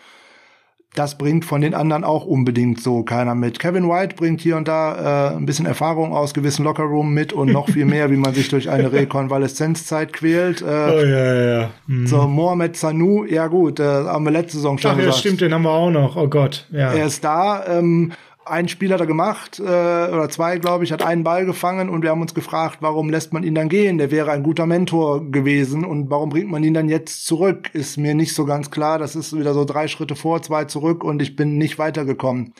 [0.97, 3.59] das bringt von den anderen auch unbedingt so keiner mit.
[3.59, 7.51] Kevin White bringt hier und da äh, ein bisschen Erfahrung aus gewissen Lockerroom mit und
[7.51, 10.61] noch viel mehr, wie man sich durch eine Rekonvaleszenzzeit quält.
[10.61, 11.69] Äh, oh ja, ja.
[11.85, 12.07] Mhm.
[12.07, 15.15] So, Mohamed Sanu, ja gut, äh, haben wir letzte Saison schon Ach, gesagt.
[15.15, 16.15] ja, stimmt, den haben wir auch noch.
[16.15, 16.91] Oh Gott, ja.
[16.93, 17.65] Er ist da.
[17.67, 18.13] Ähm,
[18.49, 22.01] ein Spieler hat er gemacht, äh, oder zwei, glaube ich, hat einen Ball gefangen und
[22.01, 23.97] wir haben uns gefragt, warum lässt man ihn dann gehen?
[23.97, 27.69] Der wäre ein guter Mentor gewesen und warum bringt man ihn dann jetzt zurück?
[27.73, 28.99] Ist mir nicht so ganz klar.
[28.99, 32.53] Das ist wieder so drei Schritte vor, zwei zurück und ich bin nicht weitergekommen.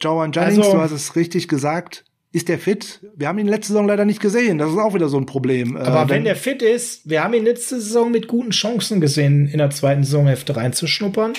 [0.00, 3.00] Joan Jennings, also, du hast es richtig gesagt, ist der fit?
[3.16, 4.58] Wir haben ihn letzte Saison leider nicht gesehen.
[4.58, 5.76] Das ist auch wieder so ein Problem.
[5.76, 9.00] Äh, Aber äh, wenn der fit ist, wir haben ihn letzte Saison mit guten Chancen
[9.00, 11.32] gesehen, in der zweiten Saisonhälfte reinzuschnuppern.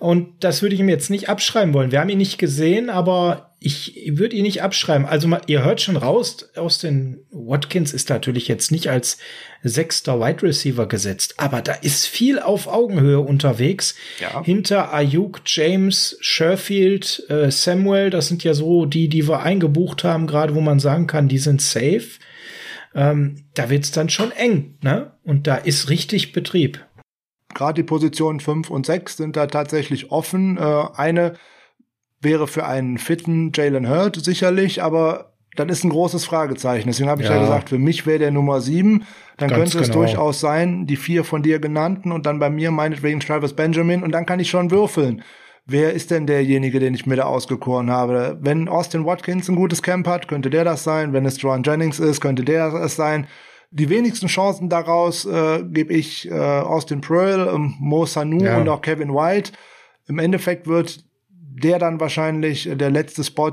[0.00, 1.92] Und das würde ich ihm jetzt nicht abschreiben wollen.
[1.92, 5.06] Wir haben ihn nicht gesehen, aber ich würde ihn nicht abschreiben.
[5.06, 9.18] Also ihr hört schon raus, aus den Watkins ist natürlich jetzt nicht als
[9.62, 13.94] sechster Wide Receiver gesetzt, aber da ist viel auf Augenhöhe unterwegs.
[14.20, 14.42] Ja.
[14.44, 20.26] Hinter Ayuk, James, Sherfield, äh, Samuel, das sind ja so die, die wir eingebucht haben,
[20.26, 22.18] gerade wo man sagen kann, die sind safe.
[22.94, 25.12] Ähm, da wird's dann schon eng, ne?
[25.24, 26.84] Und da ist richtig Betrieb.
[27.54, 30.56] Gerade die Positionen 5 und 6 sind da tatsächlich offen.
[30.58, 31.34] Äh, eine
[32.20, 36.88] wäre für einen fitten Jalen Hurt sicherlich, aber dann ist ein großes Fragezeichen.
[36.88, 37.34] Deswegen habe ich ja.
[37.34, 39.04] ja gesagt, für mich wäre der Nummer sieben.
[39.38, 40.00] Dann Ganz könnte es genau.
[40.00, 44.12] durchaus sein, die vier von dir genannten und dann bei mir meinetwegen Travis Benjamin und
[44.12, 45.22] dann kann ich schon würfeln.
[45.68, 48.38] Wer ist denn derjenige, den ich mir da ausgekoren habe?
[48.40, 51.12] Wenn Austin Watkins ein gutes Camp hat, könnte der das sein.
[51.12, 53.26] Wenn es Joan Jennings ist, könnte der es sein.
[53.72, 58.58] Die wenigsten Chancen daraus äh, gebe ich äh, Austin Pearl, ähm, Mo Sanu ja.
[58.58, 59.52] und auch Kevin White.
[60.06, 61.04] Im Endeffekt wird
[61.56, 63.52] der dann wahrscheinlich der letzte Spot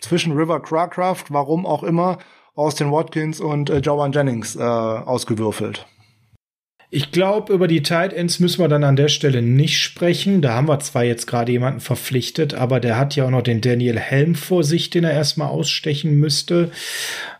[0.00, 2.18] zwischen River Cracraft, warum auch immer,
[2.54, 5.86] Austin Watkins und äh, Joan Jennings äh, ausgewürfelt.
[6.92, 10.42] Ich glaube, über die Tight Ends müssen wir dann an der Stelle nicht sprechen.
[10.42, 13.60] Da haben wir zwar jetzt gerade jemanden verpflichtet, aber der hat ja auch noch den
[13.60, 16.72] Daniel Helm vor sich, den er erstmal ausstechen müsste,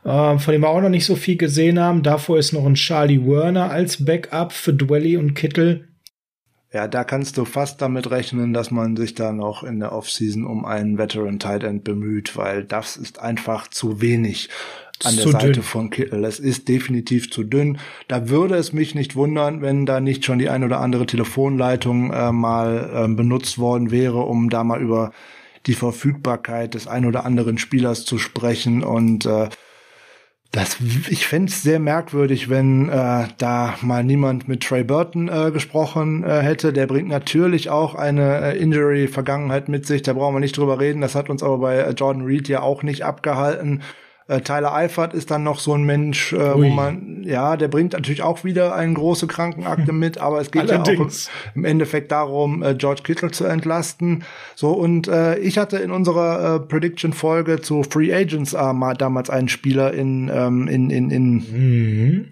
[0.05, 2.05] äh, von dem wir auch noch nicht so viel gesehen haben.
[2.05, 5.89] Davor ist noch ein Charlie Werner als Backup für Dwelly und Kittel.
[6.73, 10.47] Ja, da kannst du fast damit rechnen, dass man sich da noch in der Offseason
[10.47, 14.51] um einen Veteran Tight End bemüht, weil das ist einfach zu wenig
[15.03, 15.63] an der Seite dünn.
[15.65, 16.25] von Kittel.
[16.25, 17.79] Es ist definitiv zu dünn.
[18.07, 22.13] Da würde es mich nicht wundern, wenn da nicht schon die ein oder andere Telefonleitung
[22.13, 25.13] äh, mal äh, benutzt worden wäre, um da mal über
[25.67, 29.49] die Verfügbarkeit des ein oder anderen Spielers zu sprechen und äh,
[30.53, 30.79] das,
[31.09, 36.25] ich fände es sehr merkwürdig, wenn äh, da mal niemand mit Trey Burton äh, gesprochen
[36.25, 36.73] äh, hätte.
[36.73, 41.03] Der bringt natürlich auch eine äh, Injury-Vergangenheit mit sich, da brauchen wir nicht drüber reden.
[41.03, 43.83] Das hat uns aber bei äh, Jordan Reed ja auch nicht abgehalten.
[44.31, 47.95] Äh, Tyler Eifert ist dann noch so ein Mensch, äh, wo man, ja, der bringt
[47.95, 51.11] natürlich auch wieder eine große Krankenakte mit, aber es geht ja auch
[51.57, 54.23] im Endeffekt darum, äh, George Kittle zu entlasten.
[54.55, 59.31] So, und äh, ich hatte in unserer äh, Prediction-Folge zu Free Agents äh, mal damals
[59.31, 62.29] einen Spieler in, ähm, in, in, in mhm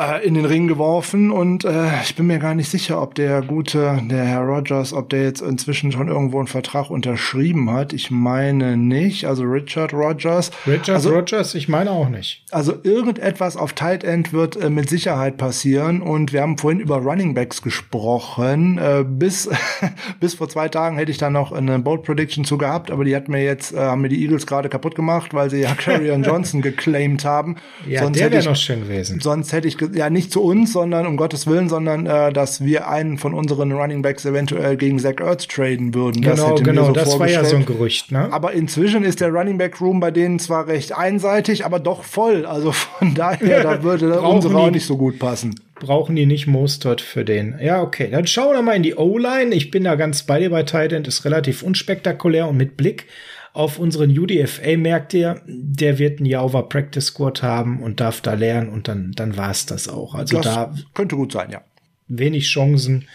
[0.00, 3.42] äh, in den Ring geworfen und äh, ich bin mir gar nicht sicher, ob der
[3.42, 7.92] gute, der Herr Rogers, ob der jetzt inzwischen schon irgendwo einen Vertrag unterschrieben hat.
[7.92, 10.50] Ich meine nicht, also Richard Rogers.
[10.66, 12.44] Richard also, Rogers, ich meine auch nicht.
[12.50, 16.96] Also irgendetwas auf Tight End wird äh, mit Sicherheit passieren und wir haben vorhin über
[16.96, 18.78] Running Backs gesprochen.
[18.78, 19.50] Äh, bis,
[20.20, 23.14] bis vor zwei Tagen hätte ich da noch eine Bold Prediction zu gehabt, aber die
[23.14, 26.22] hat mir jetzt, äh, haben mir die Eagles gerade kaputt gemacht, weil sie ja Carrion
[26.22, 27.56] Johnson geclaimed haben.
[27.86, 29.20] Ja, sonst der wäre noch schön gewesen.
[29.20, 32.88] Sonst hätte ich ja nicht zu uns, sondern um Gottes Willen, sondern äh, dass wir
[32.88, 36.22] einen von unseren Running Backs eventuell gegen Zach Ertz traden würden.
[36.22, 38.12] Genau, das genau, so das war ja so ein Gerücht.
[38.12, 38.32] Ne?
[38.32, 42.46] Aber inzwischen ist der Running Back Room bei denen zwar recht einseitig, aber doch voll.
[42.46, 47.00] Also von daher, da würde unsere auch nicht so gut passen brauchen die nicht Mostert
[47.00, 47.58] für den.
[47.60, 48.08] Ja, okay.
[48.12, 49.54] Dann schauen wir mal in die O-Line.
[49.54, 51.04] Ich bin da ganz bei dir bei Titan.
[51.04, 53.06] Ist relativ unspektakulär und mit Blick
[53.52, 58.34] auf unseren UDFA merkt ihr, der wird ein Java Practice Squad haben und darf da
[58.34, 60.14] lernen und dann, dann war's das auch.
[60.14, 61.64] Also das da könnte gut sein, ja.
[62.06, 63.08] Wenig Chancen,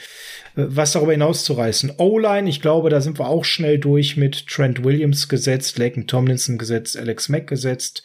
[0.55, 1.93] äh, was darüber hinaus zu reißen.
[1.97, 6.57] O-Line, ich glaube, da sind wir auch schnell durch mit Trent Williams gesetzt, Laken Tomlinson
[6.57, 8.03] gesetzt, Alex Mack gesetzt,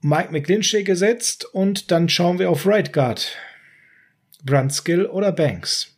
[0.00, 3.36] Mike McGlinchey gesetzt und dann schauen wir auf Right Guard.
[4.44, 5.95] Brunskill oder Banks?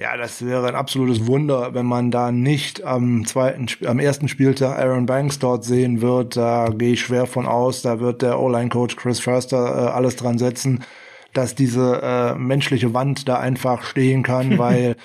[0.00, 4.78] Ja, das wäre ein absolutes Wunder, wenn man da nicht am zweiten, am ersten Spieltag
[4.78, 6.36] Aaron Banks dort sehen wird.
[6.36, 7.82] Da gehe ich schwer von aus.
[7.82, 10.84] Da wird der O-Line-Coach Chris Förster äh, alles dran setzen,
[11.34, 14.96] dass diese äh, menschliche Wand da einfach stehen kann, weil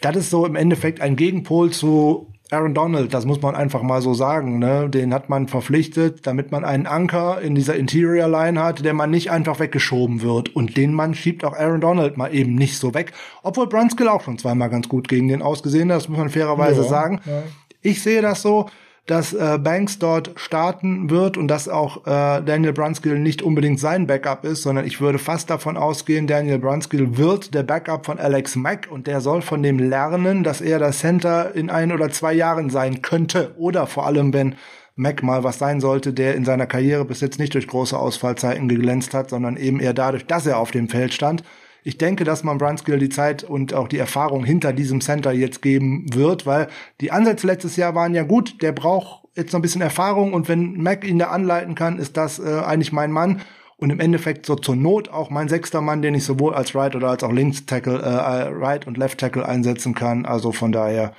[0.00, 4.00] das ist so im Endeffekt ein Gegenpol zu Aaron Donald, das muss man einfach mal
[4.00, 4.88] so sagen, ne?
[4.88, 9.10] Den hat man verpflichtet, damit man einen Anker in dieser Interior Line hat, der man
[9.10, 10.54] nicht einfach weggeschoben wird.
[10.54, 13.12] Und den Mann schiebt auch Aaron Donald mal eben nicht so weg.
[13.42, 16.82] Obwohl Brunskill auch schon zweimal ganz gut gegen den ausgesehen hat, das muss man fairerweise
[16.82, 17.20] ja, sagen.
[17.24, 17.42] Ja.
[17.82, 18.66] Ich sehe das so
[19.06, 24.06] dass äh, Banks dort starten wird und dass auch äh, Daniel Brunskill nicht unbedingt sein
[24.06, 28.56] Backup ist, sondern ich würde fast davon ausgehen, Daniel Brunskill wird der Backup von Alex
[28.56, 32.32] Mack und der soll von dem lernen, dass er der Center in ein oder zwei
[32.32, 34.56] Jahren sein könnte oder vor allem, wenn
[34.96, 38.66] Mac mal was sein sollte, der in seiner Karriere bis jetzt nicht durch große Ausfallzeiten
[38.66, 41.44] geglänzt hat, sondern eben eher dadurch, dass er auf dem Feld stand.
[41.86, 45.62] Ich denke, dass man Brunskill die Zeit und auch die Erfahrung hinter diesem Center jetzt
[45.62, 46.66] geben wird, weil
[47.00, 48.60] die Ansätze letztes Jahr waren ja gut.
[48.60, 52.16] Der braucht jetzt noch ein bisschen Erfahrung und wenn Mac ihn da anleiten kann, ist
[52.16, 53.40] das äh, eigentlich mein Mann
[53.76, 56.96] und im Endeffekt so zur Not auch mein sechster Mann, den ich sowohl als Right
[56.96, 60.26] oder als auch Links Tackle, äh, Right und Left Tackle einsetzen kann.
[60.26, 61.12] Also von daher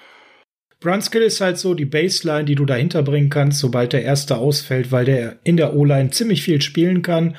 [0.80, 4.92] Brunskill ist halt so die Baseline, die du dahinter bringen kannst, sobald der erste ausfällt,
[4.92, 7.36] weil der in der O-Line ziemlich viel spielen kann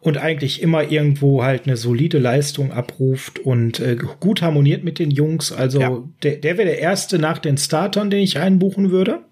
[0.00, 5.10] und eigentlich immer irgendwo halt eine solide Leistung abruft und äh, gut harmoniert mit den
[5.10, 5.52] Jungs.
[5.52, 6.02] Also ja.
[6.22, 9.24] der, der wäre der erste nach den Startern, den ich einbuchen würde.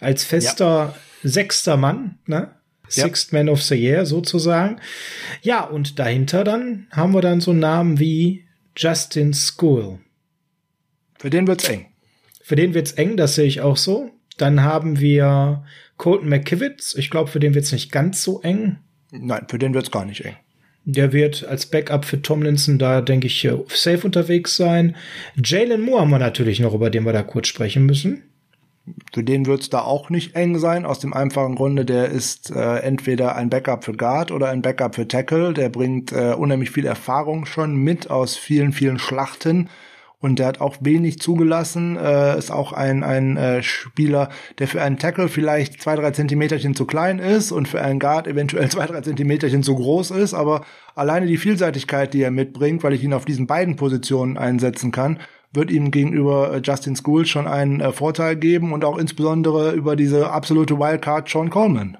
[0.00, 1.28] Als fester ja.
[1.28, 2.50] sechster Mann, ne?
[2.90, 4.80] Sixth Man of the Year sozusagen.
[5.42, 8.46] Ja, und dahinter dann haben wir dann so Namen wie
[8.76, 9.98] Justin School.
[11.18, 11.86] Für den wird's eng.
[12.48, 14.10] Für den wird's eng, das sehe ich auch so.
[14.38, 15.64] Dann haben wir
[15.98, 16.94] Colton McKivitz.
[16.94, 18.78] Ich glaube, für den wird's nicht ganz so eng.
[19.10, 20.36] Nein, für den wird's gar nicht eng.
[20.86, 24.96] Der wird als Backup für Tomlinson da, denke ich, safe unterwegs sein.
[25.44, 28.22] Jalen Moore haben wir natürlich noch, über den wir da kurz sprechen müssen.
[29.12, 32.78] Für den wird's da auch nicht eng sein, aus dem einfachen Grunde, der ist äh,
[32.78, 35.52] entweder ein Backup für Guard oder ein Backup für Tackle.
[35.52, 39.68] Der bringt äh, unheimlich viel Erfahrung schon mit aus vielen, vielen Schlachten
[40.20, 41.96] und der hat auch wenig zugelassen.
[41.96, 46.74] Äh, ist auch ein, ein äh, Spieler, der für einen Tackle vielleicht zwei, drei Zentimeterchen
[46.74, 50.34] zu klein ist und für einen Guard eventuell zwei, drei Zentimeterchen zu groß ist.
[50.34, 50.64] Aber
[50.94, 55.20] alleine die Vielseitigkeit, die er mitbringt, weil ich ihn auf diesen beiden Positionen einsetzen kann,
[55.52, 59.96] wird ihm gegenüber äh, Justin School schon einen äh, Vorteil geben und auch insbesondere über
[59.96, 61.96] diese absolute Wildcard Sean Coleman.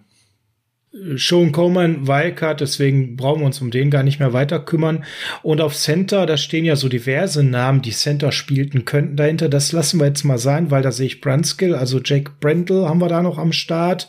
[0.90, 5.04] Sean Coleman, Wildcard, deswegen brauchen wir uns um den gar nicht mehr weiter kümmern.
[5.42, 9.48] Und auf Center, da stehen ja so diverse Namen, die Center spielten könnten dahinter.
[9.50, 13.00] Das lassen wir jetzt mal sein, weil da sehe ich Brunskill, also Jake Brendel haben
[13.00, 14.08] wir da noch am Start.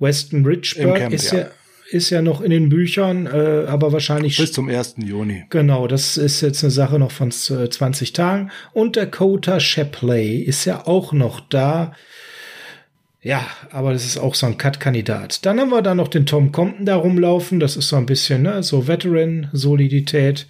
[0.00, 1.38] Weston Richburg ist ja.
[1.38, 1.46] ja.
[1.90, 4.96] ist ja noch in den Büchern, äh, aber wahrscheinlich bis zum 1.
[4.98, 5.44] Juni.
[5.50, 8.50] Genau, das ist jetzt eine Sache noch von 20 Tagen.
[8.72, 11.92] Und Dakota Shapley ist ja auch noch da.
[13.26, 15.44] Ja, aber das ist auch so ein Cut-Kandidat.
[15.44, 17.58] Dann haben wir da noch den Tom Compton da rumlaufen.
[17.58, 20.46] Das ist so ein bisschen, ne, so Veteran-Solidität.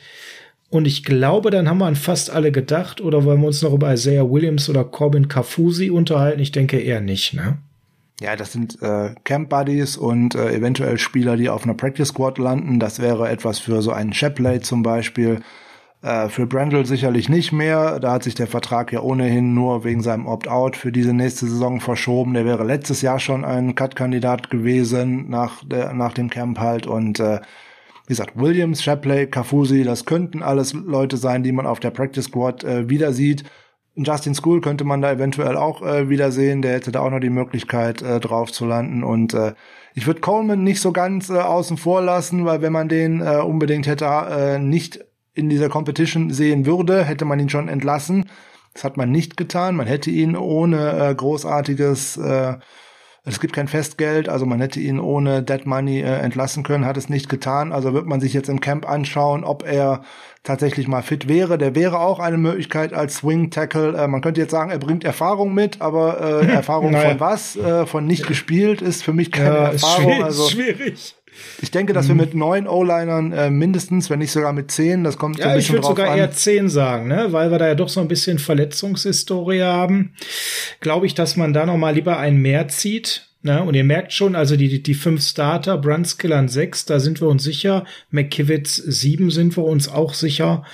[0.69, 3.01] Und ich glaube, dann haben wir an fast alle gedacht.
[3.01, 6.41] Oder wollen wir uns noch über Isaiah Williams oder Corbin Kafusi unterhalten?
[6.41, 7.57] Ich denke eher nicht, ne?
[8.21, 12.37] Ja, das sind äh, Camp Buddies und äh, eventuell Spieler, die auf einer Practice Squad
[12.37, 12.79] landen.
[12.79, 15.41] Das wäre etwas für so einen Shapley zum Beispiel.
[16.03, 17.99] Äh, für Brandl sicherlich nicht mehr.
[18.01, 21.81] Da hat sich der Vertrag ja ohnehin nur wegen seinem Opt-out für diese nächste Saison
[21.81, 22.35] verschoben.
[22.35, 26.87] Der wäre letztes Jahr schon ein Cut-Kandidat gewesen nach, der, nach dem Camp halt.
[26.87, 27.41] Und äh,
[28.07, 32.27] Wie gesagt, Williams, Shapley, Kafusi, das könnten alles Leute sein, die man auf der Practice
[32.27, 33.45] Squad äh, wieder sieht.
[33.97, 36.61] Justin School könnte man da eventuell auch äh, wiedersehen.
[36.63, 39.03] Der hätte da auch noch die Möglichkeit, äh, drauf zu landen.
[39.03, 39.55] Und äh,
[39.95, 43.39] ich würde Coleman nicht so ganz äh, außen vor lassen, weil wenn man den äh,
[43.39, 45.01] unbedingt hätte äh, nicht
[45.37, 48.29] in dieser Competition sehen würde, hätte man ihn schon entlassen.
[48.75, 49.77] Das hat man nicht getan.
[49.77, 52.55] Man hätte ihn ohne äh, großartiges äh,
[53.29, 56.97] es gibt kein Festgeld, also man hätte ihn ohne Dead Money äh, entlassen können, hat
[56.97, 57.73] es nicht getan.
[57.73, 60.03] Also wird man sich jetzt im Camp anschauen, ob er
[60.45, 61.59] tatsächlich mal fit wäre.
[61.59, 63.99] Der wäre auch eine Möglichkeit als Swing Tackle.
[63.99, 67.11] Äh, man könnte jetzt sagen, er bringt Erfahrung mit, aber äh, Erfahrung naja.
[67.11, 67.57] von was?
[67.57, 70.05] Äh, von nicht gespielt ist für mich keine ja, Erfahrung.
[70.05, 71.16] Ist schwierig, also schwierig.
[71.61, 72.21] Ich denke, dass wir mhm.
[72.21, 75.57] mit neun O-Linern äh, mindestens, wenn nicht sogar mit zehn, das kommt ja, so ein
[75.57, 75.93] bisschen drauf an.
[75.93, 77.29] Ich würde sogar eher zehn sagen, ne?
[77.31, 80.15] weil wir da ja doch so ein bisschen Verletzungshistorie haben.
[80.81, 83.26] Glaube ich, dass man da noch mal lieber einen mehr zieht.
[83.47, 83.63] Ne?
[83.63, 87.29] Und ihr merkt schon, also die, die fünf Starter, Brunskill an sechs, da sind wir
[87.29, 87.85] uns sicher.
[88.11, 90.65] McKivitz sieben sind wir uns auch sicher.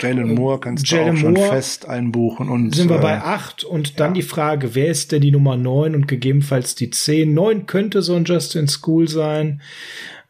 [0.00, 2.48] Jalen Moore kannst Jalen du auch Moore schon fest einbuchen.
[2.48, 3.64] Und, sind wir bei äh, acht.
[3.64, 4.14] Und dann ja.
[4.14, 7.34] die Frage, wer ist denn die Nummer neun und gegebenenfalls die zehn?
[7.34, 9.60] Neun könnte so ein Justin School sein.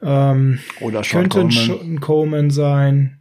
[0.02, 1.94] Ähm, Oder Sean könnte Coleman.
[1.94, 3.18] ein Coleman sein.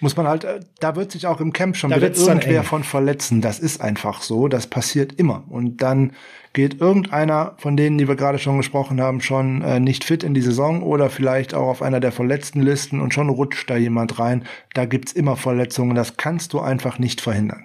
[0.00, 2.82] Muss man halt, äh, da wird sich auch im Camp schon da wieder irgendwer von
[2.82, 3.40] verletzen.
[3.40, 4.48] Das ist einfach so.
[4.48, 5.44] Das passiert immer.
[5.48, 6.12] Und dann
[6.54, 10.32] geht irgendeiner von denen, die wir gerade schon gesprochen haben, schon äh, nicht fit in
[10.32, 14.18] die Saison oder vielleicht auch auf einer der verletzten Listen und schon rutscht da jemand
[14.18, 14.44] rein.
[14.72, 15.94] Da gibt's immer Verletzungen.
[15.94, 17.64] Das kannst du einfach nicht verhindern.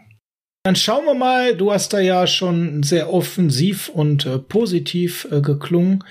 [0.64, 5.40] Dann schauen wir mal, du hast da ja schon sehr offensiv und äh, positiv äh,
[5.40, 6.04] geklungen.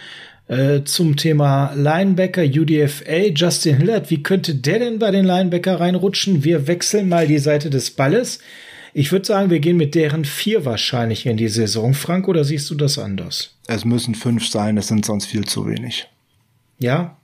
[0.49, 3.27] Äh, zum Thema Linebacker UDFA.
[3.35, 6.43] Justin Hillard, wie könnte der denn bei den Linebacker reinrutschen?
[6.43, 8.39] Wir wechseln mal die Seite des Balles.
[8.95, 11.95] Ich würde sagen, wir gehen mit deren vier wahrscheinlich in die Saison.
[11.95, 13.57] Frank, oder siehst du das anders?
[13.67, 16.09] Es müssen fünf sein, es sind sonst viel zu wenig.
[16.79, 17.19] Ja,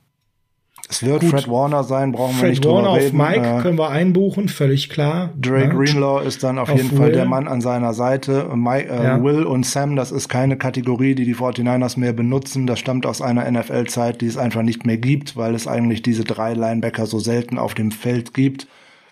[0.89, 1.31] es wird Gut.
[1.31, 3.21] Fred Warner sein, brauchen Fred wir nicht Warner drüber reden.
[3.21, 5.31] auf Mike äh, können wir einbuchen, völlig klar.
[5.41, 5.67] Dre ja.
[5.69, 6.99] Greenlaw ist dann auf, auf jeden Will.
[6.99, 8.51] Fall der Mann an seiner Seite.
[8.55, 9.23] Mike, äh, ja.
[9.23, 12.67] Will und Sam, das ist keine Kategorie, die die 49ers mehr benutzen.
[12.67, 16.25] Das stammt aus einer NFL-Zeit, die es einfach nicht mehr gibt, weil es eigentlich diese
[16.25, 18.67] drei Linebacker so selten auf dem Feld gibt.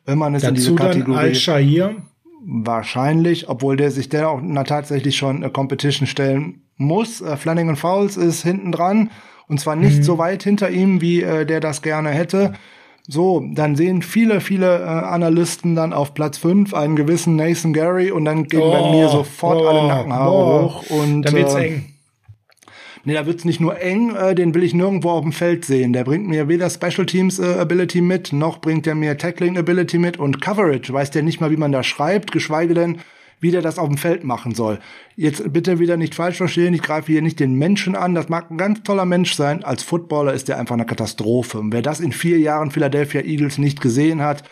[0.04, 1.16] Wenn man es Dazu in diese Kategorie...
[1.16, 1.96] Dann Al-Shahir.
[2.44, 7.20] Wahrscheinlich, obwohl der sich der auch na, tatsächlich schon eine Competition stellen muss.
[7.20, 9.10] Äh, Flanagan Fowles ist hinten dran.
[9.48, 10.02] Und zwar nicht mhm.
[10.02, 12.54] so weit hinter ihm, wie äh, der das gerne hätte.
[13.06, 18.10] So, dann sehen viele, viele äh, Analysten dann auf Platz 5 einen gewissen Nathan Gary
[18.10, 20.90] und dann gehen oh, bei mir sofort oh, alle Nackenhaare oh, hoch.
[20.90, 21.91] Und, dann wird's äh, eng.
[23.04, 25.92] Nee, da wird's nicht nur eng, äh, den will ich nirgendwo auf dem Feld sehen.
[25.92, 29.98] Der bringt mir weder Special Teams äh, Ability mit, noch bringt er mir Tackling Ability
[29.98, 30.92] mit und Coverage.
[30.92, 32.98] Weiß der nicht mal, wie man da schreibt, geschweige denn,
[33.40, 34.78] wie der das auf dem Feld machen soll.
[35.16, 38.50] Jetzt bitte wieder nicht falsch verstehen, ich greife hier nicht den Menschen an, das mag
[38.50, 41.58] ein ganz toller Mensch sein, als Footballer ist der einfach eine Katastrophe.
[41.58, 44.44] Und wer das in vier Jahren Philadelphia Eagles nicht gesehen hat,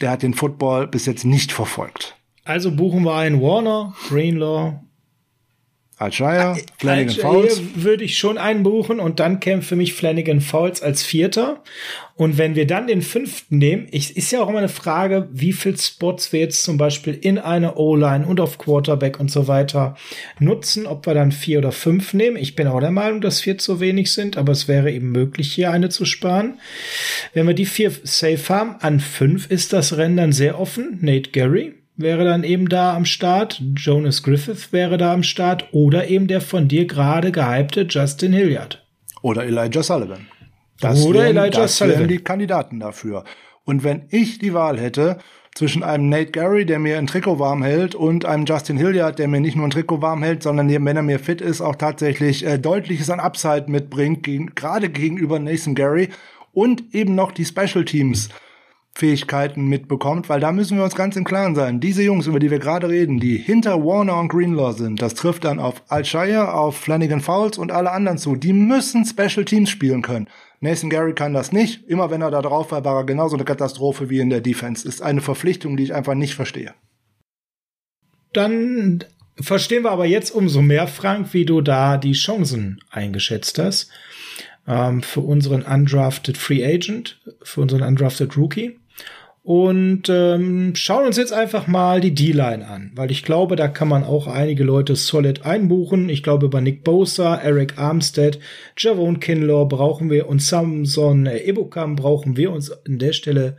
[0.00, 2.16] der hat den Football bis jetzt nicht verfolgt.
[2.44, 4.80] Also buchen wir einen Warner, Greenlaw,
[6.00, 7.60] Alshire, äh, Flanagan Fowles.
[7.74, 11.62] Würde ich schon einbuchen und dann kämpft für mich Flanagan Fowles als Vierter.
[12.16, 15.52] Und wenn wir dann den fünften nehmen, ich, ist ja auch immer eine Frage, wie
[15.52, 19.94] viel Spots wir jetzt zum Beispiel in eine O-Line und auf Quarterback und so weiter
[20.38, 22.36] nutzen, ob wir dann vier oder fünf nehmen.
[22.36, 25.52] Ich bin auch der Meinung, dass vier zu wenig sind, aber es wäre eben möglich,
[25.52, 26.60] hier eine zu sparen.
[27.34, 30.98] Wenn wir die vier safe haben, an fünf ist das Rennen dann sehr offen.
[31.00, 36.08] Nate Gary, wäre dann eben da am Start, Jonas Griffith wäre da am Start oder
[36.08, 38.84] eben der von dir gerade gehypte Justin Hilliard.
[39.22, 40.26] Oder Elijah Sullivan.
[40.80, 42.00] Das oder wären, Elijah das Sullivan.
[42.00, 43.24] wären die Kandidaten dafür.
[43.64, 45.18] Und wenn ich die Wahl hätte
[45.54, 49.28] zwischen einem Nate Gary, der mir ein Trikot warm hält, und einem Justin Hilliard, der
[49.28, 52.46] mir nicht nur ein Trikot warm hält, sondern wenn er mir fit ist, auch tatsächlich
[52.46, 56.08] äh, deutliches an Upside mitbringt, gegen, gerade gegenüber Nathan Gary
[56.52, 58.28] und eben noch die Special Teams
[58.92, 61.80] Fähigkeiten mitbekommt, weil da müssen wir uns ganz im Klaren sein.
[61.80, 65.44] Diese Jungs, über die wir gerade reden, die hinter Warner und Greenlaw sind, das trifft
[65.44, 68.36] dann auf Alshire, auf Flanagan Fowles und alle anderen zu.
[68.36, 70.28] Die müssen Special Teams spielen können.
[70.60, 71.88] Nathan Gary kann das nicht.
[71.88, 74.86] Immer wenn er da drauf war, war er genauso eine Katastrophe wie in der Defense.
[74.86, 76.74] Ist eine Verpflichtung, die ich einfach nicht verstehe.
[78.32, 79.04] Dann
[79.40, 83.90] verstehen wir aber jetzt umso mehr, Frank, wie du da die Chancen eingeschätzt hast
[84.70, 88.78] ähm, für unseren undrafted Free Agent, für unseren undrafted Rookie.
[89.42, 93.88] Und ähm, schauen uns jetzt einfach mal die D-Line an, weil ich glaube, da kann
[93.88, 96.08] man auch einige Leute solid einbuchen.
[96.08, 98.38] Ich glaube, bei Nick Bosa, Eric Armstead,
[98.76, 103.56] Javon Kinlaw brauchen wir und Samson Ebukam brauchen wir uns an der Stelle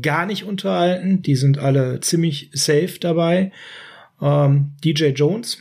[0.00, 1.22] gar nicht unterhalten.
[1.22, 3.50] Die sind alle ziemlich safe dabei.
[4.20, 5.58] Ähm, DJ Jones.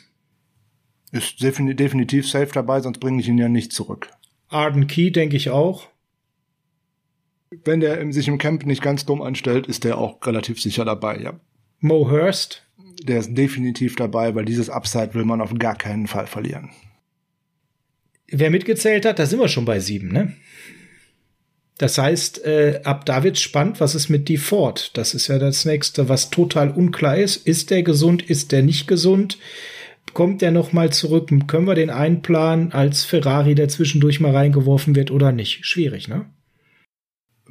[1.14, 4.10] Ist definitiv safe dabei, sonst bringe ich ihn ja nicht zurück.
[4.54, 5.88] Arden Key denke ich auch.
[7.66, 11.20] Wenn der sich im Camp nicht ganz dumm anstellt, ist der auch relativ sicher dabei,
[11.20, 11.40] ja.
[11.80, 12.64] Mo Hurst?
[13.04, 16.70] Der ist definitiv dabei, weil dieses Upside will man auf gar keinen Fall verlieren.
[18.28, 20.34] Wer mitgezählt hat, da sind wir schon bei sieben, ne?
[21.78, 24.92] Das heißt, äh, ab da wird's spannend, was ist mit Ford?
[24.96, 27.48] Das ist ja das nächste, was total unklar ist.
[27.48, 28.22] Ist der gesund?
[28.22, 29.38] Ist der nicht gesund?
[30.14, 31.30] Kommt der noch mal zurück?
[31.48, 35.66] Können wir den einplanen als Ferrari, der zwischendurch mal reingeworfen wird oder nicht?
[35.66, 36.26] Schwierig, ne?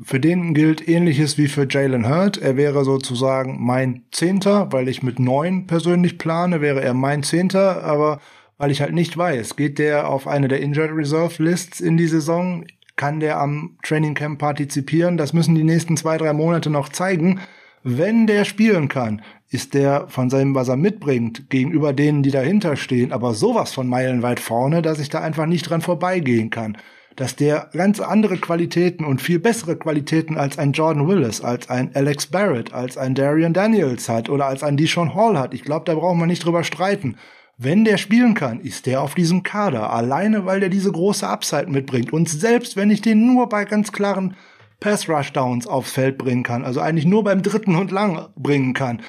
[0.05, 2.39] Für den gilt ähnliches wie für Jalen Hurt.
[2.39, 7.85] Er wäre sozusagen mein Zehnter, weil ich mit neun persönlich plane, wäre er mein Zehnter,
[7.85, 8.21] aber
[8.59, 12.07] weil ich halt nicht weiß, geht der auf eine der Injured Reserve Lists in die
[12.07, 12.65] Saison?
[12.97, 15.17] Kann der am Training Camp partizipieren?
[15.17, 17.41] Das müssen die nächsten zwei, drei Monate noch zeigen.
[17.83, 19.23] Wenn der spielen kann,
[19.53, 23.87] ist der von seinem, was er mitbringt, gegenüber denen, die dahinter stehen, aber sowas von
[23.87, 26.79] meilenweit vorne, dass ich da einfach nicht dran vorbeigehen kann.
[27.17, 31.91] Dass der ganz andere Qualitäten und viel bessere Qualitäten als ein Jordan Willis, als ein
[31.95, 35.53] Alex Barrett, als ein Darian Daniels hat oder als ein Deshaun Hall hat.
[35.53, 37.17] Ich glaube, da braucht man nicht drüber streiten.
[37.59, 41.71] Wenn der spielen kann, ist der auf diesem Kader, alleine weil der diese große Upside
[41.71, 42.13] mitbringt.
[42.13, 44.35] Und selbst wenn ich den nur bei ganz klaren
[44.81, 49.03] Pass-Rush-Downs aufs Feld bringen kann, also eigentlich nur beim dritten und lang bringen kann,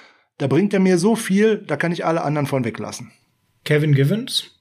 [0.44, 3.14] da bringt er mir so viel, da kann ich alle anderen von weglassen.
[3.64, 4.52] Kevin Givens?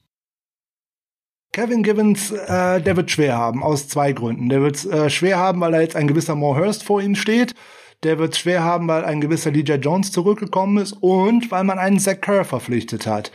[1.50, 4.48] Kevin Givens, äh, der wird schwer haben, aus zwei Gründen.
[4.48, 7.56] Der wird äh, schwer haben, weil da jetzt ein gewisser Mo Hurst vor ihm steht.
[8.04, 11.98] Der wird schwer haben, weil ein gewisser DJ Jones zurückgekommen ist und weil man einen
[11.98, 13.32] Zach Kerr verpflichtet hat.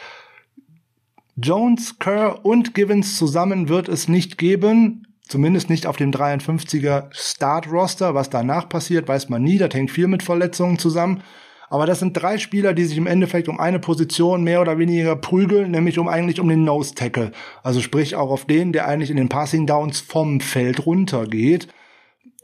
[1.36, 5.06] Jones, Kerr und Givens zusammen wird es nicht geben.
[5.28, 8.16] Zumindest nicht auf dem 53er Start-Roster.
[8.16, 9.58] Was danach passiert, weiß man nie.
[9.58, 11.24] Das hängt viel mit Verletzungen zusammen.
[11.70, 15.16] Aber das sind drei Spieler, die sich im Endeffekt um eine Position mehr oder weniger
[15.16, 17.32] prügeln, nämlich um eigentlich um den Nose Tackle.
[17.62, 21.68] Also sprich auch auf den, der eigentlich in den Passing Downs vom Feld runtergeht.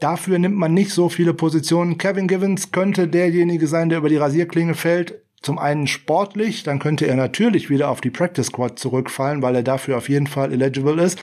[0.00, 1.96] Dafür nimmt man nicht so viele Positionen.
[1.96, 7.06] Kevin Givens könnte derjenige sein, der über die Rasierklinge fällt zum einen sportlich, dann könnte
[7.06, 11.00] er natürlich wieder auf die Practice Squad zurückfallen, weil er dafür auf jeden Fall eligible
[11.02, 11.22] ist.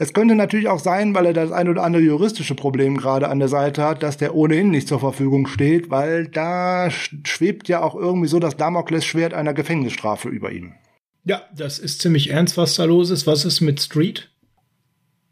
[0.00, 3.38] Es könnte natürlich auch sein, weil er das ein oder andere juristische Problem gerade an
[3.38, 7.94] der Seite hat, dass der ohnehin nicht zur Verfügung steht, weil da schwebt ja auch
[7.94, 10.72] irgendwie so das Damoklesschwert einer Gefängnisstrafe über ihm.
[11.24, 13.26] Ja, das ist ziemlich ernst, was da los ist.
[13.26, 14.30] Was ist mit Street?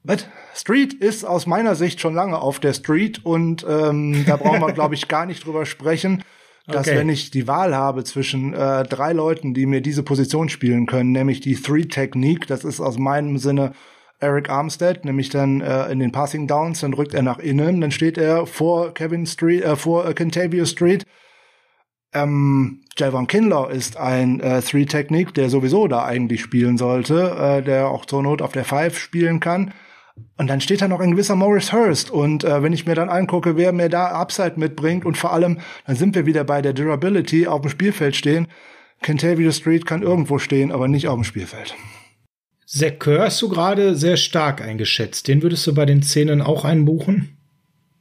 [0.03, 0.27] Was?
[0.55, 4.73] Street ist aus meiner Sicht schon lange auf der Street und ähm, da brauchen wir,
[4.75, 6.23] glaube ich, gar nicht drüber sprechen
[6.67, 6.99] dass okay.
[6.99, 11.13] wenn ich die Wahl habe zwischen äh, drei Leuten, die mir diese Position spielen können,
[11.13, 13.73] nämlich die Three-Technique, das ist aus meinem Sinne
[14.21, 17.91] Eric Armstead, nämlich dann äh, in den Passing Downs, dann rückt er nach innen, dann
[17.91, 21.05] steht er vor Kevin Street, äh, vor äh, Kentavio Street.
[22.13, 27.89] Ähm, Javon Kinlaw ist ein äh, Three-Technique, der sowieso da eigentlich spielen sollte, äh, der
[27.89, 29.73] auch zur Not auf der Five spielen kann.
[30.37, 32.11] Und dann steht da noch ein gewisser Morris Hurst.
[32.11, 35.59] Und äh, wenn ich mir dann angucke, wer mir da Upside mitbringt und vor allem,
[35.87, 38.49] dann sind wir wieder bei der Durability auf dem Spielfeld stehen.
[39.03, 41.77] Kentavio Street kann irgendwo stehen, aber nicht auf dem Spielfeld.
[42.71, 45.27] Zach Kerr hast du gerade sehr stark eingeschätzt.
[45.27, 47.39] Den würdest du bei den Szenen auch einbuchen?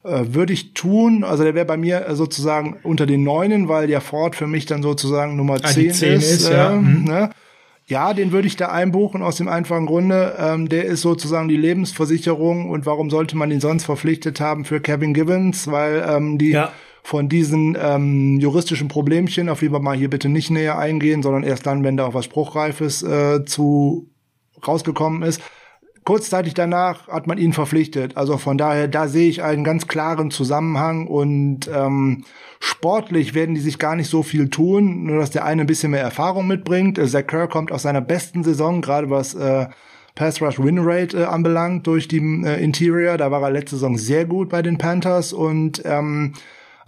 [0.03, 1.23] Äh, würde ich tun.
[1.23, 4.83] Also der wäre bei mir sozusagen unter den Neunen, weil der Ford für mich dann
[4.83, 6.31] sozusagen Nummer ah, 10, 10 ist.
[6.31, 6.73] ist ja.
[6.73, 7.03] Äh, mhm.
[7.05, 7.29] ne?
[7.85, 10.35] Ja, den würde ich da einbuchen aus dem einfachen Grunde.
[10.37, 14.81] Ähm, der ist sozusagen die Lebensversicherung und warum sollte man ihn sonst verpflichtet haben für
[14.81, 15.71] Kevin Givens?
[15.71, 16.73] Weil ähm, die ja.
[17.03, 21.43] von diesen ähm, juristischen Problemchen, auf die wir mal hier bitte nicht näher eingehen, sondern
[21.43, 24.09] erst dann, wenn da auch was Spruchreifes äh, zu
[24.65, 25.41] rausgekommen ist,
[26.07, 28.15] Kurzzeitig danach hat man ihn verpflichtet.
[28.15, 32.23] Also von daher, da sehe ich einen ganz klaren Zusammenhang und ähm,
[32.61, 35.91] sportlich werden die sich gar nicht so viel tun, nur dass der eine ein bisschen
[35.91, 36.97] mehr Erfahrung mitbringt.
[36.97, 39.67] Äh, Zach Kerr kommt aus seiner besten Saison, gerade was äh,
[40.15, 43.17] Pass Rush Win Rate äh, anbelangt durch die äh, Interior.
[43.17, 46.35] Da war er letzte Saison sehr gut bei den Panthers und ähm,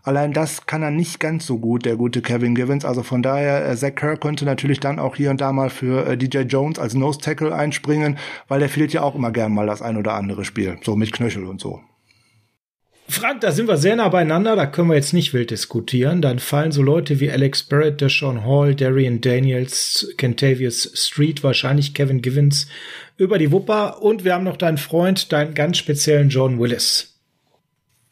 [0.03, 2.85] Allein das kann er nicht ganz so gut, der gute Kevin Givens.
[2.85, 6.05] Also von daher, äh, Zach Kerr könnte natürlich dann auch hier und da mal für
[6.05, 8.17] äh, DJ Jones als Nose Tackle einspringen,
[8.47, 10.77] weil der fehlt ja auch immer gern mal das ein oder andere Spiel.
[10.83, 11.81] So mit Knöchel und so.
[13.11, 16.21] Frank, da sind wir sehr nah beieinander, da können wir jetzt nicht wild diskutieren.
[16.21, 22.21] Dann fallen so Leute wie Alex Barrett, Deshaun Hall, Darian Daniels, Kentavious Street, wahrscheinlich Kevin
[22.21, 22.67] Givens
[23.17, 24.03] über die Wupper.
[24.03, 27.18] Und wir haben noch deinen Freund, deinen ganz speziellen John Willis.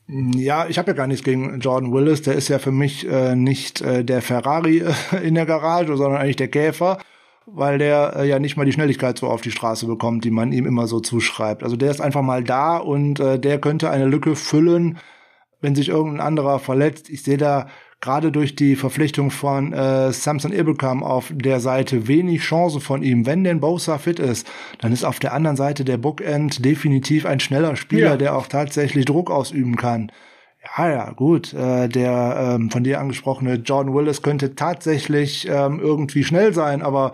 [0.10, 2.22] Ja, ich habe ja gar nichts gegen Jordan Willis.
[2.22, 6.22] Der ist ja für mich äh, nicht äh, der Ferrari äh, in der Garage, sondern
[6.22, 7.00] eigentlich der Käfer,
[7.46, 10.54] weil der äh, ja nicht mal die Schnelligkeit so auf die Straße bekommt, die man
[10.54, 11.62] ihm immer so zuschreibt.
[11.62, 14.98] Also der ist einfach mal da und äh, der könnte eine Lücke füllen,
[15.60, 17.10] wenn sich irgendein anderer verletzt.
[17.10, 17.68] Ich sehe da
[18.00, 23.26] gerade durch die Verpflichtung von äh, Samson Ibelkam auf der Seite wenig Chance von ihm.
[23.26, 24.48] Wenn denn Bosa fit ist,
[24.80, 28.18] dann ist auf der anderen Seite der Bookend definitiv ein schneller Spieler, ja.
[28.18, 30.12] der auch tatsächlich Druck ausüben kann.
[30.78, 31.54] Ja, ja, gut.
[31.54, 37.14] Äh, der ähm, von dir angesprochene Jordan Willis könnte tatsächlich ähm, irgendwie schnell sein, aber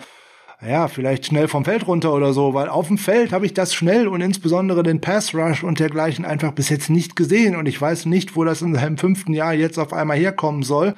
[0.68, 3.74] ja, vielleicht schnell vom Feld runter oder so, weil auf dem Feld habe ich das
[3.74, 7.80] schnell und insbesondere den Pass Rush und dergleichen einfach bis jetzt nicht gesehen und ich
[7.80, 10.96] weiß nicht, wo das in seinem fünften Jahr jetzt auf einmal herkommen soll.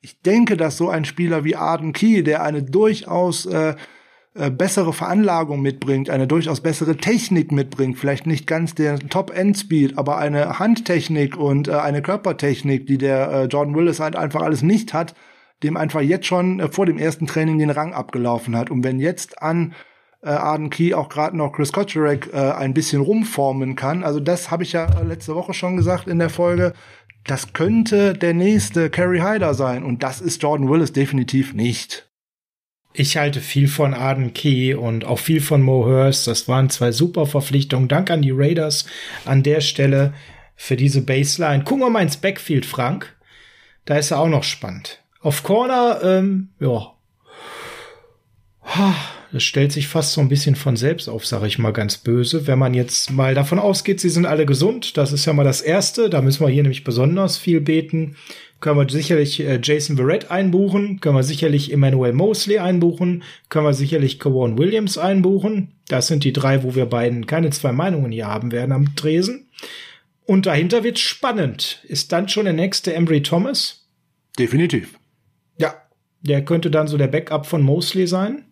[0.00, 3.74] Ich denke, dass so ein Spieler wie Arden Key, der eine durchaus äh,
[4.34, 10.18] äh, bessere Veranlagung mitbringt, eine durchaus bessere Technik mitbringt, vielleicht nicht ganz der Top-End-Speed, aber
[10.18, 14.94] eine Handtechnik und äh, eine Körpertechnik, die der äh, Jordan Willis halt einfach alles nicht
[14.94, 15.14] hat,
[15.62, 18.70] dem einfach jetzt schon äh, vor dem ersten Training den Rang abgelaufen hat.
[18.70, 19.74] Und wenn jetzt an
[20.22, 24.50] äh, Arden Key auch gerade noch Chris Kotcherek äh, ein bisschen rumformen kann, also das
[24.50, 26.72] habe ich ja letzte Woche schon gesagt in der Folge,
[27.24, 29.84] das könnte der nächste Kerry Hyder sein.
[29.84, 32.08] Und das ist Jordan Willis definitiv nicht.
[32.94, 36.26] Ich halte viel von Arden Key und auch viel von Mo Hurst.
[36.26, 37.86] Das waren zwei super Verpflichtungen.
[37.86, 38.86] Dank an die Raiders
[39.24, 40.14] an der Stelle
[40.56, 41.64] für diese Baseline.
[41.64, 43.14] Gucken wir mal ins Backfield, Frank.
[43.84, 45.00] Da ist er auch noch spannend.
[45.28, 46.94] Auf Corner, ähm, ja.
[49.30, 52.46] Das stellt sich fast so ein bisschen von selbst auf, sage ich mal ganz böse.
[52.46, 55.60] Wenn man jetzt mal davon ausgeht, sie sind alle gesund, das ist ja mal das
[55.60, 56.08] Erste.
[56.08, 58.16] Da müssen wir hier nämlich besonders viel beten.
[58.60, 63.74] Können wir sicherlich äh, Jason Verrett einbuchen, können wir sicherlich Emmanuel Mosley einbuchen, können wir
[63.74, 65.72] sicherlich Kawan Williams einbuchen.
[65.88, 69.50] Das sind die drei, wo wir beiden keine zwei Meinungen hier haben werden am Tresen.
[70.24, 71.84] Und dahinter wird spannend.
[71.86, 73.84] Ist dann schon der nächste Embry Thomas?
[74.38, 74.97] Definitiv.
[76.20, 78.44] Der könnte dann so der Backup von Mosley sein.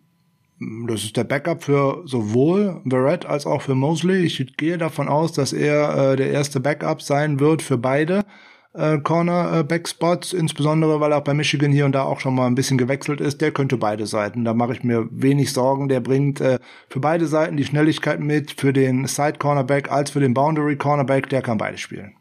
[0.87, 4.25] Das ist der Backup für sowohl Verrett als auch für Mosley.
[4.25, 8.25] Ich gehe davon aus, dass er äh, der erste Backup sein wird für beide
[8.73, 12.47] äh, Corner-Backspots, äh, insbesondere weil er auch bei Michigan hier und da auch schon mal
[12.47, 13.41] ein bisschen gewechselt ist.
[13.41, 14.45] Der könnte beide Seiten.
[14.45, 15.89] Da mache ich mir wenig Sorgen.
[15.89, 20.33] Der bringt äh, für beide Seiten die Schnelligkeit mit, für den Side-Cornerback als für den
[20.33, 21.29] Boundary-Cornerback.
[21.29, 22.16] Der kann beide spielen.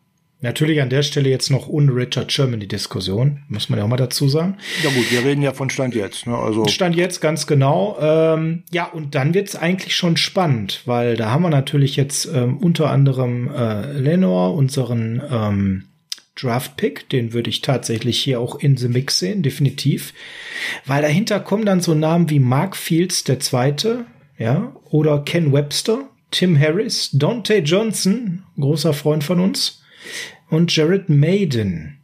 [0.46, 3.88] Natürlich an der Stelle jetzt noch ohne Richard Sherman die Diskussion, muss man ja auch
[3.88, 4.58] mal dazu sagen.
[4.84, 6.28] Ja gut, wir reden ja von Stand jetzt.
[6.28, 6.38] Ne?
[6.38, 7.98] Also Stand jetzt ganz genau.
[8.00, 12.58] Ähm, ja, und dann wird's eigentlich schon spannend, weil da haben wir natürlich jetzt ähm,
[12.58, 15.84] unter anderem äh, Lenore, unseren ähm,
[16.36, 20.14] Draft-Pick, den würde ich tatsächlich hier auch in the Mix sehen, definitiv.
[20.84, 24.04] Weil dahinter kommen dann so Namen wie Mark Fields der Zweite,
[24.38, 29.82] ja, oder Ken Webster, Tim Harris, Dante Johnson, großer Freund von uns,
[30.48, 31.98] und Jared Maiden.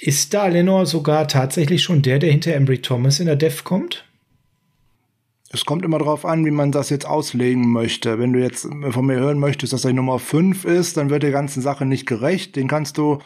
[0.00, 4.04] Ist da Lenore sogar tatsächlich schon der, der hinter Embry Thomas in der Def kommt?
[5.50, 8.18] Es kommt immer darauf an, wie man das jetzt auslegen möchte.
[8.18, 11.30] Wenn du jetzt von mir hören möchtest, dass er Nummer 5 ist, dann wird der
[11.30, 12.54] ganzen Sache nicht gerecht.
[12.54, 13.18] Den kannst du,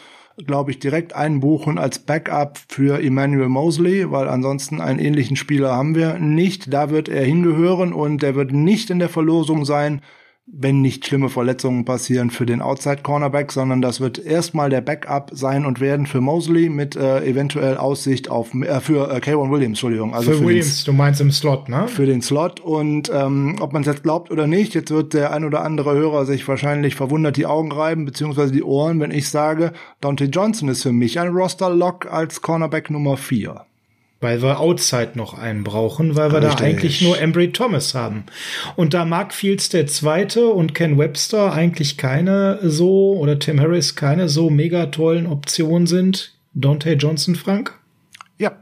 [0.46, 5.96] glaube ich, direkt einbuchen als Backup für Emmanuel Mosley, weil ansonsten einen ähnlichen Spieler haben
[5.96, 6.72] wir nicht.
[6.72, 10.00] Da wird er hingehören und der wird nicht in der Verlosung sein
[10.46, 15.30] wenn nicht schlimme Verletzungen passieren für den Outside Cornerback, sondern das wird erstmal der Backup
[15.32, 19.78] sein und werden für Mosley mit äh, eventuell Aussicht auf äh, für äh, K1 Williams,
[19.78, 21.86] Entschuldigung, also für, für Williams, den, du meinst im Slot, ne?
[21.86, 25.32] Für den Slot und ähm, ob man es jetzt glaubt oder nicht, jetzt wird der
[25.32, 29.28] ein oder andere Hörer sich wahrscheinlich verwundert die Augen reiben beziehungsweise die Ohren, wenn ich
[29.28, 33.64] sage, Dante Johnson ist für mich ein Roster Lock als Cornerback Nummer 4
[34.22, 36.58] weil wir Outside noch einen brauchen, weil wir Richtig.
[36.58, 38.24] da eigentlich nur Embry Thomas haben.
[38.76, 43.96] Und da Mark Fields der Zweite und Ken Webster eigentlich keine so, oder Tim Harris
[43.96, 47.78] keine so mega tollen Optionen sind, Dante Johnson, Frank?
[48.38, 48.52] Ja,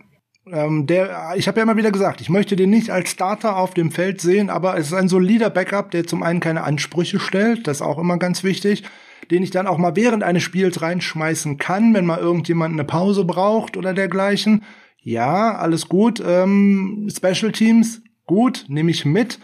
[0.51, 3.74] ähm, der, ich habe ja immer wieder gesagt, ich möchte den nicht als Starter auf
[3.74, 7.66] dem Feld sehen, aber es ist ein solider Backup, der zum einen keine Ansprüche stellt,
[7.66, 8.85] das ist auch immer ganz wichtig,
[9.31, 13.24] den ich dann auch mal während eines Spiels reinschmeißen kann, wenn mal irgendjemand eine Pause
[13.24, 14.62] braucht oder dergleichen
[15.02, 19.39] ja, alles gut, ähm, Special Teams, gut, nehme ich mit.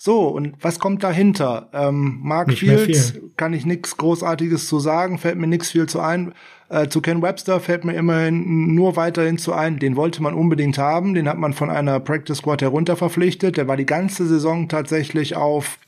[0.00, 1.70] So, und was kommt dahinter?
[1.72, 5.98] Ähm, Mark Nicht Fields, kann ich nichts Großartiges zu sagen, fällt mir nichts viel zu
[5.98, 6.34] ein.
[6.68, 10.78] Äh, zu Ken Webster fällt mir immerhin nur weiterhin zu ein, den wollte man unbedingt
[10.78, 14.68] haben, den hat man von einer Practice Squad herunter verpflichtet, der war die ganze Saison
[14.68, 15.78] tatsächlich auf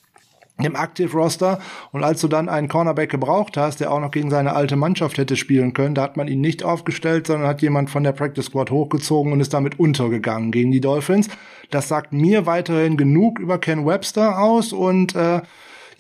[0.65, 1.59] im Active Roster
[1.93, 5.19] und als du dann einen Cornerback gebraucht hast, der auch noch gegen seine alte Mannschaft
[5.19, 8.47] hätte spielen können, da hat man ihn nicht aufgestellt, sondern hat jemand von der Practice
[8.47, 11.28] Squad hochgezogen und ist damit untergegangen gegen die Dolphins.
[11.70, 15.41] Das sagt mir weiterhin genug über Ken Webster aus und äh,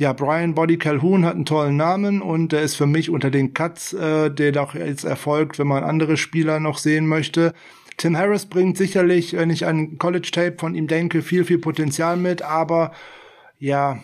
[0.00, 3.52] ja, Brian Body Calhoun hat einen tollen Namen und der ist für mich unter den
[3.52, 7.52] Cuts, äh, der doch jetzt erfolgt, wenn man andere Spieler noch sehen möchte.
[7.98, 12.16] Tim Harris bringt sicherlich, wenn ich an College Tape von ihm denke, viel, viel Potenzial
[12.16, 12.92] mit, aber
[13.58, 13.98] ja,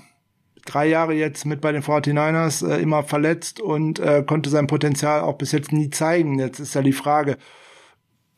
[0.67, 5.21] drei Jahre jetzt mit bei den 49ers äh, immer verletzt und äh, konnte sein Potenzial
[5.21, 6.39] auch bis jetzt nie zeigen.
[6.39, 7.37] Jetzt ist ja die Frage,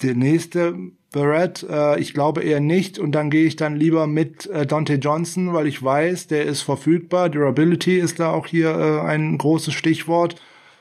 [0.03, 0.75] der nächste
[1.13, 2.99] Barrett, äh, ich glaube eher nicht.
[2.99, 6.63] Und dann gehe ich dann lieber mit äh, Dante Johnson, weil ich weiß, der ist
[6.63, 7.29] verfügbar.
[7.31, 10.37] Durability ist da auch hier äh, ein großes Stichwort,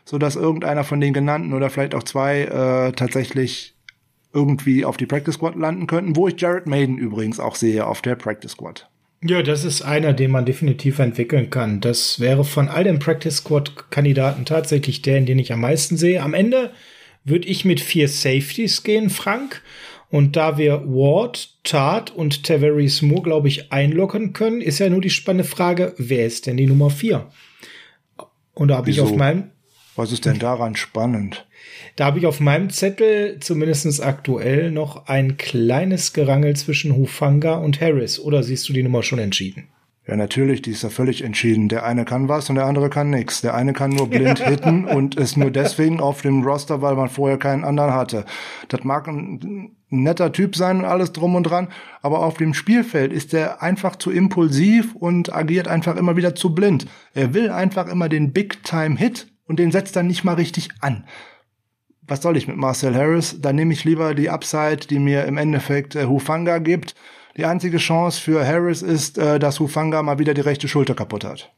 [0.05, 3.75] so dass irgendeiner von den genannten oder vielleicht auch zwei äh, tatsächlich
[4.33, 8.01] irgendwie auf die Practice Squad landen könnten, wo ich Jared Maiden übrigens auch sehe auf
[8.01, 8.89] der Practice Squad.
[9.23, 11.81] Ja, das ist einer, den man definitiv entwickeln kann.
[11.81, 16.21] Das wäre von all den Practice Squad Kandidaten tatsächlich der, den ich am meisten sehe.
[16.21, 16.71] Am Ende
[17.23, 19.63] würde ich mit vier Safeties gehen, Frank.
[20.09, 25.01] Und da wir Ward, Tart und Tavares Moore, glaube ich, einlocken können, ist ja nur
[25.01, 27.29] die spannende Frage, wer ist denn die Nummer vier?
[28.53, 29.51] Und da habe ich auf meinem.
[29.95, 31.46] Was ist denn daran spannend?
[31.95, 37.81] Da habe ich auf meinem Zettel zumindest aktuell noch ein kleines Gerangel zwischen Hufanga und
[37.81, 38.19] Harris.
[38.19, 39.69] Oder siehst du die Nummer schon entschieden?
[40.07, 41.67] Ja, natürlich, die ist ja völlig entschieden.
[41.67, 43.41] Der eine kann was und der andere kann nichts.
[43.41, 47.09] Der eine kann nur blind hitten und ist nur deswegen auf dem Roster, weil man
[47.09, 48.23] vorher keinen anderen hatte.
[48.69, 51.67] Das mag ein netter Typ sein und alles drum und dran,
[52.01, 56.55] aber auf dem Spielfeld ist er einfach zu impulsiv und agiert einfach immer wieder zu
[56.55, 56.87] blind.
[57.13, 61.03] Er will einfach immer den Big-Time-Hit und den setzt dann nicht mal richtig an
[62.07, 63.37] was soll ich mit Marcel Harris?
[63.41, 66.95] Da nehme ich lieber die Upside, die mir im Endeffekt äh, Hufanga gibt.
[67.35, 71.23] Die einzige Chance für Harris ist, äh, dass Hufanga mal wieder die rechte Schulter kaputt
[71.23, 71.51] hat.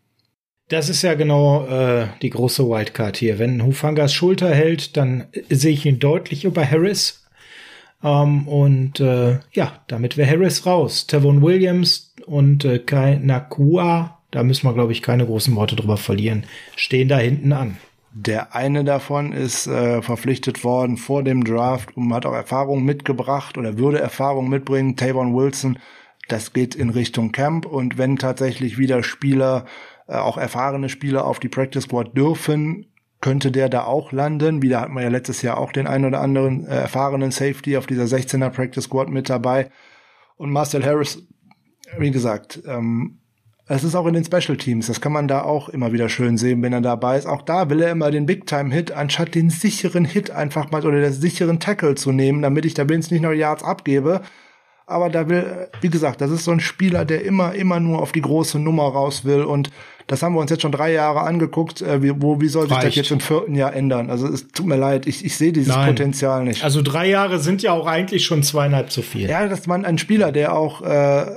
[0.70, 3.40] Das ist ja genau äh, die große Wildcard hier.
[3.40, 7.26] Wenn Hufangas Schulter hält, dann sehe ich ihn deutlich über Harris.
[8.04, 11.08] Ähm, und äh, ja, damit wäre Harris raus.
[11.08, 15.98] Tavon Williams und äh, Kai Nakua, da müssen wir, glaube ich, keine großen Worte drüber
[15.98, 16.46] verlieren,
[16.76, 17.78] stehen da hinten an.
[18.12, 23.58] Der eine davon ist äh, verpflichtet worden vor dem Draft und hat auch Erfahrung mitgebracht
[23.58, 24.96] oder würde Erfahrung mitbringen.
[24.96, 25.78] Tavon Wilson,
[26.28, 29.66] das geht in Richtung Camp und wenn tatsächlich wieder Spieler,
[30.08, 32.88] äh, auch erfahrene Spieler auf die Practice Squad dürfen,
[33.22, 34.62] könnte der da auch landen.
[34.62, 37.86] Wieder hat man ja letztes Jahr auch den einen oder anderen äh, erfahrenen Safety auf
[37.86, 39.70] dieser 16er Practice Squad mit dabei.
[40.36, 41.28] Und Marcel Harris,
[41.98, 43.20] wie gesagt, ähm,
[43.70, 44.88] es ist auch in den Special Teams.
[44.88, 47.28] Das kann man da auch immer wieder schön sehen, wenn er dabei ist.
[47.28, 50.86] Auch da will er immer den Big Time Hit, anstatt den sicheren Hit einfach mal
[50.86, 54.22] oder den sicheren Tackle zu nehmen, damit ich da wenigstens nicht noch Yards abgebe.
[54.88, 58.12] Aber da will, wie gesagt, das ist so ein Spieler, der immer, immer nur auf
[58.12, 59.44] die große Nummer raus will.
[59.44, 59.70] Und
[60.08, 61.84] das haben wir uns jetzt schon drei Jahre angeguckt.
[61.84, 62.88] Äh, wie, wo, wie soll sich Reicht.
[62.88, 64.10] das jetzt im vierten Jahr ändern?
[64.10, 65.90] Also es tut mir leid, ich, ich sehe dieses Nein.
[65.90, 66.64] Potenzial nicht.
[66.64, 69.30] Also drei Jahre sind ja auch eigentlich schon zweieinhalb zu viel.
[69.30, 71.28] Ja, dass man ein Spieler, der auch äh,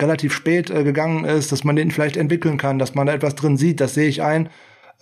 [0.00, 3.34] relativ spät äh, gegangen ist, dass man den vielleicht entwickeln kann, dass man da etwas
[3.34, 4.48] drin sieht, das sehe ich ein.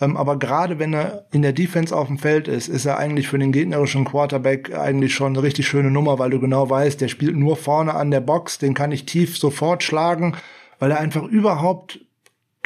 [0.00, 3.28] Ähm, aber gerade wenn er in der Defense auf dem Feld ist, ist er eigentlich
[3.28, 7.08] für den gegnerischen Quarterback eigentlich schon eine richtig schöne Nummer, weil du genau weißt, der
[7.08, 10.36] spielt nur vorne an der Box, den kann ich tief sofort schlagen,
[10.78, 12.00] weil er einfach überhaupt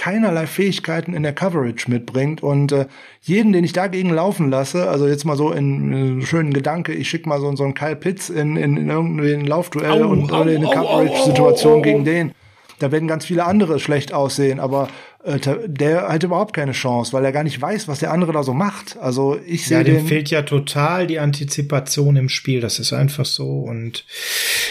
[0.03, 2.87] keinerlei Fähigkeiten in der Coverage mitbringt und äh,
[3.21, 7.09] jeden, den ich dagegen laufen lasse, also jetzt mal so in äh, schönen Gedanke, ich
[7.09, 10.43] schicke mal so, so einen Kyle Pitts in, in, in irgendein Laufduell au, und au,
[10.43, 12.33] in eine Coverage-Situation gegen den.
[12.81, 14.89] Da werden ganz viele andere schlecht aussehen, aber
[15.25, 18.55] der hat überhaupt keine Chance, weil er gar nicht weiß, was der andere da so
[18.55, 18.97] macht.
[19.01, 22.61] Also ich sehe ja, dem fehlt ja total die Antizipation im Spiel.
[22.61, 24.05] Das ist einfach so und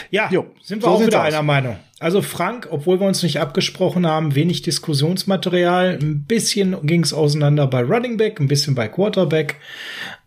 [0.10, 1.28] ja, jo, sind wir so auch wieder aus.
[1.28, 1.78] einer Meinung.
[2.00, 6.00] Also Frank, obwohl wir uns nicht abgesprochen haben, wenig Diskussionsmaterial.
[6.02, 9.56] Ein bisschen ging es auseinander bei Running Back, ein bisschen bei Quarterback.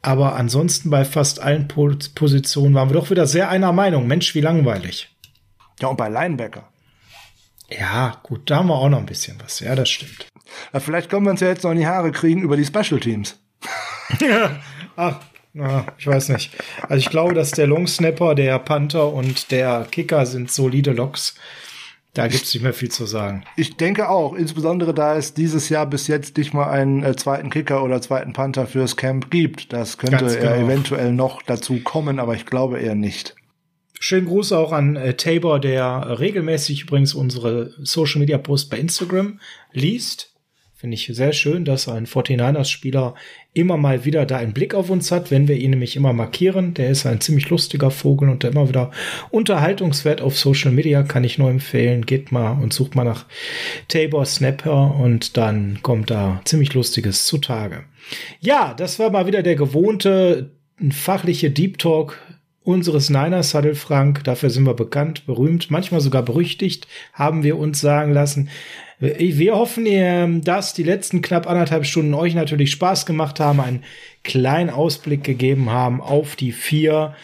[0.00, 4.06] Aber ansonsten bei fast allen Positionen waren wir doch wieder sehr einer Meinung.
[4.06, 5.10] Mensch, wie langweilig.
[5.80, 6.68] Ja, und bei Linebacker.
[7.70, 9.60] Ja, gut, da haben wir auch noch ein bisschen was.
[9.60, 10.26] Ja, das stimmt.
[10.72, 13.00] Ja, vielleicht können wir uns ja jetzt noch in die Haare kriegen über die Special
[13.00, 13.38] Teams.
[14.20, 14.60] ja,
[14.96, 15.20] ach,
[15.52, 16.50] na, ich weiß nicht.
[16.82, 21.34] Also ich glaube, dass der Long Snapper, der Panther und der Kicker sind solide Loks.
[22.12, 23.44] Da gibt es nicht mehr viel zu sagen.
[23.56, 27.50] Ich denke auch, insbesondere da es dieses Jahr bis jetzt nicht mal einen äh, zweiten
[27.50, 29.72] Kicker oder zweiten Panther fürs Camp gibt.
[29.72, 30.54] Das könnte genau.
[30.54, 33.34] eventuell noch dazu kommen, aber ich glaube eher nicht.
[34.06, 39.40] Schönen Gruß auch an äh, Tabor, der regelmäßig übrigens unsere Social Media Posts bei Instagram
[39.72, 40.34] liest.
[40.74, 43.14] Finde ich sehr schön, dass ein 49ers-Spieler
[43.54, 46.74] immer mal wieder da einen Blick auf uns hat, wenn wir ihn nämlich immer markieren.
[46.74, 48.90] Der ist ein ziemlich lustiger Vogel und der immer wieder
[49.30, 52.04] Unterhaltungswert auf Social Media, kann ich nur empfehlen.
[52.04, 53.24] Geht mal und sucht mal nach
[53.88, 57.84] Tabor Snapper und dann kommt da ziemlich Lustiges zutage.
[58.38, 60.50] Ja, das war mal wieder der gewohnte
[60.90, 62.18] fachliche Deep Talk
[62.64, 64.24] unseres Niners Saddle Frank.
[64.24, 68.48] Dafür sind wir bekannt, berühmt, manchmal sogar berüchtigt, haben wir uns sagen lassen.
[68.98, 73.84] Wir hoffen, dass die letzten knapp anderthalb Stunden euch natürlich Spaß gemacht haben, einen
[74.22, 77.14] kleinen Ausblick gegeben haben auf die vier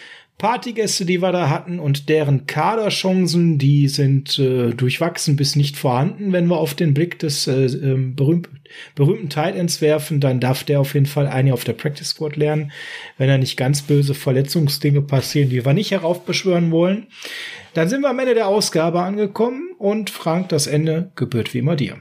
[0.40, 6.32] Partygäste, die wir da hatten und deren Kaderchancen, die sind äh, durchwachsen bis nicht vorhanden.
[6.32, 8.48] Wenn wir auf den Blick des äh, ähm, berühmt,
[8.94, 12.72] berühmten Tight werfen, dann darf der auf jeden Fall eine auf der Practice Squad lernen,
[13.18, 17.08] wenn da nicht ganz böse Verletzungsdinge passieren, die wir nicht heraufbeschwören wollen.
[17.74, 21.76] Dann sind wir am Ende der Ausgabe angekommen und Frank, das Ende gebührt wie immer
[21.76, 21.98] dir.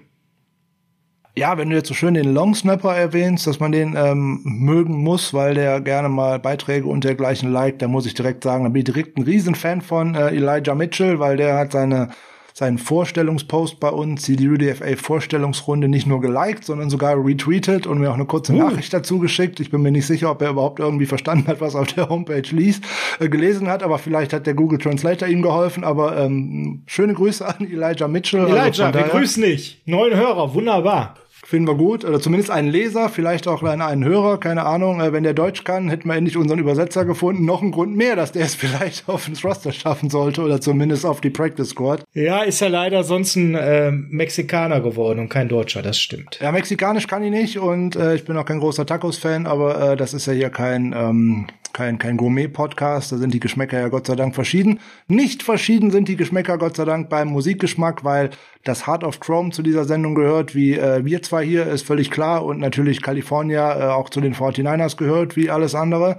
[1.35, 4.97] Ja, wenn du jetzt so schön den Long Snapper erwähnst, dass man den ähm, mögen
[5.03, 8.69] muss, weil der gerne mal Beiträge und dergleichen liked, da muss ich direkt sagen, da
[8.69, 12.09] bin ich direkt ein Riesenfan von äh, Elijah Mitchell, weil der hat seine
[12.53, 18.09] seinen Vorstellungspost bei uns, die UDFA Vorstellungsrunde, nicht nur geliked, sondern sogar retweetet und mir
[18.09, 18.57] auch eine kurze uh.
[18.57, 19.59] Nachricht dazu geschickt.
[19.59, 22.41] Ich bin mir nicht sicher, ob er überhaupt irgendwie verstanden hat, was auf der Homepage
[22.49, 22.83] liest,
[23.19, 25.83] äh, gelesen hat, aber vielleicht hat der Google Translator ihm geholfen.
[25.83, 28.47] Aber ähm, schöne Grüße an Elijah Mitchell.
[28.47, 29.81] Elijah, also wir grüßen dich.
[29.85, 31.15] Neun Hörer, wunderbar.
[31.49, 32.05] Finden wir gut.
[32.05, 35.01] Oder zumindest einen Leser, vielleicht auch einen, einen Hörer, keine Ahnung.
[35.01, 37.43] Äh, wenn der Deutsch kann, hätten wir endlich unseren Übersetzer gefunden.
[37.43, 41.07] Noch ein Grund mehr, dass der es vielleicht auf ins Roster schaffen sollte oder zumindest
[41.07, 42.03] auf die Practice Squad.
[42.13, 46.39] Ja, ist ja leider sonst ein äh, Mexikaner geworden und kein Deutscher, das stimmt.
[46.39, 49.97] Ja, mexikanisch kann ich nicht und äh, ich bin auch kein großer Tacos-Fan, aber äh,
[49.97, 54.07] das ist ja hier kein ähm, kein, kein Gourmet-Podcast, da sind die Geschmäcker ja Gott
[54.07, 54.79] sei Dank verschieden.
[55.07, 58.31] Nicht verschieden sind die Geschmäcker Gott sei Dank beim Musikgeschmack, weil
[58.63, 62.11] das Heart of Chrome zu dieser Sendung gehört, wie äh, wir zwei hier, ist völlig
[62.11, 62.45] klar.
[62.45, 66.17] Und natürlich California äh, auch zu den 49ers gehört, wie alles andere.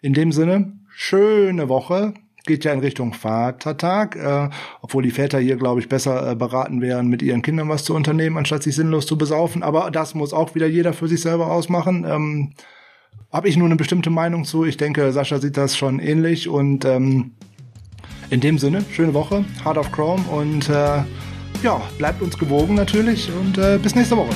[0.00, 2.14] In dem Sinne, schöne Woche.
[2.46, 4.48] Geht ja in Richtung Vatertag, äh,
[4.80, 7.94] obwohl die Väter hier, glaube ich, besser äh, beraten wären, mit ihren Kindern was zu
[7.94, 9.62] unternehmen, anstatt sich sinnlos zu besaufen.
[9.62, 12.06] Aber das muss auch wieder jeder für sich selber ausmachen.
[12.08, 12.52] Ähm,
[13.32, 14.64] habe ich nur eine bestimmte Meinung zu.
[14.64, 16.48] Ich denke, Sascha sieht das schon ähnlich.
[16.48, 17.32] Und ähm,
[18.30, 21.02] in dem Sinne, schöne Woche, Heart of Chrome und äh,
[21.62, 24.34] ja, bleibt uns gewogen natürlich und äh, bis nächste Woche.